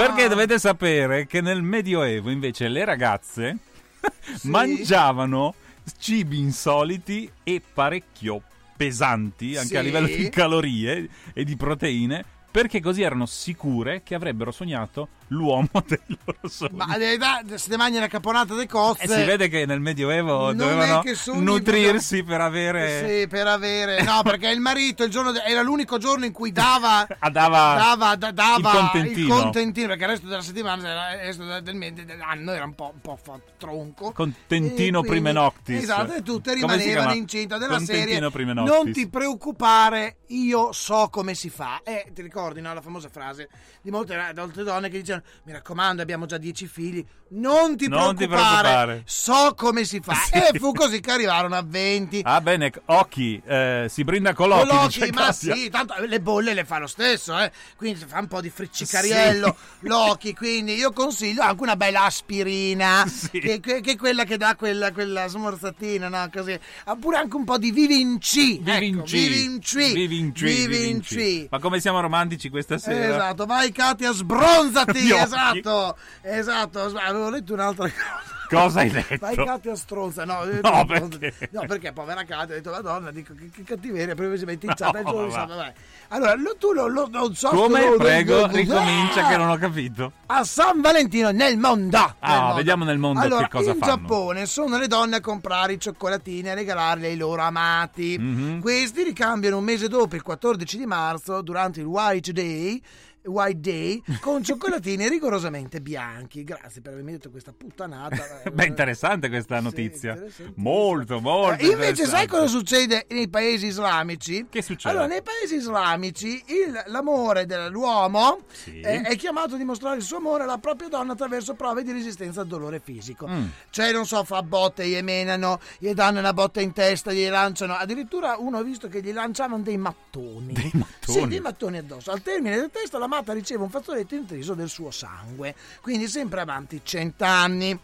Perché 0.00 0.28
dovete 0.28 0.58
sapere 0.58 1.26
che 1.26 1.42
nel 1.42 1.60
Medioevo 1.60 2.30
invece 2.30 2.68
le 2.68 2.84
ragazze 2.86 3.58
mangiavano 4.44 5.54
cibi 5.98 6.38
insoliti 6.38 7.30
e 7.42 7.60
parecchio 7.74 8.40
pesanti 8.78 9.58
anche 9.58 9.76
a 9.76 9.80
Sì. 9.80 9.84
livello 9.84 10.06
di 10.06 10.26
calorie 10.30 11.06
e 11.34 11.44
di 11.44 11.54
proteine 11.54 12.24
perché 12.54 12.80
così 12.80 13.02
erano 13.02 13.26
sicure 13.26 14.02
che 14.04 14.14
avrebbero 14.14 14.52
sognato 14.52 15.08
l'uomo 15.28 15.68
del 15.86 16.00
loro 16.06 16.48
sogno. 16.48 16.76
Ma 16.76 16.94
eh, 16.96 17.18
se 17.56 17.70
ti 17.70 17.76
mangi 17.76 17.98
la 17.98 18.06
caponata 18.08 18.54
di 18.56 18.66
cozze... 18.66 19.02
E 19.04 19.08
si 19.08 19.24
vede 19.24 19.48
che 19.48 19.66
nel 19.66 19.80
Medioevo 19.80 20.52
dovevano 20.52 21.02
nutrirsi 21.34 22.22
per 22.22 22.40
avere... 22.40 23.20
Sì, 23.20 23.26
per 23.28 23.46
avere... 23.46 24.02
No, 24.02 24.22
perché 24.22 24.48
il 24.50 24.60
marito 24.60 25.04
il 25.04 25.10
giorno 25.10 25.32
de- 25.32 25.42
era 25.44 25.62
l'unico 25.62 25.98
giorno 25.98 26.24
in 26.24 26.32
cui 26.32 26.52
dava... 26.52 27.06
Ah, 27.24 27.30
dava 27.30 27.74
dava, 27.76 28.16
da- 28.16 28.30
dava 28.32 28.56
il 28.56 28.76
contentino. 28.78 29.34
il 29.36 29.42
contentino, 29.42 29.86
perché 29.88 30.02
il 30.04 30.08
resto 30.10 30.26
della 30.26 30.42
settimana, 30.42 31.12
il 31.14 31.18
resto 31.20 31.44
del, 31.44 31.62
del- 31.62 32.04
dell'anno 32.04 32.52
era 32.52 32.64
un 32.64 32.74
po', 32.74 32.90
un 32.94 33.00
po' 33.00 33.18
fa- 33.20 33.40
tronco. 33.56 34.12
Contentino 34.12 35.00
quindi- 35.00 35.08
prime 35.08 35.32
noctis. 35.32 35.82
Esatto, 35.82 36.12
e 36.14 36.22
tutte 36.22 36.54
rimanevano 36.54 37.12
incinta 37.14 37.56
della 37.58 37.76
Contentino 37.76 38.30
serie. 38.30 38.52
Non 38.52 38.92
ti 38.92 39.08
preoccupare, 39.08 40.16
io 40.28 40.72
so 40.72 41.08
come 41.10 41.34
si 41.34 41.48
fa. 41.50 41.80
E 41.84 42.10
ti 42.12 42.22
ricordi, 42.22 42.60
no, 42.60 42.74
la 42.74 42.80
famosa 42.80 43.08
frase 43.08 43.48
di 43.80 43.90
molte, 43.90 44.16
molte 44.34 44.62
donne 44.62 44.88
che 44.88 44.98
dicevano: 44.98 45.13
Mi 45.44 45.52
raccomando, 45.52 46.02
abbiamo 46.02 46.26
già 46.26 46.38
dieci 46.38 46.66
figli. 46.66 47.04
Non 47.26 47.76
ti, 47.76 47.88
Non 47.88 48.14
ti 48.14 48.26
preoccupare, 48.26 48.60
preoccupare." 48.68 49.02
so 49.06 49.54
come 49.56 49.84
si 49.84 50.00
fa. 50.00 50.12
Sì. 50.24 50.34
E 50.34 50.58
fu 50.58 50.72
così 50.72 51.00
che 51.00 51.10
arrivarono 51.10 51.56
a 51.56 51.62
20. 51.66 52.20
Ah 52.24 52.40
bene, 52.40 52.72
occhi, 52.86 53.40
eh, 53.44 53.86
si 53.88 54.04
brinda 54.04 54.32
con 54.34 54.48
l'occhi, 54.48 54.68
Con 54.68 54.86
dice 54.86 54.98
l'occhi, 55.00 55.12
ma 55.12 55.32
sì, 55.32 55.68
tanto 55.70 55.94
le 56.06 56.20
bolle 56.20 56.54
le 56.54 56.64
fa 56.64 56.78
lo 56.78 56.86
stesso, 56.86 57.38
eh. 57.38 57.50
Quindi 57.76 57.98
si 58.00 58.06
fa 58.06 58.18
un 58.20 58.28
po' 58.28 58.40
di 58.40 58.50
friccicariello, 58.50 59.56
l'occhi, 59.80 60.34
quindi 60.34 60.74
io 60.74 60.92
consiglio 60.92 61.42
anche 61.42 61.62
una 61.62 61.76
bella 61.76 62.04
aspirina, 62.04 63.04
che, 63.30 63.60
che- 63.60 63.80
che 63.80 63.90
è 63.92 63.96
quella 63.96 64.24
che 64.24 64.36
dà 64.36 64.54
quella, 64.56 64.92
quella 64.92 65.26
smorzatina, 65.26 66.08
no? 66.08 66.28
Così. 66.32 66.58
Oppure 66.86 67.16
anche 67.16 67.36
un 67.36 67.44
po' 67.44 67.58
di 67.58 67.70
Vivinci. 67.72 68.58
Vivinci. 68.62 68.96
Ecco, 68.96 69.04
Vivinci. 69.04 69.92
Vivinci, 69.92 70.44
Vivinci. 70.44 71.48
Ma 71.50 71.58
come 71.58 71.80
siamo 71.80 72.00
romantici 72.00 72.48
questa 72.48 72.78
sera? 72.78 73.14
Esatto, 73.14 73.46
vai 73.46 73.72
Katia, 73.72 74.12
sbronzati, 74.12 75.03
Occhi. 75.12 75.22
esatto, 75.22 75.96
esatto, 76.22 76.80
avevo 76.98 77.30
letto 77.30 77.52
un'altra 77.54 77.84
cosa. 77.88 78.32
Cosa 78.46 78.80
hai 78.80 78.90
letto? 78.92 79.16
Vai 79.18 79.34
Katia 79.36 79.74
stronza, 79.74 80.24
no, 80.26 80.42
eh, 80.44 80.60
No, 80.62 80.84
stronza. 80.84 81.18
perché? 81.18 81.48
No, 81.52 81.64
perché 81.66 81.92
povera 81.92 82.20
Katia, 82.24 82.38
ha 82.40 82.46
detto 82.46 82.70
la 82.70 82.80
donna, 82.82 83.10
dico 83.10 83.34
che, 83.34 83.48
che 83.50 83.62
cattiveria, 83.64 84.14
poi 84.14 84.36
si 84.38 84.44
mette 84.44 84.66
inciata 84.66 84.98
il 84.98 85.04
No, 85.04 85.10
giorno 85.10 85.54
vai. 85.56 85.72
Allora, 86.08 86.34
lo- 86.34 86.54
tu 86.58 86.72
lo, 86.72 86.86
lo- 86.86 87.08
non 87.10 87.34
so 87.34 87.48
Come? 87.48 87.84
lo- 87.88 87.96
Prego, 87.96 88.40
lo- 88.40 88.46
ricomincia 88.48 89.26
Ah! 89.26 89.30
che 89.30 89.36
non 89.38 89.48
ho 89.48 89.56
capito. 89.56 90.12
A 90.26 90.44
San 90.44 90.80
Valentino 90.82 91.30
nel 91.30 91.56
mondo. 91.56 91.96
Ah, 91.96 92.14
nel 92.20 92.38
mondo. 92.40 92.54
vediamo 92.56 92.84
nel 92.84 92.98
mondo 92.98 93.20
allora, 93.20 93.42
che 93.44 93.56
cosa 93.56 93.70
in 93.72 93.78
fanno. 93.78 93.92
Giappone 93.96 94.46
sono 94.46 94.76
le 94.78 94.86
donne 94.88 95.16
a 95.16 95.20
comprare 95.20 95.72
i 95.72 95.80
cioccolatini 95.80 96.46
e 96.46 96.50
a 96.50 96.54
regalarli 96.54 97.06
ai 97.06 97.16
loro 97.16 97.40
amati. 97.42 98.16
Mhm. 98.18 98.60
Questi 98.60 99.02
ricambiano 99.02 99.56
un 99.56 99.64
mese 99.64 99.88
dopo, 99.88 100.14
il 100.16 100.22
14 100.22 100.76
di 100.76 100.86
marzo, 100.86 101.40
durante 101.40 101.80
il 101.80 101.86
White 101.86 102.32
Day, 102.32 102.80
White 103.24 103.60
Day 103.60 104.02
con 104.20 104.42
cioccolatini 104.42 105.08
rigorosamente 105.08 105.80
bianchi. 105.80 106.44
Grazie 106.44 106.80
per 106.80 106.92
avermi 106.92 107.12
detto 107.12 107.30
questa 107.30 107.52
puttanata. 107.56 108.42
Beh, 108.52 108.66
interessante 108.66 109.28
questa 109.28 109.60
notizia. 109.60 110.22
molto, 110.56 111.20
molto. 111.20 111.62
Eh, 111.62 111.68
Invece, 111.68 112.06
sai 112.06 112.26
cosa 112.26 112.46
succede 112.46 113.06
nei 113.10 113.28
paesi 113.28 113.66
islamici? 113.66 114.46
Che 114.48 114.62
succede? 114.62 114.90
Allora, 114.94 115.06
nei 115.08 115.22
paesi 115.22 115.56
islamici 115.56 116.42
il- 116.46 116.82
l'amore 116.86 117.46
dell'uomo 117.46 118.40
Sì. 118.50 118.80
eh, 118.80 119.00
è 119.02 119.16
chiamato 119.16 119.54
a 119.54 119.58
dimostrare 119.58 119.96
il 119.96 120.02
suo 120.02 120.18
amore 120.18 120.42
alla 120.44 120.58
propria 120.58 120.88
donna 120.88 121.12
attraverso 121.12 121.54
prove 121.54 121.82
di 121.82 121.92
resistenza 121.92 122.40
al 122.42 122.46
dolore 122.46 122.80
fisico. 122.82 123.26
Mm. 123.26 123.46
Cioè, 123.70 123.92
non 123.92 124.06
so, 124.06 124.22
fa 124.24 124.42
botte, 124.42 124.86
gli 124.86 125.00
menano, 125.02 125.60
gli 125.78 125.92
danno 125.92 126.18
una 126.18 126.32
botta 126.32 126.60
in 126.60 126.72
testa, 126.72 127.12
gli 127.12 127.26
lanciano. 127.28 127.74
Addirittura 127.74 128.36
uno 128.38 128.58
ha 128.58 128.62
visto 128.62 128.88
che 128.88 129.00
gli 129.02 129.12
lanciavano 129.12 129.62
dei 129.62 129.76
mattoni. 129.76 130.52
Dei 130.52 130.70
mattoni? 130.74 131.18
Sì, 131.20 131.26
dei 131.26 131.40
mattoni 131.40 131.78
addosso. 131.78 132.10
Al 132.10 132.22
termine 132.22 132.56
del 132.56 132.70
testa 132.70 132.98
l'amata 133.14 133.32
riceve 133.32 133.62
un 133.62 133.70
fazzoletto 133.70 134.14
intriso 134.14 134.54
del 134.54 134.68
suo 134.68 134.90
sangue. 134.90 135.54
Quindi 135.80 136.08
sempre 136.08 136.40
avanti 136.40 136.80
cent'anni. 136.82 137.78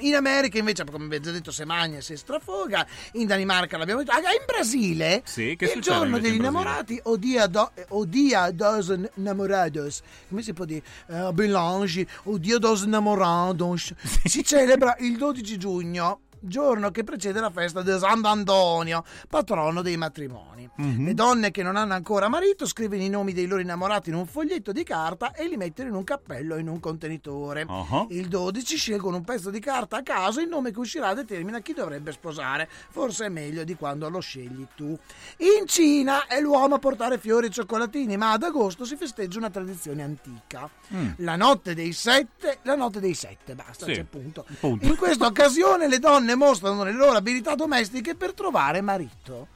In 0.00 0.14
America 0.14 0.58
invece, 0.58 0.84
come 0.84 1.06
vi 1.08 1.16
ho 1.26 1.32
detto, 1.32 1.50
se 1.50 1.64
magna 1.64 1.98
e 1.98 2.02
si 2.02 2.16
strafoga. 2.16 2.86
In 3.12 3.26
Danimarca 3.26 3.78
l'abbiamo 3.78 4.02
detto. 4.02 4.14
Ah, 4.14 4.18
in 4.18 4.44
Brasile, 4.44 5.22
Sì, 5.24 5.56
il 5.58 5.80
giorno 5.80 6.18
degli 6.18 6.34
in 6.34 6.40
innamorati, 6.40 7.00
o 7.04 7.16
dia, 7.16 7.46
do, 7.46 7.72
o 7.88 8.04
dia 8.04 8.50
dos 8.50 8.88
namorados, 9.14 10.02
come 10.28 10.42
si 10.42 10.52
può 10.52 10.66
dire? 10.66 10.82
Eh, 11.08 11.30
Belange, 11.32 12.06
o 12.24 12.36
dia 12.36 12.58
dos 12.58 12.82
namorados. 12.82 13.94
Si 14.24 14.44
celebra 14.44 14.96
il 14.98 15.16
12 15.16 15.56
giugno, 15.56 16.20
giorno 16.40 16.90
che 16.90 17.04
precede 17.04 17.40
la 17.40 17.50
festa 17.50 17.82
di 17.82 17.96
Sant'Antonio, 17.98 19.04
patrono 19.28 19.82
dei 19.82 19.96
matrimoni. 19.96 20.68
Mhm. 20.76 21.04
Le 21.04 21.14
donne 21.14 21.50
che 21.50 21.62
non 21.62 21.76
hanno 21.76 21.94
ancora 21.94 22.28
marito 22.28 22.66
scrivono 22.66 23.02
i 23.02 23.08
nomi 23.08 23.32
dei 23.32 23.46
loro 23.46 23.60
innamorati 23.60 24.10
in 24.10 24.16
un 24.16 24.26
foglietto 24.26 24.72
di 24.72 24.82
carta 24.82 25.32
e 25.32 25.46
li 25.48 25.56
mettono 25.56 25.88
in 25.88 25.94
un 25.94 26.04
cappello 26.04 26.54
o 26.54 26.58
in 26.58 26.68
un 26.68 26.80
contenitore. 26.80 27.64
Uh-huh. 27.68 28.06
Il 28.10 28.28
12 28.28 28.76
scelgono 28.76 29.16
un 29.16 29.24
pezzo 29.24 29.50
di 29.50 29.60
carta 29.60 29.98
a 29.98 30.02
caso, 30.02 30.40
il 30.40 30.48
nome 30.48 30.72
che 30.72 30.78
uscirà 30.78 31.14
determina 31.14 31.60
chi 31.60 31.72
dovrebbe 31.72 32.12
sposare. 32.12 32.68
Forse 32.90 33.26
è 33.26 33.28
meglio 33.28 33.64
di 33.64 33.74
quando 33.74 34.08
lo 34.08 34.20
scegli 34.20 34.66
tu. 34.74 34.96
In 35.38 35.66
Cina 35.66 36.26
è 36.26 36.40
l'uomo 36.40 36.76
a 36.76 36.78
portare 36.78 37.18
fiori 37.18 37.46
e 37.46 37.50
cioccolatini, 37.50 38.16
ma 38.16 38.32
ad 38.32 38.42
agosto 38.42 38.84
si 38.84 38.96
festeggia 38.96 39.38
una 39.38 39.50
tradizione 39.50 40.02
antica. 40.02 40.68
Mm. 40.94 41.10
La 41.18 41.36
notte 41.36 41.74
dei 41.74 41.92
sette, 41.92 42.58
la 42.62 42.74
notte 42.74 43.00
dei 43.00 43.14
sette, 43.14 43.54
basta, 43.54 43.86
Sì, 43.86 43.92
c'è 43.92 44.04
punto. 44.04 44.44
punto. 44.60 44.84
In 44.86 44.96
questa 44.96 45.26
occasione 45.26 45.88
le 45.88 45.98
donne 45.98 46.25
mostrano 46.34 46.84
le 46.84 46.92
loro 46.92 47.16
abilità 47.16 47.54
domestiche 47.54 48.14
per 48.14 48.32
trovare 48.34 48.80
marito. 48.80 49.48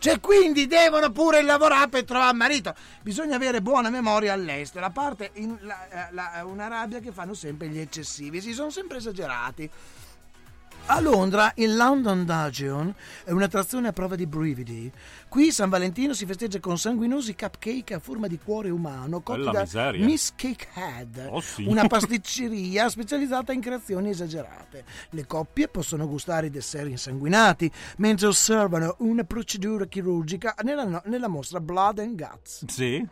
Cioè, 0.00 0.20
quindi 0.20 0.68
devono 0.68 1.10
pure 1.10 1.42
lavorare 1.42 1.88
per 1.88 2.04
trovare 2.04 2.32
marito. 2.32 2.72
Bisogna 3.02 3.34
avere 3.34 3.60
buona 3.60 3.90
memoria 3.90 4.32
all'estero. 4.32 4.86
A 4.86 4.90
parte 4.90 5.30
in 5.34 5.56
la- 5.62 5.88
eh, 5.88 6.12
la- 6.12 6.42
una 6.44 6.68
rabbia 6.68 7.00
che 7.00 7.10
fanno 7.10 7.34
sempre 7.34 7.68
gli 7.68 7.80
eccessivi, 7.80 8.40
si 8.40 8.52
sono 8.52 8.70
sempre 8.70 8.98
esagerati. 8.98 9.68
A 10.90 11.00
Londra 11.00 11.52
il 11.56 11.76
London 11.76 12.24
Dungeon 12.24 12.94
è 13.24 13.30
un'attrazione 13.30 13.88
a 13.88 13.92
prova 13.92 14.16
di 14.16 14.26
brividi. 14.26 14.90
Qui 15.28 15.52
San 15.52 15.68
Valentino 15.68 16.14
si 16.14 16.24
festeggia 16.24 16.60
con 16.60 16.78
sanguinosi 16.78 17.34
cupcake 17.36 17.92
a 17.92 17.98
forma 17.98 18.26
di 18.26 18.38
cuore 18.42 18.70
umano 18.70 19.20
cotti 19.20 19.40
Bella 19.40 19.52
da 19.52 19.60
miseria. 19.60 20.04
Miss 20.06 20.32
Cake 20.34 20.68
Head, 20.74 21.28
Oh, 21.30 21.40
sì. 21.42 21.66
una 21.66 21.84
pasticceria 21.88 22.88
specializzata 22.88 23.52
in 23.52 23.60
creazioni 23.60 24.08
esagerate. 24.08 24.84
Le 25.10 25.26
coppie 25.26 25.68
possono 25.68 26.08
gustare 26.08 26.46
i 26.46 26.50
dessert 26.50 26.88
insanguinati 26.88 27.70
mentre 27.98 28.26
osservano 28.26 28.96
una 29.00 29.24
procedura 29.24 29.84
chirurgica 29.84 30.54
nella, 30.62 31.02
nella 31.04 31.28
mostra 31.28 31.60
Blood 31.60 31.98
and 31.98 32.16
Guts. 32.18 32.64
Sì. 32.66 33.06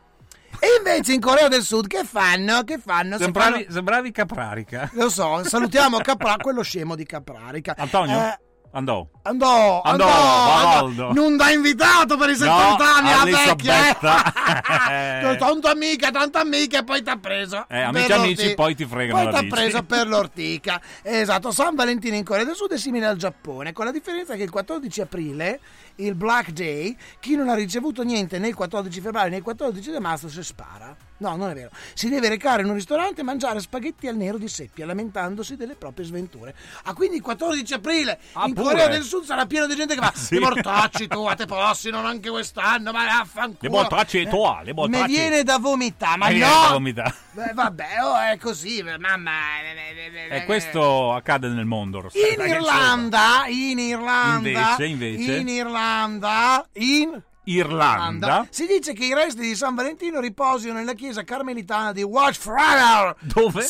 E 0.59 0.67
invece 0.79 1.13
in 1.13 1.21
Corea 1.21 1.49
del 1.49 1.63
Sud 1.63 1.87
che 1.87 2.05
fanno? 2.05 2.63
Che 2.63 2.79
fanno? 2.79 3.19
Sembravi, 3.19 3.63
fanno- 3.63 3.73
sembravi 3.73 4.11
Caprarica. 4.13 4.91
Lo 4.93 5.09
so, 5.09 5.45
salutiamo 5.45 5.99
Capra, 5.99 6.37
quello 6.37 6.63
scemo 6.63 6.95
di 6.95 7.05
Caprarica. 7.05 7.75
Antonio? 7.77 8.19
Eh, 8.19 8.39
Andò. 8.77 9.09
Andò, 9.23 9.81
Andò, 9.83 10.07
andò, 10.07 11.13
non 11.13 11.37
da 11.39 11.51
invitato 11.51 12.19
per 12.19 12.29
i 12.29 12.37
70 12.37 12.77
No, 12.77 12.85
anni 12.85 13.31
la 13.31 13.45
vecchia. 13.45 13.95
Tanta 15.37 15.71
amica, 15.71 16.11
tanta 16.11 16.41
amica 16.41 16.81
e 16.81 16.85
poi 16.85 17.03
ti 17.03 17.09
ha 17.09 17.17
preso. 17.17 17.65
Eh, 17.69 17.81
amici, 17.81 18.13
amici, 18.13 18.55
poi 18.55 18.75
ti 18.75 18.85
fregano 18.85 19.23
Poi 19.23 19.33
ti 19.33 19.47
ha 19.47 19.49
preso 19.49 19.83
per 19.83 20.07
l'ortica. 20.07 20.81
Esatto, 21.03 21.51
San 21.53 21.75
Valentino 21.75 22.17
in 22.17 22.25
Corea 22.25 22.45
del 22.45 22.55
Sud 22.55 22.73
è 22.73 22.79
simile 22.79 23.07
al 23.07 23.17
Giappone, 23.17 23.73
con 23.73 23.87
la 23.87 23.93
differenza 23.93 24.35
che 24.35 24.43
il 24.43 24.51
14 24.51 25.01
aprile, 25.01 25.59
il 25.97 26.15
Black 26.15 26.51
Day, 26.51 26.97
chi 27.21 27.37
non 27.37 27.49
ha 27.49 27.55
ricevuto 27.55 28.03
niente 28.03 28.39
né 28.39 28.49
il 28.49 28.55
14 28.55 29.01
febbraio 29.01 29.31
né 29.31 29.37
il 29.37 29.43
14 29.43 29.91
di 29.91 29.99
marzo 29.99 30.29
si 30.29 30.43
spara. 30.43 30.95
No, 31.19 31.35
non 31.35 31.49
è 31.49 31.55
vero. 31.55 31.71
Si 31.95 32.11
deve 32.11 32.29
recare 32.29 32.61
in 32.61 32.69
un 32.69 32.75
ristorante 32.75 33.23
e 33.23 33.25
mangiare 33.25 33.59
spaghetti 33.61 34.07
al 34.07 34.17
nero 34.17 34.37
di 34.37 34.49
seppia, 34.49 34.85
lamentandosi 34.85 35.57
delle 35.57 35.75
proprie 35.75 36.05
sventure. 36.05 36.55
Ah, 36.83 36.93
quindi 36.93 37.17
il 37.17 37.23
14 37.23 37.73
aprile 37.73 38.19
Ah, 38.33 38.47
in 38.47 38.53
pure? 38.53 38.73
Corea 38.73 38.89
del 38.89 39.03
Sud 39.03 39.25
sarà 39.25 39.47
pieno 39.47 39.67
di 39.67 39.75
gente 39.75 39.95
che 39.95 40.01
va 40.01 40.13
Sì. 40.15 40.35
"I 40.35 40.41
mortacci 40.41 41.07
tu, 41.09 41.25
a 41.25 41.35
te 41.35 41.47
possi, 41.47 41.89
non 41.89 42.05
anche 42.05 42.29
quest'anno, 42.29 42.93
ma 42.93 43.07
vaffanculo. 43.07 43.57
Le 43.61 43.69
mortacci 43.71 44.21
e 44.21 44.29
tua, 44.29 44.59
le 44.63 44.75
Mi 44.75 44.75
mortacci. 44.75 45.07
viene 45.13 45.43
da 45.43 45.57
vomitare, 45.59 46.19
ma 46.19 46.29
Mi 46.29 46.39
no! 46.39 46.47
viene 46.47 46.61
da 46.67 46.73
vomitare. 46.73 47.15
Beh, 47.31 47.53
vabbè, 47.55 47.87
oh, 48.03 48.19
è 48.33 48.37
così, 48.39 48.83
mamma. 48.99 49.31
E 50.31 50.45
questo 50.45 51.15
accade 51.15 51.49
nel 51.49 51.65
mondo. 51.65 52.01
Rossella, 52.03 52.45
In 52.45 52.51
Irlanda, 52.51 53.45
in 53.49 53.79
Irlanda, 53.79 54.37
Invece, 54.49 54.85
invece? 54.85 55.33
in 55.37 55.49
Irlanda, 55.49 55.85
in 56.75 57.23
Irlanda. 57.49 58.45
si 58.51 58.67
dice 58.67 58.93
che 58.93 59.05
i 59.05 59.15
resti 59.15 59.41
di 59.41 59.55
San 59.55 59.77
Valentino 59.77 60.19
riposino 60.19 60.73
nella 60.73 60.95
chiesa 60.95 61.23
carmelitana 61.23 61.93
di 61.93 62.03
Watchfriar. 62.03 63.15
Dove? 63.21 63.63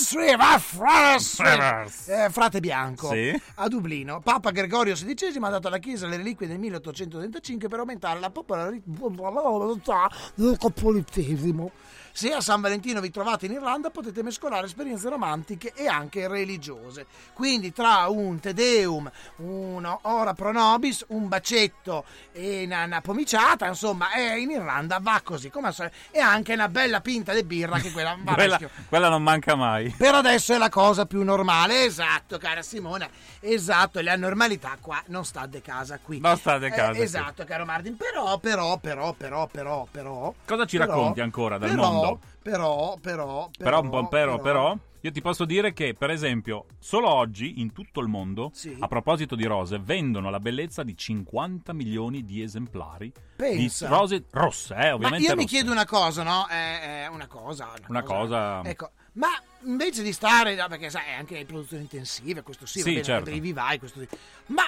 Sì. 1.19 2.11
Eh, 2.11 2.31
frate 2.31 2.61
bianco 2.61 3.11
Sì. 3.11 3.39
a 3.57 3.69
Dublino. 3.69 4.21
Papa 4.23 4.51
Gregorio 4.51 4.95
XVI 4.95 5.37
ha 5.43 5.49
dato 5.51 5.69
alla 5.69 5.77
chiesa 5.79 6.07
le 6.07 6.17
reliquie 6.17 6.47
del 6.47 6.59
1835 6.59 7.69
per 7.69 7.81
aumentare 7.81 8.19
la 8.19 8.31
popolarità 8.31 10.11
del 10.35 10.57
cattolicesimo. 10.59 11.71
Se 12.17 12.33
a 12.33 12.41
San 12.41 12.63
Valentino 12.63 13.03
vi 13.03 13.11
trovate 13.11 13.45
in 13.45 13.53
Irlanda 13.53 13.91
potete 13.91 14.23
mescolare 14.23 14.65
esperienze 14.65 15.11
romantiche 15.11 15.75
e 15.75 15.87
anche 15.87 16.27
religiose. 16.27 17.05
Quindi 17.35 17.75
tra 17.75 18.07
un 18.09 18.41
Te 18.41 18.55
Deum, 18.55 19.11
un 19.37 19.99
Ora 20.01 20.33
Pro 20.33 20.51
Nobis, 20.51 21.05
un 21.09 21.29
bacetto 21.29 22.07
e 22.33 22.63
una, 22.65 22.85
una 22.85 23.03
pomiciata, 23.03 23.67
insomma, 23.67 24.15
eh, 24.15 24.39
in 24.39 24.49
Irlanda 24.49 24.99
va 24.99 25.21
così. 25.23 25.51
Come 25.51 25.71
solito. 25.73 25.95
e 26.11 26.19
anche 26.19 26.55
una 26.55 26.71
bella 26.71 27.03
pinta 27.03 27.35
di 27.35 27.45
birra 27.45 27.79
che 27.81 27.93
quella 27.93 28.17
va 28.25 28.33
Quella, 28.33 28.59
quella 28.89 29.09
non 29.11 29.23
manca 29.23 29.55
mai. 29.55 29.91
Per 29.91 30.15
adesso 30.15 30.55
è 30.55 30.57
la 30.57 30.71
cosa 30.71 31.05
più 31.05 31.23
normale, 31.23 31.85
esatto, 31.85 32.39
cara 32.39 32.63
Simona. 32.63 33.07
Esatto, 33.41 34.01
la 34.01 34.17
normalità 34.17 34.79
qua 34.81 35.03
non 35.09 35.27
sta 35.27 35.45
de 35.45 35.61
casa 35.61 35.99
qui. 36.03 36.19
Non 36.21 36.39
sta 36.39 36.57
de 36.57 36.71
casa 36.71 36.99
Eh, 36.99 37.03
esatto, 37.03 37.45
caro 37.45 37.67
Martin. 37.67 37.95
Però, 37.95 38.39
però, 38.39 38.79
però, 38.79 39.13
però, 39.13 39.47
però, 39.49 39.87
però. 39.91 40.33
Cosa 40.47 40.65
ci 40.65 40.79
però- 40.79 40.93
racconti 40.95 41.21
ancora 41.21 41.59
del 41.59 41.69
però, 41.69 41.83
mondo? 41.83 42.05
Però, 42.43 42.97
però, 43.01 43.51
Però, 43.57 43.81
un 43.81 43.89
po' 43.91 44.09
però, 44.09 44.39
però, 44.39 44.77
io 45.01 45.11
ti 45.13 45.21
posso 45.21 45.45
dire 45.45 45.73
che, 45.73 45.95
per 45.95 46.11
esempio, 46.11 46.67
solo 46.79 47.09
oggi 47.09 47.61
in 47.61 47.73
tutto 47.73 48.01
il 48.01 48.09
mondo, 48.09 48.51
Sì. 48.55 48.77
a 48.79 48.87
proposito 48.89 49.35
di 49.35 49.45
rose, 49.45 49.79
vendono 49.79 50.31
la 50.31 50.39
bellezza 50.41 50.83
di 50.83 50.97
50 50.97 51.73
milioni 51.73 52.25
di 52.25 52.43
esemplari 52.43 53.13
Pensa. 53.37 53.87
di 53.87 53.93
rose 53.93 54.25
rosse, 54.31 54.75
eh, 54.75 54.89
Ma 54.89 54.95
ovviamente 54.95 55.29
io 55.29 55.35
mi 55.35 55.43
rosse. 55.43 55.55
chiedo 55.55 55.71
una 55.73 55.87
cosa, 55.87 56.23
no? 56.23 56.49
Eh, 56.49 57.07
una 57.09 57.27
cosa. 57.27 57.73
Una 57.89 58.03
cosa... 58.03 58.63
Ecco, 58.65 58.91
ma 59.15 59.29
invece 59.65 60.03
di 60.03 60.13
stare, 60.13 60.55
perché 60.69 60.91
sai, 60.91 61.15
anche 61.19 61.35
le 61.35 61.45
produzioni 61.45 61.83
intensive, 61.83 62.43
questo 62.43 62.67
sì, 62.67 62.81
Sì, 62.81 62.91
bene, 62.91 63.03
certo. 63.03 63.25
per 63.25 63.35
i 63.35 63.41
vivai, 63.41 63.79
questo 63.79 64.01
sì. 64.01 64.09
Ma 64.47 64.63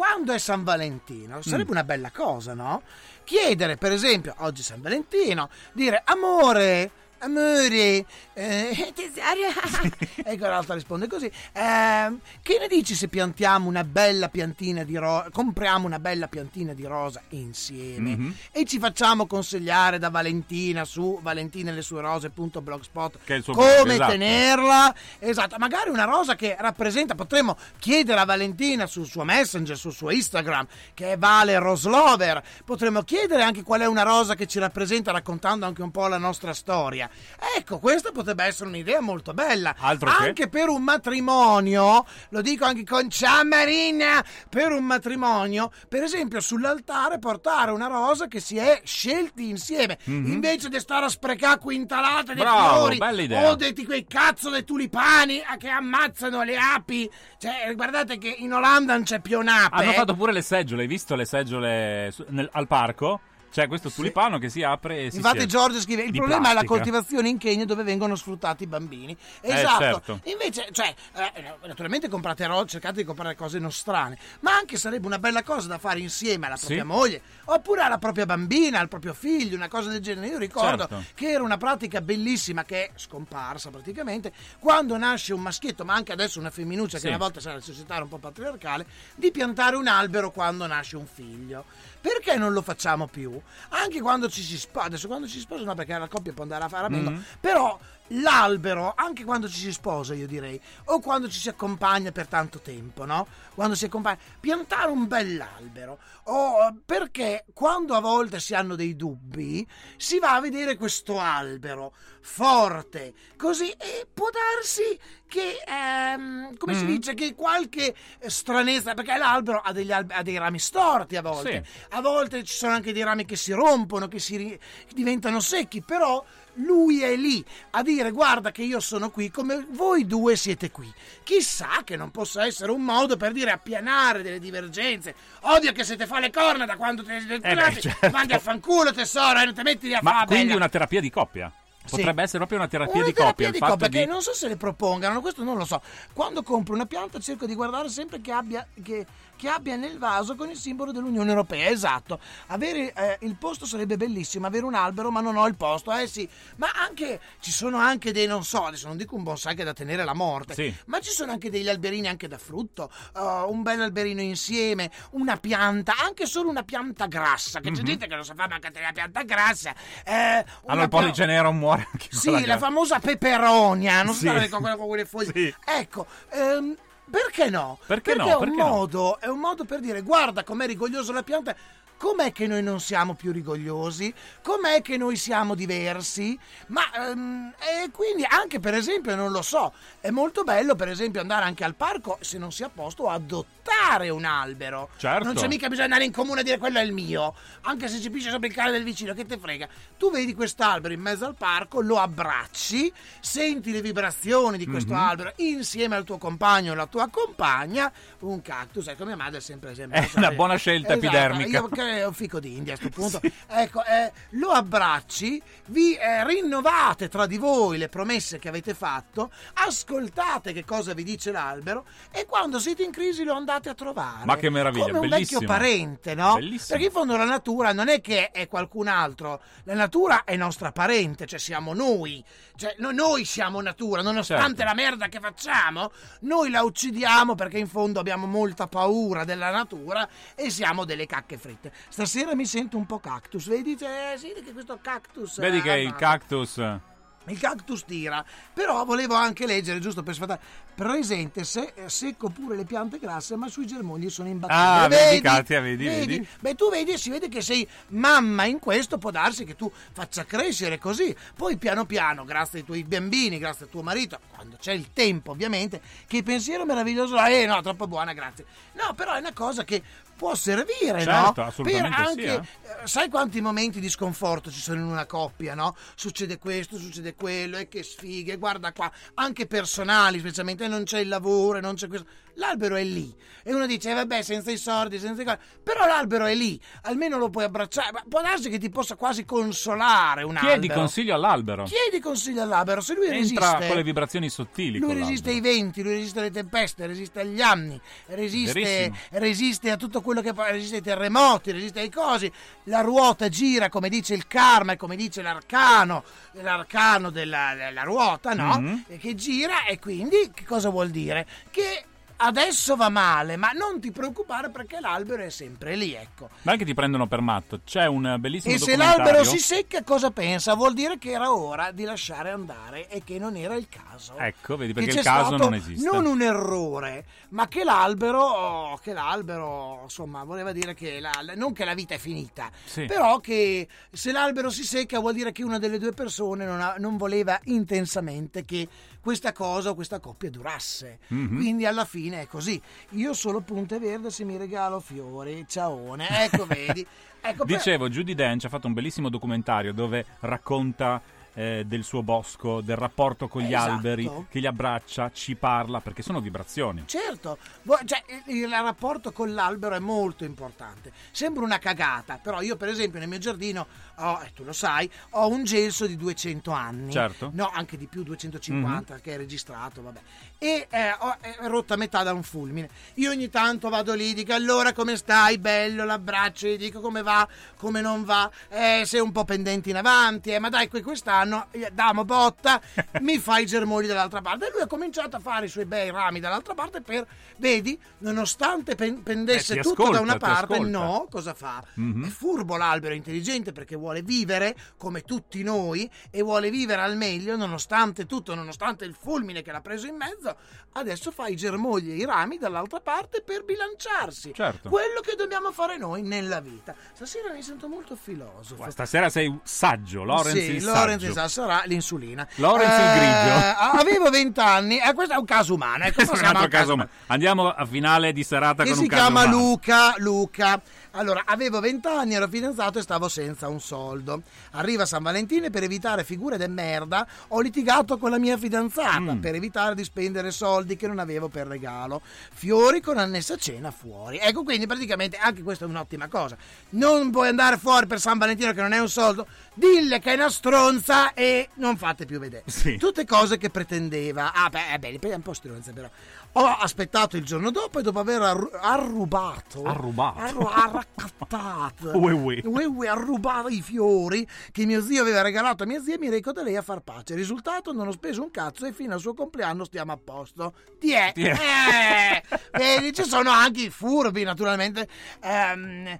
quando 0.00 0.32
è 0.32 0.38
San 0.38 0.64
Valentino, 0.64 1.42
sarebbe 1.42 1.68
Mm. 1.68 1.72
una 1.72 1.84
bella 1.84 2.10
cosa, 2.10 2.54
no? 2.54 2.80
Chiedere, 3.22 3.76
per 3.76 3.92
esempio, 3.92 4.34
oggi 4.38 4.62
San 4.62 4.80
Valentino, 4.80 5.50
dire 5.74 6.00
amore, 6.06 6.90
amore, 7.20 8.04
eh, 8.34 8.92
tesoro, 8.94 9.94
ecco 10.24 10.46
l'altra 10.46 10.74
risponde 10.74 11.06
così, 11.06 11.30
ehm, 11.52 12.18
che 12.42 12.58
ne 12.58 12.68
dici 12.68 12.94
se 12.94 13.08
piantiamo 13.08 13.68
una 13.68 13.84
bella 13.84 14.28
piantina 14.28 14.84
di 14.84 14.96
rosa, 14.96 15.28
compriamo 15.30 15.86
una 15.86 15.98
bella 15.98 16.28
piantina 16.28 16.72
di 16.72 16.84
rosa 16.84 17.20
insieme? 17.30 18.16
Mhm. 18.16 18.34
e 18.52 18.64
ci 18.64 18.78
facciamo 18.78 19.26
consigliare 19.26 19.98
da 19.98 20.08
Valentina 20.08 20.84
su 20.84 21.18
valentina 21.22 21.70
e 21.70 21.74
le 21.74 21.82
sue 21.82 22.00
rose.blogspot 22.00 23.18
come 23.44 23.82
blog, 23.82 23.90
esatto. 23.90 24.10
tenerla? 24.10 24.94
Esatto 25.18 25.56
magari 25.58 25.90
una 25.90 26.04
rosa 26.04 26.34
che 26.34 26.56
rappresenta 26.58 27.14
potremmo 27.14 27.56
chiedere 27.78 28.20
a 28.20 28.24
Valentina 28.24 28.86
sul 28.86 29.06
suo 29.06 29.24
messenger 29.24 29.76
sul 29.76 29.92
suo 29.92 30.10
instagram 30.10 30.66
che 30.94 31.12
è 31.12 31.18
Vale 31.18 31.58
Roslover. 31.58 32.42
Potremmo 32.64 33.02
chiedere 33.02 33.42
anche 33.42 33.62
qual 33.62 33.80
è 33.80 33.86
una 33.86 34.02
rosa 34.02 34.34
che 34.34 34.46
ci 34.46 34.58
rappresenta 34.58 35.10
raccontando 35.12 35.66
anche 35.66 35.82
un 35.82 35.90
po' 35.90 36.06
la 36.06 36.18
nostra 36.18 36.54
storia 36.54 37.09
Ecco, 37.56 37.78
questa 37.78 38.10
potrebbe 38.12 38.44
essere 38.44 38.68
un'idea 38.68 39.00
molto 39.00 39.32
bella. 39.32 39.74
Altro 39.78 40.10
che? 40.10 40.24
anche 40.24 40.48
per 40.48 40.68
un 40.68 40.82
matrimonio, 40.82 42.04
lo 42.30 42.40
dico 42.42 42.64
anche 42.64 42.84
con 42.84 43.08
ciao 43.10 43.44
Marina, 43.44 44.24
per 44.48 44.72
un 44.72 44.84
matrimonio, 44.84 45.70
per 45.88 46.02
esempio 46.02 46.40
sull'altare 46.40 47.18
portare 47.18 47.70
una 47.70 47.86
rosa 47.86 48.26
che 48.26 48.40
si 48.40 48.56
è 48.56 48.80
scelti 48.84 49.48
insieme, 49.48 49.98
Mhm. 50.04 50.32
invece 50.32 50.68
di 50.68 50.78
stare 50.78 51.06
a 51.06 51.08
sprecare 51.08 51.58
quintalate 51.58 52.34
di 52.34 52.40
Bravo, 52.40 52.86
fiori 52.90 52.98
o 53.44 53.54
di 53.54 53.84
quei 53.84 54.06
cazzo 54.06 54.50
dei 54.50 54.64
tulipani 54.64 55.42
che 55.58 55.68
ammazzano 55.68 56.42
le 56.42 56.56
api. 56.56 57.10
Cioè, 57.38 57.72
guardate 57.74 58.18
che 58.18 58.34
in 58.38 58.52
Olanda 58.52 58.94
non 58.94 59.04
c'è 59.04 59.20
più 59.20 59.38
un'ape. 59.38 59.74
Hanno 59.76 59.92
fatto 59.92 60.14
pure 60.14 60.32
le 60.32 60.42
seggiole, 60.42 60.82
hai 60.82 60.88
visto 60.88 61.14
le 61.14 61.24
seggiole 61.24 62.12
al 62.52 62.66
parco? 62.66 63.20
C'è 63.50 63.66
questo 63.66 63.90
tulipano 63.90 64.38
che 64.38 64.48
si 64.48 64.62
apre 64.62 65.06
e 65.06 65.10
si 65.10 65.16
Infatti. 65.16 65.46
Giorgio 65.46 65.80
scrive 65.80 66.02
il 66.02 66.12
problema 66.12 66.50
è 66.50 66.54
la 66.54 66.60
plastica. 66.60 66.72
coltivazione 66.74 67.28
in 67.28 67.38
Kenya 67.38 67.64
dove 67.64 67.82
vengono 67.82 68.14
sfruttati 68.14 68.62
i 68.62 68.66
bambini. 68.66 69.16
Eh, 69.40 69.52
Esatto. 69.52 69.82
certo. 69.82 70.20
Invece, 70.24 70.68
cioè, 70.70 70.94
eh, 71.14 71.54
naturalmente 71.66 72.08
comprate 72.08 72.46
roba, 72.46 72.64
cercate 72.66 72.96
di 72.96 73.04
comprare 73.04 73.34
cose 73.34 73.58
nostrane, 73.58 74.16
ma 74.40 74.54
anche 74.54 74.76
sarebbe 74.76 75.06
una 75.06 75.18
bella 75.18 75.42
cosa 75.42 75.66
da 75.66 75.78
fare 75.78 75.98
insieme 75.98 76.46
alla 76.46 76.56
propria 76.56 76.80
Sì. 76.82 76.86
moglie 76.86 77.20
oppure 77.46 77.82
alla 77.82 77.98
propria 77.98 78.24
bambina, 78.26 78.78
al 78.78 78.86
proprio 78.88 79.14
figlio, 79.14 79.56
una 79.56 79.68
cosa 79.68 79.90
del 79.90 80.00
genere. 80.00 80.28
Io 80.28 80.38
ricordo 80.38 80.86
Certo. 80.86 81.04
che 81.14 81.30
era 81.30 81.42
una 81.42 81.56
pratica 81.56 82.00
bellissima 82.00 82.64
che 82.64 82.84
è 82.86 82.90
scomparsa 82.94 83.70
praticamente 83.70 84.32
quando 84.60 84.96
nasce 84.96 85.32
un 85.34 85.40
maschietto, 85.40 85.84
ma 85.84 85.94
anche 85.94 86.12
adesso 86.12 86.38
una 86.38 86.50
femminuccia 86.50 86.98
Sì. 86.98 87.02
che 87.04 87.08
una 87.08 87.18
volta 87.18 87.40
sarà 87.40 87.56
la 87.56 87.60
società 87.60 87.94
era 87.94 88.04
un 88.04 88.08
po' 88.10 88.18
patriarcale, 88.18 88.86
di 89.16 89.32
piantare 89.32 89.74
un 89.74 89.88
albero 89.88 90.30
quando 90.30 90.66
nasce 90.68 90.96
un 90.96 91.06
figlio. 91.06 91.64
Perché 92.00 92.36
non 92.36 92.52
lo 92.52 92.62
facciamo 92.62 93.06
più? 93.06 93.38
Anche 93.70 94.00
quando 94.00 94.28
ci 94.28 94.42
si 94.42 94.56
sposa, 94.58 94.86
adesso 94.86 95.06
quando 95.06 95.26
ci 95.26 95.34
si 95.34 95.40
sposa 95.40 95.64
no 95.64 95.74
perché 95.74 95.96
la 95.98 96.08
coppia 96.08 96.32
può 96.32 96.42
andare 96.44 96.64
a 96.64 96.68
fare 96.68 96.86
a 96.86 96.88
mengo, 96.88 97.10
Mhm. 97.10 97.24
però 97.40 97.78
l'albero, 98.14 98.92
anche 98.96 99.24
quando 99.24 99.48
ci 99.48 99.58
si 99.58 99.72
sposa 99.72 100.14
io 100.14 100.26
direi, 100.26 100.60
o 100.86 101.00
quando 101.00 101.28
ci 101.28 101.38
si 101.38 101.48
accompagna 101.48 102.10
per 102.12 102.26
tanto 102.26 102.60
tempo, 102.60 103.04
no? 103.04 103.26
Quando 103.54 103.74
si 103.74 103.84
accompagna, 103.86 104.18
piantare 104.38 104.90
un 104.90 105.06
bell'albero, 105.06 105.98
o 106.24 106.74
perché 106.84 107.44
quando 107.52 107.94
a 107.94 108.00
volte 108.00 108.40
si 108.40 108.54
hanno 108.54 108.74
dei 108.74 108.96
dubbi, 108.96 109.66
si 109.96 110.18
va 110.18 110.34
a 110.34 110.40
vedere 110.40 110.76
questo 110.76 111.18
albero 111.18 111.92
forte, 112.22 113.12
così, 113.36 113.70
e 113.70 114.06
può 114.12 114.28
darsi 114.30 114.82
che, 115.26 115.58
ehm, 115.66 116.56
come 116.56 116.74
si 116.74 116.84
Mhm. 116.84 116.90
dice, 116.90 117.14
che 117.14 117.34
qualche 117.34 117.94
stranezza, 118.26 118.94
perché 118.94 119.16
l'albero 119.16 119.60
ha, 119.60 119.72
degli 119.72 119.92
albe- 119.92 120.14
ha 120.14 120.22
dei 120.22 120.36
rami 120.38 120.58
storti 120.58 121.16
a 121.16 121.22
volte, 121.22 121.64
Sì. 121.64 121.84
a 121.90 122.00
volte 122.00 122.42
ci 122.44 122.54
sono 122.56 122.72
anche 122.74 122.92
dei 122.92 123.02
rami 123.04 123.24
che 123.24 123.36
si 123.36 123.52
rompono, 123.52 124.08
che 124.08 124.18
si 124.18 124.36
ri- 124.36 124.58
che 124.58 124.94
diventano 124.94 125.40
secchi, 125.40 125.82
però 125.82 126.22
lui 126.54 127.02
è 127.02 127.14
lì 127.16 127.44
a 127.70 127.82
dire 127.82 128.10
guarda 128.10 128.50
che 128.50 128.62
io 128.62 128.80
sono 128.80 129.10
qui 129.10 129.30
come 129.30 129.64
voi 129.70 130.06
due 130.06 130.36
siete 130.36 130.70
qui. 130.70 130.92
Chissà 131.22 131.82
che 131.84 131.96
non 131.96 132.10
possa 132.10 132.44
essere 132.46 132.70
un 132.72 132.82
modo 132.82 133.16
per 133.16 133.32
dire 133.32 133.50
appianare 133.50 134.22
delle 134.22 134.38
divergenze. 134.38 135.14
Odio 135.42 135.72
che 135.72 135.84
se 135.84 135.96
te 135.96 136.06
fa 136.06 136.18
le 136.20 136.30
corna 136.30 136.66
da 136.66 136.76
quando 136.76 137.02
te, 137.04 137.16
Eh 137.16 137.38
beh, 137.38 137.80
certo. 137.80 138.10
mandi 138.10 138.32
a 138.32 138.38
fanculo 138.38 138.92
tesoro 138.92 139.40
e 139.40 139.44
non 139.44 139.54
ti 139.54 139.62
metti 139.62 139.86
lì 139.88 139.94
a 139.94 140.00
Ma 140.02 140.10
fare 140.12 140.26
quindi 140.26 140.44
bella. 140.46 140.56
una 140.56 140.68
terapia 140.68 141.00
di 141.00 141.10
coppia? 141.10 141.52
Sì. 141.82 141.96
Potrebbe 141.96 142.22
essere 142.22 142.38
proprio 142.38 142.58
una 142.58 142.68
terapia 142.68 142.94
Una 142.94 143.04
di 143.06 143.12
terapia 143.12 143.46
coppia. 143.46 143.66
di 143.66 143.72
coppia 143.72 143.88
di... 144.04 144.06
non 144.06 144.20
so 144.22 144.32
se 144.34 144.46
le 144.48 144.56
propongano, 144.56 145.20
questo 145.20 145.42
non 145.42 145.56
lo 145.56 145.64
so. 145.64 145.80
Quando 146.12 146.42
compro 146.42 146.74
una 146.74 146.86
pianta 146.86 147.18
cerco 147.18 147.46
di 147.46 147.54
guardare 147.54 147.88
sempre 147.88 148.20
che 148.20 148.30
abbia, 148.30 148.64
che, 148.82 149.06
che 149.34 149.48
abbia 149.48 149.74
nel 149.76 149.98
vaso 149.98 150.36
con 150.36 150.50
il 150.50 150.56
simbolo 150.56 150.92
dell'Unione 150.92 151.30
Europea, 151.30 151.68
esatto. 151.68 152.20
Avere 152.48 152.92
eh, 152.92 153.18
il 153.22 153.34
posto 153.34 153.64
sarebbe 153.66 153.96
bellissimo, 153.96 154.46
avere 154.46 154.66
un 154.66 154.74
albero 154.74 155.10
ma 155.10 155.20
non 155.20 155.36
ho 155.36 155.46
il 155.48 155.56
posto, 155.56 155.90
eh 155.92 156.06
sì. 156.06 156.28
Ma 156.56 156.68
anche, 156.74 157.18
ci 157.40 157.50
sono 157.50 157.78
anche 157.78 158.12
dei, 158.12 158.26
non 158.26 158.44
so, 158.44 158.66
adesso 158.66 158.86
non 158.86 158.96
dico 158.98 159.16
un 159.16 159.22
bonsai 159.24 159.56
che 159.56 159.62
è 159.62 159.64
da 159.64 159.72
tenere 159.72 160.04
la 160.04 160.14
morte, 160.14 160.54
Sì. 160.54 160.72
ma 160.86 161.00
ci 161.00 161.10
sono 161.10 161.32
anche 161.32 161.50
degli 161.50 161.68
alberini 161.68 162.06
anche 162.06 162.28
da 162.28 162.38
frutto, 162.38 162.88
uh, 163.14 163.50
un 163.50 163.62
bel 163.62 163.80
alberino 163.80 164.20
insieme, 164.20 164.90
una 165.12 165.38
pianta, 165.38 165.94
anche 166.04 166.26
solo 166.26 166.50
una 166.50 166.62
pianta 166.62 167.06
grassa, 167.06 167.58
che 167.58 167.70
c'è 167.72 167.80
Mhm. 167.80 167.86
gente 167.86 168.06
che 168.06 168.14
non 168.14 168.24
sa 168.24 168.34
fare 168.34 168.50
manca 168.50 168.70
la 168.80 168.92
pianta 168.92 169.22
grassa. 169.24 169.74
Eh, 170.04 170.44
Allora 170.66 170.84
il 170.84 170.88
pollice 170.90 171.24
nero 171.26 171.50
muore 171.50 171.69
anche 171.70 172.08
con 172.10 172.18
sì, 172.18 172.46
la 172.46 172.58
famosa 172.58 172.98
peperonia, 172.98 174.02
non 174.02 174.14
Sì. 174.14 174.26
so 174.26 174.48
con, 174.48 174.60
quella- 174.60 174.76
con 174.76 174.86
quelle 174.88 175.04
foglie. 175.04 175.32
Sì. 175.32 175.54
Ecco, 175.64 176.06
ehm, 176.30 176.76
perché 177.10 177.50
no? 177.50 177.78
Perché 177.86 178.14
no? 178.14 178.26
è, 178.28 178.32
un 178.34 178.38
Perché 178.40 178.56
no? 178.56 178.66
modo, 178.68 179.18
è 179.20 179.26
un 179.26 179.38
modo 179.40 179.64
per 179.64 179.80
dire, 179.80 180.02
guarda 180.02 180.44
com'è 180.44 180.66
rigogliosa 180.66 181.12
la 181.12 181.22
pianta. 181.22 181.54
Com'è 182.00 182.32
che 182.32 182.46
noi 182.46 182.62
non 182.62 182.80
siamo 182.80 183.12
più 183.12 183.30
rigogliosi? 183.30 184.12
Com'è 184.42 184.80
che 184.80 184.96
noi 184.96 185.16
siamo 185.16 185.54
diversi? 185.54 186.38
Ma 186.68 186.80
ehm, 186.94 187.52
e 187.58 187.90
quindi 187.90 188.24
anche 188.26 188.58
per 188.58 188.72
esempio, 188.72 189.14
non 189.14 189.30
lo 189.30 189.42
so, 189.42 189.74
è 190.00 190.08
molto 190.08 190.42
bello 190.42 190.74
per 190.76 190.88
esempio 190.88 191.20
andare 191.20 191.44
anche 191.44 191.62
al 191.62 191.74
parco 191.74 192.16
se 192.22 192.38
non 192.38 192.52
si 192.52 192.62
è 192.62 192.64
a 192.64 192.70
posto 192.70 193.06
adottare 193.10 194.08
un 194.08 194.24
albero. 194.24 194.88
Certo. 194.96 195.24
Non 195.24 195.34
c'è 195.34 195.46
mica 195.46 195.68
bisogno 195.68 195.88
di 195.88 195.92
andare 195.92 196.04
in 196.06 196.12
comune 196.12 196.40
a 196.40 196.42
dire 196.42 196.56
quello 196.56 196.78
è 196.78 196.82
il 196.82 196.92
mio, 196.94 197.34
anche 197.64 197.86
se 197.86 198.00
ci 198.00 198.08
piscia 198.08 198.30
sopra 198.30 198.46
il 198.48 198.54
cane 198.54 198.70
del 198.70 198.82
vicino, 198.82 199.12
che 199.12 199.26
te 199.26 199.36
frega. 199.38 199.68
Tu 199.98 200.10
vedi 200.10 200.32
quest'albero 200.32 200.94
in 200.94 201.00
mezzo 201.02 201.26
al 201.26 201.34
parco, 201.34 201.82
lo 201.82 201.98
abbracci, 201.98 202.90
senti 203.20 203.72
le 203.72 203.82
vibrazioni 203.82 204.56
di 204.56 204.66
questo 204.66 204.94
Mhm. 204.94 204.98
albero 204.98 205.32
insieme 205.36 205.96
al 205.96 206.04
tuo 206.04 206.16
compagno 206.16 206.70
o 206.70 206.72
alla 206.72 206.86
tua 206.86 207.08
compagna, 207.10 207.92
un 208.20 208.40
cactus, 208.40 208.86
ecco 208.86 209.04
mia 209.04 209.16
madre 209.16 209.36
è 209.36 209.40
sempre 209.42 209.74
sempre 209.74 209.98
È 210.00 210.10
una 210.14 210.30
buona 210.32 210.56
scelta 210.56 210.94
Esatto, 210.94 211.06
epidermica. 211.06 211.58
Io 211.58 211.68
è 211.98 212.06
un 212.06 212.12
fico 212.14 212.40
d'India 212.40 212.74
a 212.74 212.78
questo 212.78 213.00
punto. 213.00 213.20
ecco, 213.48 213.84
eh, 213.84 214.12
lo 214.30 214.50
abbracci, 214.50 215.40
vi 215.66 215.94
eh, 215.96 216.24
rinnovate 216.26 217.08
tra 217.08 217.26
di 217.26 217.36
voi 217.38 217.78
le 217.78 217.88
promesse 217.88 218.38
che 218.38 218.48
avete 218.48 218.74
fatto, 218.74 219.30
ascoltate 219.54 220.52
che 220.52 220.64
cosa 220.64 220.92
vi 220.94 221.02
dice 221.04 221.32
l'albero 221.32 221.84
e 222.10 222.26
quando 222.26 222.58
siete 222.58 222.82
in 222.82 222.90
crisi 222.90 223.24
lo 223.24 223.34
andate 223.34 223.68
a 223.68 223.74
trovare. 223.74 224.24
Ma 224.24 224.36
che 224.36 224.50
meraviglia, 224.50 224.86
Come 224.86 224.98
un 224.98 225.08
bellissimo. 225.08 225.40
vecchio 225.40 225.54
parente, 225.54 226.14
no? 226.14 226.34
Bellissimo. 226.34 226.66
Perché 226.68 226.84
in 226.84 226.90
fondo 226.92 227.16
la 227.16 227.24
natura 227.24 227.72
non 227.72 227.88
è 227.88 228.00
che 228.00 228.30
è 228.30 228.48
qualcun 228.48 228.88
altro, 228.88 229.40
la 229.64 229.74
natura 229.74 230.24
è 230.24 230.36
nostra 230.36 230.72
parente, 230.72 231.26
cioè 231.26 231.38
siamo 231.38 231.72
noi. 231.74 232.22
Cioè, 232.56 232.74
no- 232.78 232.90
noi 232.90 233.24
siamo 233.24 233.60
natura, 233.62 234.02
nonostante 234.02 234.58
Certo. 234.58 234.64
la 234.64 234.74
merda 234.74 235.08
che 235.08 235.18
facciamo, 235.18 235.90
noi 236.20 236.50
la 236.50 236.62
uccidiamo 236.62 237.34
perché 237.34 237.58
in 237.58 237.66
fondo 237.68 238.00
abbiamo 238.00 238.26
molta 238.26 238.66
paura 238.66 239.24
della 239.24 239.50
natura 239.50 240.06
e 240.34 240.50
siamo 240.50 240.84
delle 240.84 241.06
cacche 241.06 241.38
fritte. 241.38 241.72
Stasera 241.88 242.34
mi 242.34 242.46
sento 242.46 242.76
un 242.76 242.86
po' 242.86 242.98
cactus, 242.98 243.48
vedi? 243.48 243.76
Cioè, 243.76 244.14
sì, 244.16 244.32
che 244.44 244.52
questo 244.52 244.78
cactus... 244.80 245.38
Vedi 245.40 245.58
eh, 245.58 245.62
che 245.62 245.72
il 245.72 245.86
ammazza. 245.86 245.98
cactus... 245.98 246.80
Il 247.26 247.38
cactus 247.38 247.84
tira, 247.84 248.24
però 248.52 248.82
volevo 248.86 249.14
anche 249.14 249.46
leggere, 249.46 249.78
giusto 249.78 250.02
per 250.02 250.14
sfatare, 250.14 250.40
presente 250.74 251.44
se, 251.44 251.74
secco 251.86 252.30
pure 252.30 252.56
le 252.56 252.64
piante 252.64 252.98
grasse, 252.98 253.36
ma 253.36 253.46
sui 253.48 253.66
germogli 253.66 254.08
sono 254.08 254.28
imbattibili. 254.28 254.66
Ah, 254.66 254.88
vedi, 254.88 255.20
Katia, 255.20 255.60
vedi, 255.60 255.84
vedi? 255.84 256.28
Beh, 256.40 256.54
tu 256.54 256.70
vedi, 256.70 256.96
si 256.96 257.10
vede 257.10 257.28
che 257.28 257.42
sei 257.42 257.68
mamma 257.88 258.46
in 258.46 258.58
questo, 258.58 258.96
può 258.96 259.10
darsi 259.10 259.44
che 259.44 259.54
tu 259.54 259.70
faccia 259.92 260.24
crescere 260.24 260.78
così. 260.78 261.14
Poi 261.36 261.58
piano 261.58 261.84
piano, 261.84 262.24
grazie 262.24 262.60
ai 262.60 262.64
tuoi 262.64 262.84
bambini, 262.84 263.38
grazie 263.38 263.66
al 263.66 263.70
tuo 263.70 263.82
marito, 263.82 264.18
quando 264.34 264.56
c'è 264.58 264.72
il 264.72 264.90
tempo 264.94 265.32
ovviamente, 265.32 265.82
che 266.06 266.16
il 266.16 266.24
pensiero 266.24 266.64
meraviglioso, 266.64 267.22
eh 267.22 267.44
no, 267.44 267.60
troppo 267.60 267.86
buona, 267.86 268.14
grazie. 268.14 268.46
No, 268.72 268.94
però 268.94 269.12
è 269.12 269.18
una 269.18 269.34
cosa 269.34 269.62
che 269.62 269.82
può 270.20 270.34
servire, 270.34 271.00
Certo, 271.00 271.42
no? 271.42 271.52
per 271.62 271.64
sì, 271.64 271.76
anche, 271.78 272.24
eh. 272.24 272.36
eh, 272.36 272.86
sai 272.86 273.08
quanti 273.08 273.40
momenti 273.40 273.80
di 273.80 273.88
sconforto 273.88 274.50
ci 274.50 274.60
sono 274.60 274.78
in 274.78 274.84
una 274.84 275.06
coppia, 275.06 275.54
no? 275.54 275.74
Succede 275.94 276.36
questo, 276.36 276.76
succede 276.76 277.14
quello, 277.14 277.56
e 277.56 277.68
che 277.68 277.82
sfighe, 277.82 278.36
guarda 278.36 278.70
qua, 278.72 278.92
anche 279.14 279.46
personali, 279.46 280.18
specialmente 280.18 280.68
non 280.68 280.84
c'è 280.84 280.98
il 280.98 281.08
lavoro, 281.08 281.56
e 281.56 281.60
non 281.62 281.74
c'è 281.74 281.88
questo. 281.88 282.06
L'albero 282.40 282.76
è 282.76 282.82
lì. 282.84 283.14
E 283.42 283.54
uno 283.54 283.66
dice, 283.66 283.90
"Eh, 283.90 283.94
vabbè, 283.94 284.22
senza 284.22 284.50
i 284.50 284.56
soldi, 284.58 284.98
senza 284.98 285.22
i 285.22 285.24
cose. 285.24 285.38
Però 285.62 285.86
l'albero 285.86 286.24
è 286.26 286.34
lì, 286.34 286.60
almeno 286.82 287.16
lo 287.18 287.28
puoi 287.30 287.44
abbracciare. 287.44 287.90
Ma 287.92 288.02
può 288.08 288.20
darsi 288.22 288.48
che 288.50 288.58
ti 288.58 288.68
possa 288.70 288.96
quasi 288.96 289.24
consolare 289.24 290.22
un 290.22 290.34
Chiedi 290.36 290.66
albero. 290.66 290.74
consiglio 290.80 291.14
all'albero. 291.14 291.64
Chiedi 291.64 292.00
consiglio 292.00 292.42
all'albero, 292.42 292.80
se 292.80 292.94
lui 292.94 293.04
Entra 293.06 293.18
resiste. 293.18 293.66
con 293.66 293.76
le 293.76 293.82
vibrazioni 293.82 294.28
sottili. 294.30 294.78
Lui 294.78 294.94
resiste 294.94 295.30
ai 295.30 295.40
venti, 295.40 295.82
lui 295.82 295.92
resiste 295.94 296.18
alle 296.18 296.30
tempeste, 296.30 296.86
resiste 296.86 297.20
agli 297.20 297.40
anni, 297.40 297.80
resiste, 298.06 298.92
resiste 299.10 299.70
a 299.70 299.76
tutto 299.76 300.00
quello 300.00 300.20
che 300.22 300.32
resiste 300.36 300.76
ai 300.76 300.82
terremoti, 300.82 301.50
resiste 301.52 301.80
ai 301.80 301.90
cosi. 301.90 302.30
La 302.64 302.80
ruota 302.80 303.28
gira, 303.28 303.68
come 303.68 303.88
dice 303.88 304.14
il 304.14 304.26
karma 304.26 304.72
e 304.72 304.76
come 304.76 304.96
dice 304.96 305.22
l'arcano, 305.22 306.04
l'arcano 306.32 307.10
della, 307.10 307.54
della 307.56 307.82
ruota, 307.82 308.32
no? 308.34 308.60
Mhm. 308.60 308.84
E 308.88 308.98
che 308.98 309.14
gira 309.14 309.64
e 309.64 309.78
quindi 309.78 310.30
che 310.34 310.44
cosa 310.44 310.68
vuol 310.70 310.90
dire? 310.90 311.26
Che 311.50 311.84
adesso 312.22 312.76
va 312.76 312.88
male, 312.88 313.36
ma 313.36 313.50
non 313.50 313.80
ti 313.80 313.90
preoccupare 313.90 314.50
perché 314.50 314.78
l'albero 314.80 315.22
è 315.22 315.30
sempre 315.30 315.74
lì, 315.76 315.94
ecco. 315.94 316.28
Ma 316.42 316.52
anche 316.52 316.64
ti 316.64 316.74
prendono 316.74 317.06
per 317.06 317.20
matto. 317.20 317.60
C'è 317.64 317.86
un 317.86 318.16
bellissimo 318.18 318.54
E 318.54 318.58
se 318.58 318.64
documentario. 318.76 319.02
l'albero 319.04 319.24
si 319.24 319.38
secca, 319.38 319.82
cosa 319.82 320.10
pensa? 320.10 320.54
Vuol 320.54 320.74
dire 320.74 320.98
che 320.98 321.10
era 321.10 321.32
ora 321.32 321.70
di 321.72 321.84
lasciare 321.84 322.30
andare 322.30 322.88
e 322.88 323.02
che 323.04 323.18
non 323.18 323.36
era 323.36 323.54
il 323.56 323.68
caso. 323.68 324.16
Ecco, 324.18 324.56
vedi 324.56 324.72
perché 324.72 324.90
il 324.98 325.02
caso 325.02 325.36
non 325.36 325.54
esiste. 325.54 325.88
Non 325.90 326.04
un 326.06 326.20
errore, 326.22 327.04
ma 327.30 327.48
che 327.48 327.64
l'albero, 327.64 328.20
oh, 328.22 328.76
che 328.78 328.92
l'albero, 328.92 329.80
insomma, 329.84 330.24
voleva 330.24 330.52
dire 330.52 330.74
che 330.74 331.00
la- 331.00 331.10
non 331.36 331.52
che 331.52 331.64
la 331.64 331.74
vita 331.74 331.94
è 331.94 331.98
finita, 331.98 332.50
Sì. 332.64 332.84
però 332.86 333.18
che 333.20 333.66
se 333.90 334.12
l'albero 334.12 334.50
si 334.50 334.64
secca 334.64 334.98
vuol 335.00 335.14
dire 335.14 335.32
che 335.32 335.42
una 335.42 335.58
delle 335.58 335.78
due 335.78 335.92
persone 335.92 336.44
non, 336.44 336.60
ha- 336.60 336.74
non 336.78 336.96
voleva 336.96 337.38
intensamente 337.44 338.44
che 338.44 338.68
questa 339.00 339.32
cosa 339.32 339.70
o 339.70 339.74
questa 339.74 339.98
coppia 339.98 340.30
durasse. 340.30 340.98
Mhm. 341.08 341.36
Quindi 341.36 341.66
alla 341.66 341.84
fine 341.84 342.22
è 342.22 342.26
così. 342.26 342.60
Io 342.90 343.12
solo 343.14 343.40
punte 343.40 343.78
verde 343.78 344.10
se 344.10 344.24
mi 344.24 344.36
regalo 344.36 344.80
fiori, 344.80 345.44
ciaone. 345.48 346.06
Ecco, 346.24 346.46
vedi. 346.46 346.86
Ecco, 347.22 347.44
Dicevo, 347.44 347.90
Judy 347.90 348.14
Dench 348.14 348.46
ha 348.46 348.48
fatto 348.48 348.66
un 348.66 348.72
bellissimo 348.72 349.10
documentario 349.10 349.74
dove 349.74 350.06
racconta 350.20 351.02
eh, 351.40 351.64
del 351.66 351.84
suo 351.84 352.02
bosco, 352.02 352.60
del 352.60 352.76
rapporto 352.76 353.26
con 353.26 353.40
gli 353.40 353.54
Esatto. 353.54 353.72
alberi, 353.72 354.10
che 354.28 354.40
li 354.40 354.46
abbraccia, 354.46 355.10
ci 355.10 355.36
parla, 355.36 355.80
perché 355.80 356.02
sono 356.02 356.20
vibrazioni. 356.20 356.82
Certo, 356.86 357.38
cioè, 357.86 358.04
il, 358.26 358.46
rapporto 358.48 359.10
con 359.12 359.32
l'albero 359.32 359.74
è 359.74 359.78
molto 359.78 360.24
importante. 360.24 360.92
Sembra 361.10 361.42
una 361.42 361.58
cagata, 361.58 362.18
però 362.18 362.42
io 362.42 362.56
per 362.56 362.68
esempio 362.68 362.98
nel 362.98 363.08
mio 363.08 363.18
giardino, 363.18 363.66
ho, 363.96 364.20
e 364.22 364.32
tu 364.34 364.44
lo 364.44 364.52
sai, 364.52 364.90
ho 365.10 365.28
un 365.28 365.44
gelso 365.44 365.86
di 365.86 365.96
200 365.96 366.50
anni. 366.50 366.92
Certo. 366.92 367.30
No, 367.32 367.48
anche 367.50 367.78
di 367.78 367.86
più, 367.86 368.02
250 368.02 368.94
Mhm. 368.94 369.00
che 369.00 369.14
è 369.14 369.16
registrato, 369.16 369.80
vabbè. 369.80 370.00
E 370.42 370.66
ho- 371.00 371.16
è 371.20 371.36
rotta 371.48 371.74
a 371.74 371.76
metà 371.76 372.02
da 372.02 372.14
un 372.14 372.22
fulmine. 372.22 372.70
Io 372.94 373.10
ogni 373.10 373.28
tanto 373.28 373.68
vado 373.68 373.92
lì, 373.92 374.14
dico 374.14 374.32
allora 374.32 374.72
come 374.72 374.96
stai, 374.96 375.36
bello, 375.36 375.84
l'abbraccio, 375.84 376.46
gli 376.46 376.56
dico 376.56 376.80
come 376.80 377.02
va, 377.02 377.28
come 377.56 377.82
non 377.82 378.04
va, 378.04 378.30
eh, 378.48 378.84
sei 378.86 379.00
un 379.00 379.12
po' 379.12 379.24
pendente 379.26 379.68
in 379.68 379.76
avanti, 379.76 380.30
eh, 380.30 380.38
ma 380.38 380.48
dai, 380.48 380.68
qui 380.68 380.80
quest'anno, 380.80 381.48
eh, 381.50 381.68
damo 381.74 382.06
botta, 382.06 382.58
mi 383.02 383.18
fai 383.18 383.42
i 383.42 383.46
germogli 383.46 383.86
dall'altra 383.86 384.22
parte. 384.22 384.46
E 384.46 384.50
lui 384.52 384.62
ha 384.62 384.66
cominciato 384.66 385.16
a 385.16 385.20
fare 385.20 385.44
i 385.44 385.48
suoi 385.50 385.66
bei 385.66 385.90
rami 385.90 386.20
dall'altra 386.20 386.54
parte 386.54 386.80
per, 386.80 387.06
vedi, 387.36 387.78
nonostante 387.98 388.76
pen- 388.76 389.02
pendesse 389.02 389.58
Eh, 389.58 389.60
tutto 389.60 389.74
da 389.74 389.82
ascolta, 389.98 390.00
una 390.00 390.12
ti 390.14 390.18
parte, 390.20 390.52
ascolta. 390.54 390.70
no, 390.78 391.06
cosa 391.10 391.34
fa? 391.34 391.62
Mhm. 391.74 392.06
È 392.06 392.08
furbo 392.08 392.56
l'albero, 392.56 392.94
è 392.94 392.96
intelligente 392.96 393.52
perché 393.52 393.76
vuole 393.76 394.00
vivere 394.00 394.56
come 394.78 395.02
tutti 395.02 395.42
noi 395.42 395.90
e 396.10 396.22
vuole 396.22 396.48
vivere 396.48 396.80
al 396.80 396.96
meglio 396.96 397.36
nonostante 397.36 398.06
tutto, 398.06 398.34
nonostante 398.34 398.86
il 398.86 398.96
fulmine 398.98 399.42
che 399.42 399.52
l'ha 399.52 399.60
preso 399.60 399.86
in 399.86 399.96
mezzo. 399.96 400.28
Adesso 400.72 401.10
fa 401.10 401.26
i 401.26 401.34
germogli 401.34 401.90
e 401.90 401.96
i 401.96 402.04
rami 402.04 402.38
dall'altra 402.38 402.78
parte 402.78 403.22
per 403.22 403.44
bilanciarsi. 403.44 404.32
Certo. 404.32 404.68
Quello 404.68 405.00
che 405.00 405.16
dobbiamo 405.16 405.50
fare 405.50 405.76
noi 405.76 406.02
nella 406.02 406.38
vita. 406.40 406.74
Stasera 406.94 407.32
mi 407.32 407.42
sento 407.42 407.66
molto 407.66 407.96
filosofo. 408.00 408.70
Stasera 408.70 409.08
sei 409.08 409.36
saggio, 409.42 410.04
Lorenz 410.04 410.38
sì, 410.38 410.50
il 410.54 410.64
Lorenz 410.64 411.00
saggio. 411.00 411.10
esatto, 411.10 411.28
sarà 411.28 411.62
l'insulina. 411.64 412.26
Lorenz 412.36 412.70
il 412.72 412.84
Eh, 412.84 412.94
grigio. 412.94 413.78
Avevo 413.80 414.10
20 414.10 414.38
anni, 414.40 414.78
e 414.80 414.94
questo 414.94 415.14
è 415.14 415.16
un 415.16 415.24
caso 415.24 415.54
umano. 415.54 415.84
Ecco, 415.84 415.94
Questo 416.06 416.14
è 416.14 416.18
un 416.20 416.24
altro 416.26 416.44
al 416.44 416.48
caso. 416.50 416.72
umano. 416.74 416.88
Andiamo 417.06 417.48
a 417.48 417.66
finale 417.66 418.12
di 418.12 418.22
serata 418.22 418.62
che 418.62 418.68
con 418.70 418.78
si 418.78 418.84
un 418.84 418.88
caso 418.90 419.02
chiama 419.02 419.22
umano. 419.24 419.36
Luca. 419.38 419.94
Luca. 419.96 420.62
Allora, 420.94 421.22
avevo 421.24 421.60
20 421.60 421.86
anni, 421.86 422.14
ero 422.14 422.26
fidanzato 422.26 422.78
e 422.80 422.82
stavo 422.82 423.08
senza 423.08 423.46
un 423.48 423.60
soldo. 423.60 424.22
Arriva 424.52 424.84
San 424.86 425.02
Valentino 425.04 425.46
e 425.46 425.50
per 425.50 425.62
evitare 425.62 426.02
figure 426.02 426.36
de 426.36 426.48
merda 426.48 427.06
ho 427.28 427.40
litigato 427.40 427.96
con 427.96 428.10
la 428.10 428.18
mia 428.18 428.36
fidanzata 428.36 428.98
Mm. 429.00 429.18
per 429.20 429.34
evitare 429.36 429.76
di 429.76 429.84
spendere 429.84 430.19
soldi 430.28 430.76
che 430.76 430.86
non 430.86 430.98
avevo 430.98 431.28
per 431.28 431.46
regalo. 431.46 432.02
Fiori 432.04 432.80
con 432.82 432.98
annessa 432.98 433.36
cena 433.36 433.70
fuori. 433.70 434.18
Ecco, 434.18 434.42
quindi 434.42 434.66
praticamente 434.66 435.16
anche 435.16 435.42
questa 435.42 435.64
è 435.64 435.68
un'ottima 435.68 436.08
cosa. 436.08 436.36
Non 436.70 437.10
puoi 437.10 437.28
andare 437.28 437.56
fuori 437.56 437.86
per 437.86 437.98
San 437.98 438.18
Valentino 438.18 438.52
che 438.52 438.60
non 438.60 438.72
è 438.72 438.78
un 438.78 438.88
soldo, 438.88 439.26
dille 439.54 439.98
che 439.98 440.12
è 440.12 440.14
una 440.14 440.28
stronza 440.28 441.14
e 441.14 441.48
non 441.54 441.76
fate 441.78 442.04
più 442.04 442.18
vedere. 442.18 442.44
Tutte 442.78 443.06
cose 443.06 443.38
che 443.38 443.48
pretendeva. 443.48 444.32
Ah, 444.34 444.50
beh, 444.50 444.74
eh, 444.74 444.78
beh, 444.78 444.98
è 444.98 445.14
un 445.14 445.22
po' 445.22 445.32
stronza 445.32 445.72
però. 445.72 445.88
Ho 446.34 446.44
aspettato 446.44 447.16
il 447.16 447.24
giorno 447.24 447.50
dopo 447.50 447.80
e 447.80 447.82
dopo 447.82 447.98
aver 447.98 448.22
arru- 448.22 448.50
arrubato, 448.54 449.64
Arrubato. 449.64 450.18
arru- 450.20 450.48
arraccattato, 450.48 451.90
Ue, 451.98 452.12
ue. 452.12 452.40
ue, 452.44 452.64
ue, 452.64 452.86
arrubato 452.88 453.48
i 453.48 453.60
fiori 453.60 454.24
che 454.52 454.64
mio 454.64 454.80
zio 454.80 455.02
aveva 455.02 455.22
regalato 455.22 455.64
a 455.64 455.66
mia 455.66 455.82
zia, 455.82 455.98
mi 455.98 456.08
reco 456.08 456.30
da 456.30 456.42
lei 456.42 456.54
a 456.56 456.62
far 456.62 456.80
pace. 456.82 457.16
Risultato, 457.16 457.72
non 457.72 457.88
ho 457.88 457.92
speso 457.92 458.22
un 458.22 458.30
cazzo 458.30 458.64
e 458.64 458.72
fino 458.72 458.94
al 458.94 459.00
suo 459.00 459.12
compleanno 459.12 459.64
stiamo 459.64 459.90
a 459.90 459.98
posto. 460.02 460.54
Ti 460.78 460.92
è? 460.92 461.10
Ti 461.12 461.24
è. 461.24 461.32
Eh, 461.32 462.22
vedi, 462.56 462.92
ci 462.92 463.02
sono 463.04 463.30
anche 463.30 463.62
i 463.62 463.70
furbi, 463.70 464.22
naturalmente. 464.22 464.88
Ehm, 465.22 465.98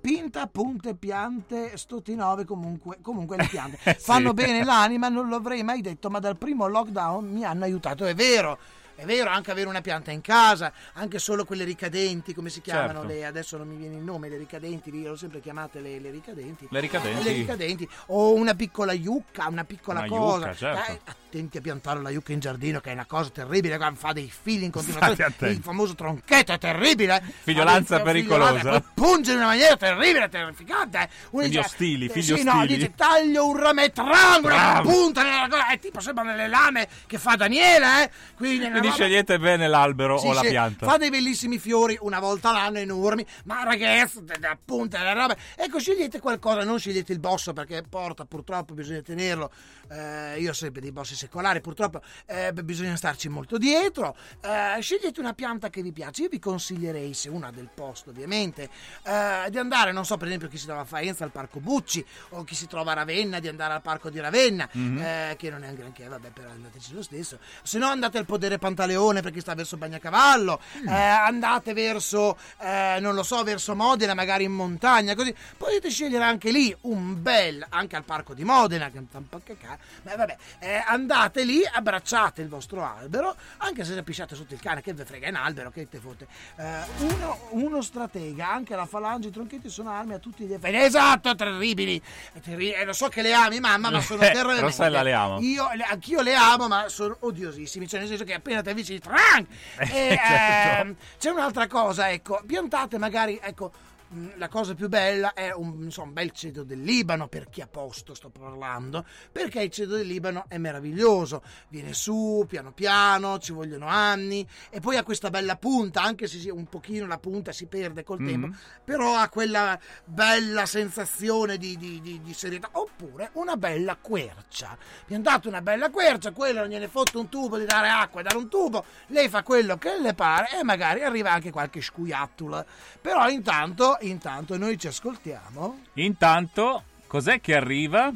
Pinta, 0.00 0.46
punte, 0.46 0.94
piante, 0.94 1.76
stottinove, 1.76 2.44
comunque, 2.46 2.96
comunque 3.02 3.36
le 3.36 3.46
piante. 3.46 3.78
Eh, 3.84 3.92
sì. 3.98 4.04
Fanno 4.04 4.32
bene 4.32 4.64
l'anima, 4.64 5.08
non 5.08 5.28
lo 5.28 5.36
avrei 5.36 5.62
mai 5.62 5.82
detto, 5.82 6.08
ma 6.08 6.18
dal 6.18 6.38
primo 6.38 6.66
lockdown 6.66 7.28
mi 7.30 7.44
hanno 7.44 7.64
aiutato. 7.64 8.06
È 8.06 8.14
vero, 8.14 8.58
è 8.94 9.04
vero, 9.04 9.30
anche 9.30 9.50
avere 9.50 9.68
una 9.68 9.80
pianta 9.80 10.10
in 10.10 10.20
casa, 10.20 10.72
anche 10.94 11.18
solo 11.18 11.44
quelle 11.44 11.64
ricadenti, 11.64 12.34
come 12.34 12.50
si 12.50 12.60
chiamano? 12.60 13.00
Certo. 13.00 13.06
Le, 13.06 13.24
adesso 13.24 13.56
non 13.56 13.68
mi 13.68 13.76
viene 13.76 13.96
il 13.96 14.02
nome, 14.02 14.28
le 14.28 14.36
ricadenti, 14.36 14.94
io 14.94 15.10
l'ho 15.10 15.16
sempre 15.16 15.40
chiamate 15.40 15.80
le, 15.80 15.98
le 15.98 16.10
ricadenti. 16.10 16.66
Le 16.70 16.80
ricadenti. 16.80 17.22
Le 17.24 17.32
ricadenti. 17.32 17.88
O 18.06 18.34
una 18.34 18.54
piccola 18.54 18.92
yucca, 18.92 19.46
una 19.48 19.64
piccola 19.64 20.00
Una 20.00 20.08
cosa. 20.08 20.36
yucca, 20.46 20.54
certo. 20.54 20.92
Eh, 20.92 21.00
attenti 21.06 21.58
a 21.58 21.60
piantare 21.60 22.00
la 22.02 22.10
yucca 22.10 22.32
in 22.32 22.40
giardino, 22.40 22.80
che 22.80 22.90
è 22.90 22.92
una 22.92 23.06
cosa 23.06 23.30
terribile, 23.30 23.78
fa 23.94 24.12
dei 24.12 24.30
fili 24.30 24.64
in 24.64 24.70
continuazione. 24.70 25.34
Il 25.50 25.60
famoso 25.62 25.94
tronchetto 25.94 26.52
è 26.52 26.58
terribile. 26.58 27.22
Figliolanza 27.42 27.96
dei- 27.96 28.04
pericolosa. 28.04 28.54
figliolanza, 28.58 28.90
punge 28.94 29.30
in 29.32 29.36
una 29.38 29.46
maniera 29.46 29.76
terribile, 29.76 30.28
terrificante. 30.28 30.98
eh. 30.98 31.08
Uno 31.30 31.42
Figli 31.44 31.54
dice- 31.56 31.66
ostili, 31.66 32.06
eh, 32.06 32.08
figli 32.10 32.36
sì, 32.36 32.42
no, 32.42 32.52
ostili. 32.52 32.74
dice 32.76 32.92
taglio 32.94 33.46
un 33.48 33.56
rame 33.56 33.90
triangolo, 33.92 34.54
Bravo. 34.54 34.90
punta 34.90 35.22
nella 35.22 35.48
cosa, 35.48 35.68
è 35.68 35.78
tipo 35.78 36.00
sembrano 36.00 36.34
le 36.36 36.48
lame 36.48 36.88
che 37.06 37.18
fa 37.18 37.34
Daniele, 37.36 38.04
eh. 38.04 38.10
Quindi, 38.36 38.68
Quindi 38.82 38.96
roba- 38.98 39.02
scegliete 39.10 39.38
bene 39.38 39.68
l'albero 39.68 40.18
sì, 40.18 40.26
o 40.26 40.32
la 40.32 40.40
sì, 40.42 40.48
pianta. 40.48 40.86
Fa 40.86 40.96
dei 40.96 41.10
bellissimi 41.10 41.58
fiori 41.58 41.96
una 42.00 42.20
volta 42.20 42.50
all'anno 42.50 42.78
enormi, 42.78 43.24
ma 43.44 43.62
ragazzi, 43.64 44.22
de- 44.24 44.36
de- 44.38 44.46
appunto, 44.46 44.96
le 44.98 45.14
robe. 45.14 45.36
Ecco, 45.56 45.78
scegliete 45.78 46.20
qualcosa, 46.20 46.64
non 46.64 46.78
scegliete 46.78 47.12
il 47.12 47.18
bosso 47.20 47.52
perché 47.52 47.82
porta, 47.88 48.24
purtroppo 48.24 48.74
bisogna 48.74 49.02
tenerlo. 49.02 49.50
Eh, 49.90 50.40
io 50.40 50.50
ho 50.50 50.54
sempre 50.54 50.80
dei 50.80 50.92
bossi 50.92 51.14
secolari, 51.14 51.60
purtroppo 51.60 52.00
eh, 52.26 52.52
bisogna 52.64 52.96
starci 52.96 53.28
molto 53.28 53.58
dietro. 53.58 54.16
Eh, 54.40 54.80
scegliete 54.80 55.20
una 55.20 55.32
pianta 55.34 55.68
che 55.70 55.82
vi 55.82 55.92
piace. 55.92 56.22
Io 56.22 56.28
vi 56.28 56.38
consiglierei, 56.38 57.12
se 57.14 57.28
una 57.28 57.50
del 57.50 57.68
posto, 57.74 58.10
ovviamente, 58.10 58.68
eh, 59.04 59.50
di 59.50 59.58
andare, 59.58 59.92
non 59.92 60.04
so, 60.04 60.16
per 60.16 60.26
esempio, 60.28 60.48
chi 60.48 60.56
si 60.58 60.66
trova 60.66 60.80
a 60.82 60.84
Faenza 60.84 61.24
al 61.24 61.30
Parco 61.30 61.60
Bucci 61.60 62.04
o 62.30 62.44
chi 62.44 62.54
si 62.54 62.66
trova 62.66 62.92
a 62.92 62.94
Ravenna, 62.94 63.38
di 63.40 63.48
andare 63.48 63.74
al 63.74 63.82
Parco 63.82 64.08
di 64.10 64.18
Ravenna, 64.20 64.68
Mhm. 64.72 64.98
eh, 64.98 65.34
che 65.38 65.50
non 65.50 65.62
è 65.64 65.68
un 65.68 65.74
granché, 65.74 66.06
vabbè, 66.08 66.28
però 66.30 66.48
andateci 66.50 66.94
lo 66.94 67.02
stesso. 67.02 67.38
Se 67.62 67.78
no, 67.78 67.86
andate 67.86 68.18
al 68.18 68.24
Podere 68.24 68.58
Pantaleone 68.74 69.20
perché 69.20 69.40
sta 69.40 69.54
verso 69.54 69.76
Bagnacavallo, 69.76 70.60
Mm. 70.82 70.88
eh, 70.88 70.92
andate 70.94 71.72
verso, 71.74 72.36
eh, 72.60 72.98
non 73.00 73.14
lo 73.14 73.22
so, 73.22 73.42
verso 73.42 73.74
Modena, 73.74 74.14
magari 74.14 74.44
in 74.44 74.52
montagna, 74.52 75.14
così 75.14 75.34
potete 75.56 75.90
scegliere 75.90 76.24
anche 76.24 76.50
lì 76.50 76.74
un 76.82 77.20
bel, 77.22 77.64
anche 77.70 77.96
al 77.96 78.04
Parco 78.04 78.34
di 78.34 78.44
Modena, 78.44 78.90
che 78.90 79.02
fa 79.10 79.18
un 79.18 79.28
po' 79.28 79.40
cacà, 79.44 79.76
ma 80.02 80.16
vabbè, 80.16 80.36
eh, 80.60 80.82
andate 80.86 81.44
lì, 81.44 81.60
abbracciate 81.70 82.40
il 82.42 82.48
vostro 82.48 82.82
albero, 82.84 83.36
anche 83.58 83.84
se 83.84 84.00
pisciate 84.02 84.34
sotto 84.34 84.54
il 84.54 84.60
cane, 84.60 84.80
che 84.80 84.92
ve 84.94 85.04
frega, 85.04 85.26
è 85.26 85.30
un 85.30 85.36
albero, 85.36 85.70
che 85.70 85.88
te 85.88 85.98
fotte. 85.98 86.26
Eh, 86.56 86.80
uno, 86.98 87.38
uno 87.50 87.82
stratega, 87.82 88.50
anche 88.50 88.74
la 88.74 88.86
falange, 88.86 89.28
i 89.28 89.30
tronchetti 89.30 89.68
sono 89.68 89.90
armi 89.90 90.14
a 90.14 90.18
tutti 90.18 90.44
gli 90.44 90.52
effetti. 90.52 90.76
Esatto, 90.76 91.34
terribili. 91.34 92.00
È 92.32 92.40
terri- 92.40 92.72
eh, 92.72 92.84
lo 92.84 92.92
so 92.92 93.08
che 93.08 93.22
le 93.22 93.32
ami, 93.34 93.60
mamma, 93.60 93.90
ma 93.90 94.00
sono 94.00 94.22
Eh, 94.22 94.30
terribili. 94.32 94.60
Rossella 94.60 95.02
le 95.02 95.12
ama. 95.12 95.38
Io, 95.40 95.68
anch'io 95.90 96.22
le 96.22 96.34
amo, 96.34 96.68
ma 96.68 96.88
sono 96.88 97.16
odiosissimi. 97.20 97.86
Cioè, 97.88 98.00
nel 98.00 98.08
senso 98.08 98.24
che 98.24 98.34
appena 98.34 98.61
avvicini, 98.70 98.98
trang! 98.98 99.46
E, 99.78 99.86
certo. 100.18 100.82
ehm, 100.82 100.96
c'è 101.18 101.30
un'altra 101.30 101.66
cosa, 101.66 102.10
ecco, 102.10 102.40
piantate 102.46 102.98
magari, 102.98 103.38
ecco. 103.42 103.72
Mh, 104.12 104.28
La 104.36 104.48
cosa 104.48 104.74
più 104.74 104.88
bella 104.88 105.32
è 105.34 105.52
un, 105.52 105.82
insomma, 105.84 106.08
un 106.08 106.12
bel 106.14 106.30
cedo 106.32 106.62
del 106.64 106.82
Libano, 106.82 107.28
per 107.28 107.48
chi 107.48 107.60
a 107.60 107.66
posto 107.66 108.14
sto 108.14 108.28
parlando, 108.30 109.04
perché 109.30 109.62
il 109.62 109.70
cedo 109.70 109.96
del 109.96 110.06
Libano 110.06 110.44
è 110.48 110.58
meraviglioso, 110.58 111.42
viene 111.68 111.92
su 111.94 112.44
piano 112.48 112.72
piano, 112.72 113.38
ci 113.38 113.52
vogliono 113.52 113.86
anni 113.86 114.46
e 114.70 114.80
poi 114.80 114.96
ha 114.96 115.02
questa 115.02 115.30
bella 115.30 115.56
punta, 115.56 116.02
anche 116.02 116.26
se 116.26 116.50
un 116.50 116.66
pochino 116.66 117.06
la 117.06 117.18
punta 117.18 117.52
si 117.52 117.66
perde 117.66 118.02
col 118.04 118.18
tempo, 118.24 118.48
però 118.84 119.16
ha 119.16 119.28
quella 119.28 119.78
bella 120.04 120.66
sensazione 120.66 121.56
di, 121.56 121.76
di- 121.76 122.00
di- 122.00 122.20
di 122.22 122.34
serietà, 122.34 122.68
oppure 122.72 123.30
una 123.34 123.56
bella 123.56 123.96
quercia. 123.96 124.76
Piantate 125.06 125.48
una 125.48 125.62
bella 125.62 125.90
quercia, 125.90 126.32
quello 126.32 126.60
non 126.60 126.68
gliene 126.68 126.88
fotte 126.88 127.16
un 127.18 127.28
tubo 127.28 127.58
di 127.58 127.64
dare 127.64 127.88
acqua 127.88 128.20
e 128.20 128.22
dare 128.24 128.36
un 128.36 128.48
tubo, 128.48 128.84
lei 129.08 129.28
fa 129.28 129.42
quello 129.42 129.76
che 129.78 129.98
le 130.00 130.14
pare 130.14 130.58
e 130.58 130.62
magari 130.64 131.02
arriva 131.02 131.30
anche 131.32 131.50
qualche 131.50 131.80
scuiattula. 131.80 132.64
Però 133.00 133.28
intanto, 133.28 133.98
intanto 134.08 134.56
noi 134.56 134.78
ci 134.78 134.88
ascoltiamo. 134.88 135.80
Intanto, 135.94 136.82
cos'è 137.06 137.40
che 137.40 137.54
arriva? 137.54 138.12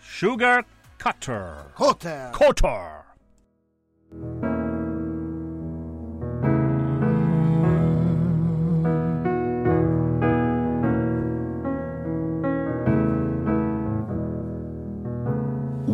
Sugar 0.00 0.64
Cutter. 0.98 1.72
Cutter. 1.74 2.30
Cutter. 2.32 3.04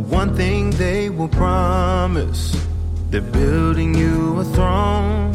One 0.09 0.35
thing 0.35 0.71
they 0.71 1.09
will 1.09 1.29
promise 1.29 2.57
they're 3.11 3.21
building 3.21 3.95
you 3.95 4.41
a 4.41 4.45
throne. 4.45 5.33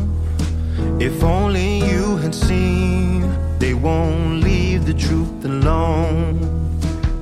If 0.99 1.23
only 1.23 1.79
you 1.79 2.17
had 2.17 2.35
seen 2.35 3.23
they 3.61 3.75
won't 3.75 4.43
leave 4.43 4.87
the 4.87 4.93
truth 4.93 5.45
alone. 5.45 6.39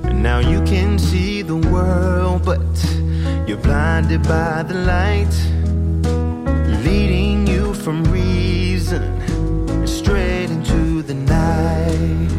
And 0.04 0.22
now 0.22 0.38
you 0.38 0.62
can 0.62 0.98
see 0.98 1.42
the 1.42 1.56
world, 1.56 2.46
but 2.46 2.66
you're 3.46 3.58
blinded 3.58 4.22
by 4.22 4.62
the 4.62 4.78
light, 4.94 5.34
leading 6.82 7.46
you 7.46 7.74
from 7.74 8.04
reason 8.04 9.02
straight 9.86 10.50
into 10.50 11.02
the 11.02 11.12
night. 11.12 12.30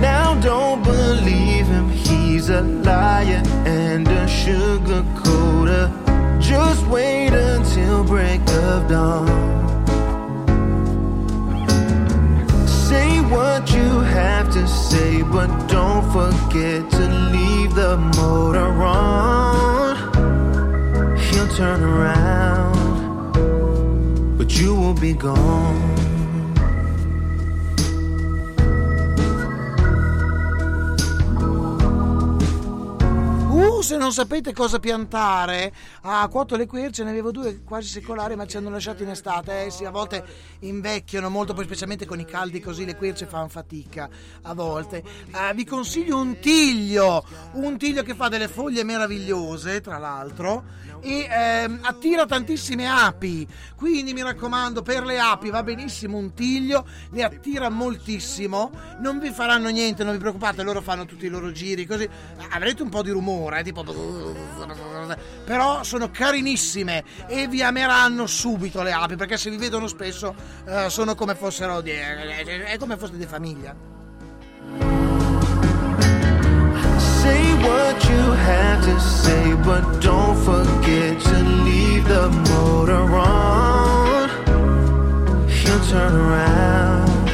Now 0.00 0.34
don't 0.40 0.82
believe 0.82 1.66
him, 1.68 1.88
he's 1.90 2.48
a 2.48 2.62
liar 2.62 3.42
and 3.66 4.08
a 4.08 4.26
sugar 4.26 5.04
coater. 5.22 5.92
Just 6.40 6.84
wait 6.88 7.32
until 7.32 8.02
break 8.02 8.40
of 8.48 8.88
dawn. 8.88 9.53
What 13.54 13.70
you 13.72 14.00
have 14.00 14.52
to 14.52 14.66
say, 14.66 15.22
but 15.22 15.46
don't 15.68 16.02
forget 16.10 16.90
to 16.90 17.08
leave 17.30 17.72
the 17.76 17.96
motor 18.16 18.72
on. 18.82 19.96
He'll 21.16 21.46
turn 21.54 21.80
around, 21.84 22.74
but 24.36 24.58
you 24.58 24.74
will 24.74 24.94
be 24.94 25.12
gone. 25.12 26.13
Uh, 33.54 33.82
se 33.82 33.96
non 33.96 34.12
sapete 34.12 34.52
cosa 34.52 34.80
piantare, 34.80 35.72
a 36.02 36.26
Quoto 36.26 36.56
le 36.56 36.66
Querce 36.66 37.04
ne 37.04 37.10
avevo 37.10 37.30
due 37.30 37.62
quasi 37.62 37.86
secolari, 37.86 38.34
ma 38.34 38.46
ci 38.46 38.56
hanno 38.56 38.68
lasciati 38.68 39.04
in 39.04 39.10
estate. 39.10 39.66
Eh 39.66 39.70
sì, 39.70 39.84
a 39.84 39.90
volte 39.90 40.24
invecchiano 40.60 41.30
molto, 41.30 41.54
poi 41.54 41.62
specialmente 41.62 42.04
con 42.04 42.18
i 42.18 42.24
caldi 42.24 42.58
così 42.58 42.84
le 42.84 42.96
querce 42.96 43.26
fanno 43.26 43.46
fatica 43.46 44.08
a 44.42 44.54
volte. 44.54 45.04
Eh, 45.30 45.54
vi 45.54 45.64
consiglio 45.64 46.18
un 46.18 46.40
tiglio, 46.40 47.24
un 47.52 47.78
tiglio 47.78 48.02
che 48.02 48.16
fa 48.16 48.26
delle 48.26 48.48
foglie 48.48 48.82
meravigliose, 48.82 49.80
tra 49.80 49.98
l'altro, 49.98 50.64
e 51.00 51.26
ehm, 51.30 51.80
attira 51.82 52.26
tantissime 52.26 52.88
api. 52.88 53.46
Quindi 53.76 54.12
mi 54.12 54.22
raccomando, 54.22 54.82
per 54.82 55.04
le 55.04 55.18
api 55.18 55.50
va 55.50 55.62
benissimo 55.62 56.16
un 56.16 56.34
tiglio, 56.34 56.86
le 57.10 57.22
attira 57.22 57.68
moltissimo. 57.68 58.70
Non 59.00 59.18
vi 59.18 59.30
faranno 59.30 59.68
niente, 59.68 60.04
non 60.04 60.12
vi 60.12 60.18
preoccupate, 60.18 60.62
loro 60.62 60.80
fanno 60.80 61.04
tutti 61.06 61.26
i 61.26 61.28
loro 61.28 61.52
giri, 61.52 61.86
così 61.86 62.08
avrete 62.50 62.82
un 62.82 62.88
po' 62.88 63.02
di 63.02 63.10
rumore, 63.10 63.60
eh, 63.60 63.62
tipo 63.64 63.82
però 65.44 65.82
sono 65.82 66.10
carinissime 66.10 67.04
e 67.26 67.46
vi 67.46 67.62
ameranno 67.62 68.26
subito 68.26 68.82
le 68.82 68.92
api 68.92 69.16
perché 69.16 69.36
se 69.36 69.50
vi 69.50 69.56
vedono 69.56 69.86
spesso 69.86 70.34
eh, 70.66 70.88
sono 70.88 71.14
come 71.14 71.34
fossero 71.34 71.80
di, 71.80 71.90
è 71.90 72.76
come 72.78 72.96
foste 72.96 73.16
di 73.16 73.26
famiglia. 73.26 73.94
What 77.66 77.96
you 78.10 78.22
have 78.48 78.84
to 78.84 79.00
say, 79.00 79.54
but 79.64 79.82
don't 80.00 80.36
forget 80.44 81.20
to 81.20 81.36
leave 81.66 82.04
the 82.08 82.28
motor 82.50 83.04
on. 83.16 84.28
He'll 85.48 85.84
turn 85.86 86.14
around, 86.26 87.26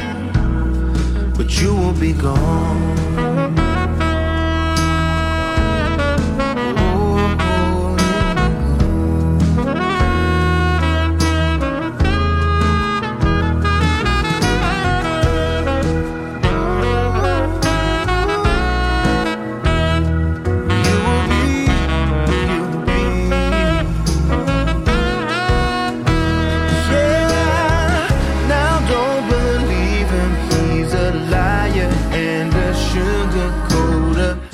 but 1.37 1.49
you 1.61 1.75
will 1.75 1.97
be 2.07 2.13
gone. 2.13 3.30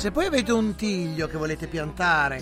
Se 0.07 0.13
poi 0.13 0.27
avete 0.27 0.53
un 0.53 0.73
tiglio 0.75 1.27
che 1.27 1.35
volete 1.35 1.67
piantare 1.67 2.41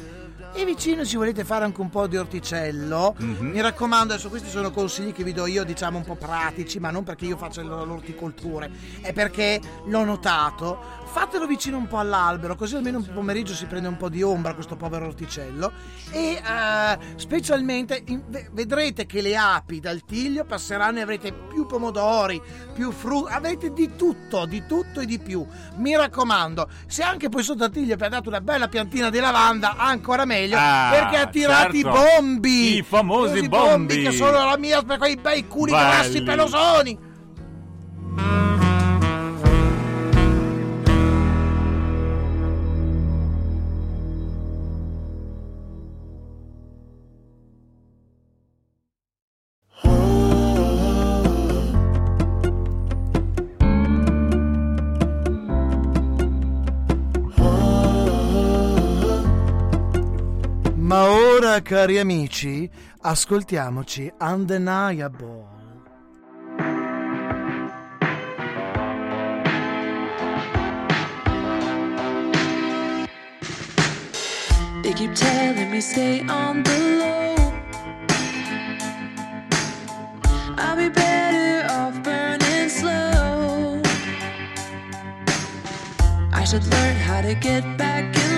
e 0.53 0.63
vicino 0.65 1.03
ci 1.03 1.15
volete 1.15 1.43
fare 1.43 1.65
anche 1.65 1.81
un 1.81 1.89
po' 1.89 2.05
di 2.05 2.15
orticello, 2.15 3.15
mi 3.17 3.59
raccomando, 3.59 4.13
adesso 4.13 4.29
questi 4.29 4.49
sono 4.49 4.69
consigli 4.69 5.11
che 5.11 5.23
vi 5.23 5.33
do 5.33 5.47
io, 5.47 5.63
diciamo 5.63 5.97
un 5.97 6.03
po' 6.03 6.13
pratici, 6.13 6.77
ma 6.77 6.91
non 6.91 7.03
perché 7.03 7.25
io 7.25 7.37
faccio 7.37 7.63
l'orticoltura, 7.63 8.69
è 9.01 9.13
perché 9.13 9.59
l'ho 9.87 10.03
notato. 10.03 10.77
Fatelo 11.15 11.47
vicino 11.47 11.77
un 11.77 11.87
po' 11.87 11.97
all'albero, 11.97 12.55
così 12.57 12.75
almeno 12.75 12.97
un 12.97 13.09
pomeriggio 13.13 13.53
si 13.53 13.67
prende 13.67 13.87
un 13.87 13.95
po' 13.95 14.09
di 14.09 14.21
ombra 14.21 14.53
questo 14.53 14.75
povero 14.75 15.05
orticello 15.05 15.71
e 16.11 16.33
eh, 16.45 16.97
specialmente 17.15 18.03
in- 18.07 18.23
ve- 18.27 18.49
vedrete 18.51 19.05
che 19.05 19.21
le 19.21 19.37
api 19.37 19.79
dal 19.79 20.03
tiglio 20.03 20.43
passeranno 20.43 20.97
e 20.97 21.03
avrete 21.03 21.31
più 21.31 21.65
pomodori, 21.67 22.41
più 22.73 22.91
frutta, 22.91 23.33
avrete 23.35 23.71
di 23.71 23.95
tutto, 23.95 24.45
di 24.45 24.65
tutto 24.67 24.99
e 24.99 25.05
di 25.05 25.17
più. 25.17 25.47
Mi 25.77 25.95
raccomando, 25.95 26.67
se 26.85 27.01
anche 27.01 27.29
poi 27.29 27.43
sotto 27.43 27.63
al 27.63 27.71
tiglio 27.71 27.95
piantate 27.95 28.27
una 28.27 28.41
bella 28.41 28.67
piantina 28.67 29.09
di 29.09 29.19
lavanda, 29.19 29.77
ancora 29.77 30.25
meglio, 30.25 30.57
Ah, 30.59 30.89
perché 30.91 31.15
attirate 31.15 31.77
certo. 31.77 31.77
i 31.77 31.91
bombi. 32.19 32.75
I 32.75 32.81
famosi 32.83 33.29
Questi 33.29 33.47
bombi. 33.47 34.01
che 34.01 34.11
sono 34.11 34.43
la 34.43 34.57
mia 34.57 34.81
per 34.81 34.97
quei 34.97 35.15
bei 35.15 35.47
culi 35.47 35.71
Belli. 35.71 35.83
grassi 35.85 36.23
pelosoni. 36.23 37.05
Ma 61.45 61.51
ora, 61.51 61.61
cari 61.61 61.99
amici, 61.99 62.67
ascoltiamoci 63.01 64.11
Undeniable. 64.17 65.45
They 74.81 74.93
keep 74.93 75.13
telling 75.13 75.69
me 75.69 75.81
stay 75.81 76.26
on 76.27 76.63
the 76.63 76.80
low. 76.99 77.35
I'll 80.57 80.76
be 80.77 80.89
better 80.89 81.67
off 81.69 82.01
burning 82.01 82.69
slow. 82.69 83.84
I 86.34 86.43
should 86.43 86.65
learn 86.65 86.95
how 86.95 87.22
to 87.22 87.35
get 87.35 87.77
back 87.77 88.03
in 88.17 88.34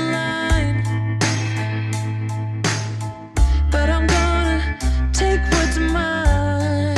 take 5.17 5.41
what's 5.51 5.77
mine. 5.77 6.95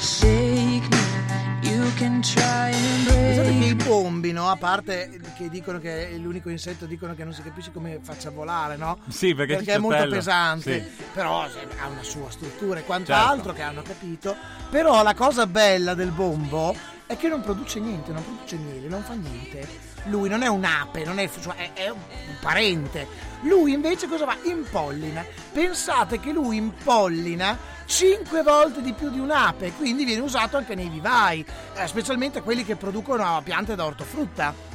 Shake 0.00 0.88
me, 0.90 1.68
you 1.70 1.92
can 1.96 2.20
try 2.22 2.70
and 2.72 3.06
Pensate 3.06 3.48
che 3.52 3.58
break 3.58 3.70
i 3.70 3.74
bombi, 3.74 4.32
no? 4.32 4.48
A 4.50 4.56
parte 4.56 5.20
che 5.36 5.48
dicono 5.48 5.78
che 5.78 6.10
è 6.10 6.16
l'unico 6.16 6.48
insetto, 6.48 6.86
dicono 6.86 7.14
che 7.14 7.24
non 7.24 7.32
si 7.32 7.42
capisce 7.42 7.70
come 7.72 7.98
faccia 8.02 8.30
volare, 8.30 8.76
no? 8.76 8.98
Sì, 9.08 9.34
perché 9.34 9.56
è 9.58 9.64
è 9.74 9.78
molto 9.78 9.98
bello. 9.98 10.14
pesante, 10.14 10.90
Sì. 10.96 11.02
però 11.12 11.48
se- 11.48 11.66
ha 11.80 11.86
una 11.88 12.02
sua 12.02 12.30
struttura 12.30 12.78
e 12.80 12.84
quant'altro 12.84 13.52
Certo. 13.52 13.52
che 13.52 13.62
hanno 13.62 13.82
capito. 13.82 14.34
Però 14.70 15.02
la 15.02 15.14
cosa 15.14 15.46
bella 15.46 15.94
del 15.94 16.10
bombo 16.10 16.74
è 17.06 17.16
che 17.16 17.28
non 17.28 17.40
produce 17.40 17.78
niente, 17.80 18.12
non 18.12 18.24
produce 18.24 18.56
miele, 18.56 18.88
non 18.88 19.02
fa 19.02 19.14
niente. 19.14 19.94
Lui 20.06 20.28
non 20.28 20.42
è 20.42 20.46
un'ape, 20.46 21.04
non 21.04 21.18
è, 21.18 21.28
cioè, 21.40 21.72
è, 21.72 21.88
un 21.88 21.98
parente. 22.40 23.06
Lui 23.42 23.72
invece 23.72 24.08
cosa 24.08 24.26
fa? 24.26 24.36
Impollina. 24.44 25.24
Pensate 25.52 26.20
che 26.20 26.32
lui 26.32 26.56
impollina 26.56 27.56
5 27.86 28.42
volte 28.42 28.82
di 28.82 28.92
più 28.92 29.10
di 29.10 29.18
un'ape, 29.18 29.72
quindi 29.72 30.04
viene 30.04 30.20
usato 30.20 30.56
anche 30.56 30.74
nei 30.74 30.88
vivai, 30.88 31.44
eh, 31.74 31.86
specialmente 31.86 32.42
quelli 32.42 32.64
che 32.64 32.76
producono 32.76 33.40
piante 33.44 33.74
da 33.74 33.84
ortofrutta. 33.84 34.74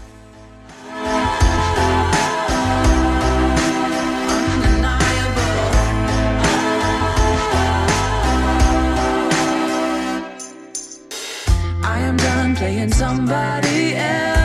I 11.83 11.99
am 12.03 12.15
done 12.17 12.55
playing 12.55 12.91
somebody 12.91 13.93
else. 13.95 14.40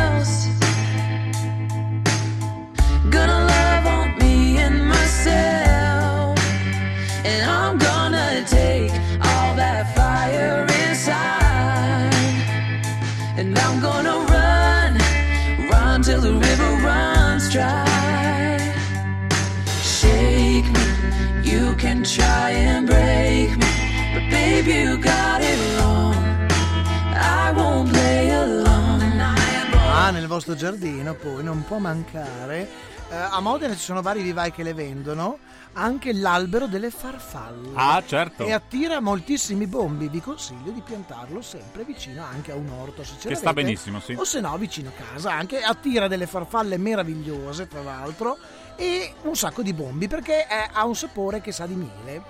Ah, 29.93 30.11
nel 30.11 30.27
vostro 30.27 30.57
giardino 30.57 31.15
poi 31.15 31.45
non 31.45 31.65
può 31.65 31.79
mancare. 31.79 32.69
eh, 33.09 33.15
a 33.15 33.39
Modena 33.39 33.75
ci 33.75 33.81
sono 33.81 34.03
vari 34.03 34.23
vivai 34.23 34.51
che 34.51 34.65
le 34.65 34.75
vendono. 34.75 35.39
Anche 35.75 36.13
l'albero 36.13 36.67
delle 36.67 36.91
farfalle. 36.91 37.71
Ah, 37.75 38.03
certo. 38.05 38.45
E 38.45 38.53
attira 38.53 39.01
moltissimi 39.01 39.69
bombi. 39.69 40.09
Vi 40.09 40.21
consiglio 40.21 40.73
di 40.73 40.81
piantarlo 40.81 41.43
sempre 41.43 41.85
vicino 41.85 42.25
anche 42.25 42.51
a 42.51 42.57
un 42.57 42.69
orto. 42.69 43.05
Se 43.05 43.15
ce 43.21 43.29
Che 43.29 43.35
sta 43.37 43.53
benissimo, 43.53 44.01
sì. 44.01 44.15
O 44.15 44.25
se 44.25 44.41
no, 44.41 44.57
vicino 44.59 44.89
a 44.89 45.13
casa. 45.13 45.31
Anche 45.33 45.61
attira 45.61 46.09
delle 46.09 46.27
farfalle 46.27 46.77
meravigliose, 46.77 47.69
tra 47.69 47.83
l'altro. 47.83 48.37
E 48.75 49.15
un 49.23 49.37
sacco 49.37 49.63
di 49.63 49.73
bombi 49.73 50.09
perché 50.09 50.41
eh, 50.49 50.71
ha 50.73 50.85
un 50.85 50.97
sapore 50.97 51.41
che 51.41 51.53
sa 51.53 51.67
di 51.67 51.75
miele. 51.75 52.23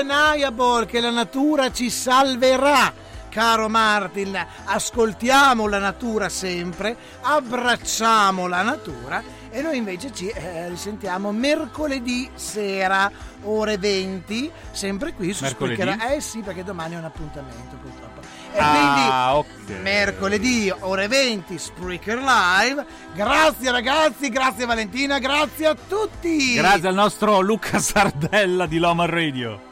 Undeniable 0.00 0.86
che 0.86 0.98
la 1.00 1.10
natura 1.10 1.70
ci 1.70 1.90
salverà. 1.90 3.08
Caro 3.28 3.68
Martin, 3.68 4.34
ascoltiamo 4.64 5.68
la 5.68 5.78
natura 5.78 6.28
sempre, 6.28 6.96
abbracciamo 7.20 8.48
la 8.48 8.62
natura 8.62 9.22
e 9.50 9.60
noi 9.62 9.76
invece 9.76 10.12
ci 10.12 10.28
eh, 10.28 10.68
risentiamo 10.68 11.30
mercoledì 11.30 12.28
sera, 12.34 13.08
ore 13.44 13.76
20, 13.78 14.50
sempre 14.72 15.12
qui 15.12 15.32
su 15.32 15.44
Mercoledì? 15.44 15.80
Spreaker. 15.80 16.12
Eh 16.16 16.20
sì, 16.20 16.40
perché 16.40 16.64
domani 16.64 16.94
è 16.94 16.98
un 16.98 17.04
appuntamento 17.04 17.76
purtroppo. 17.80 18.20
E 18.52 18.58
Ah, 18.58 19.44
quindi 19.64 19.80
mercoledì 19.82 20.72
ore 20.80 21.06
20 21.06 21.56
Spreaker 21.56 22.18
Live. 22.18 22.84
Grazie 23.14 23.70
ragazzi, 23.70 24.28
grazie 24.28 24.64
Valentina, 24.66 25.18
grazie 25.20 25.66
a 25.68 25.76
tutti. 25.76 26.54
Grazie 26.54 26.88
al 26.88 26.94
nostro 26.94 27.40
Luca 27.40 27.78
Sardella 27.78 28.66
di 28.66 28.78
Loma 28.78 29.04
Radio. 29.06 29.68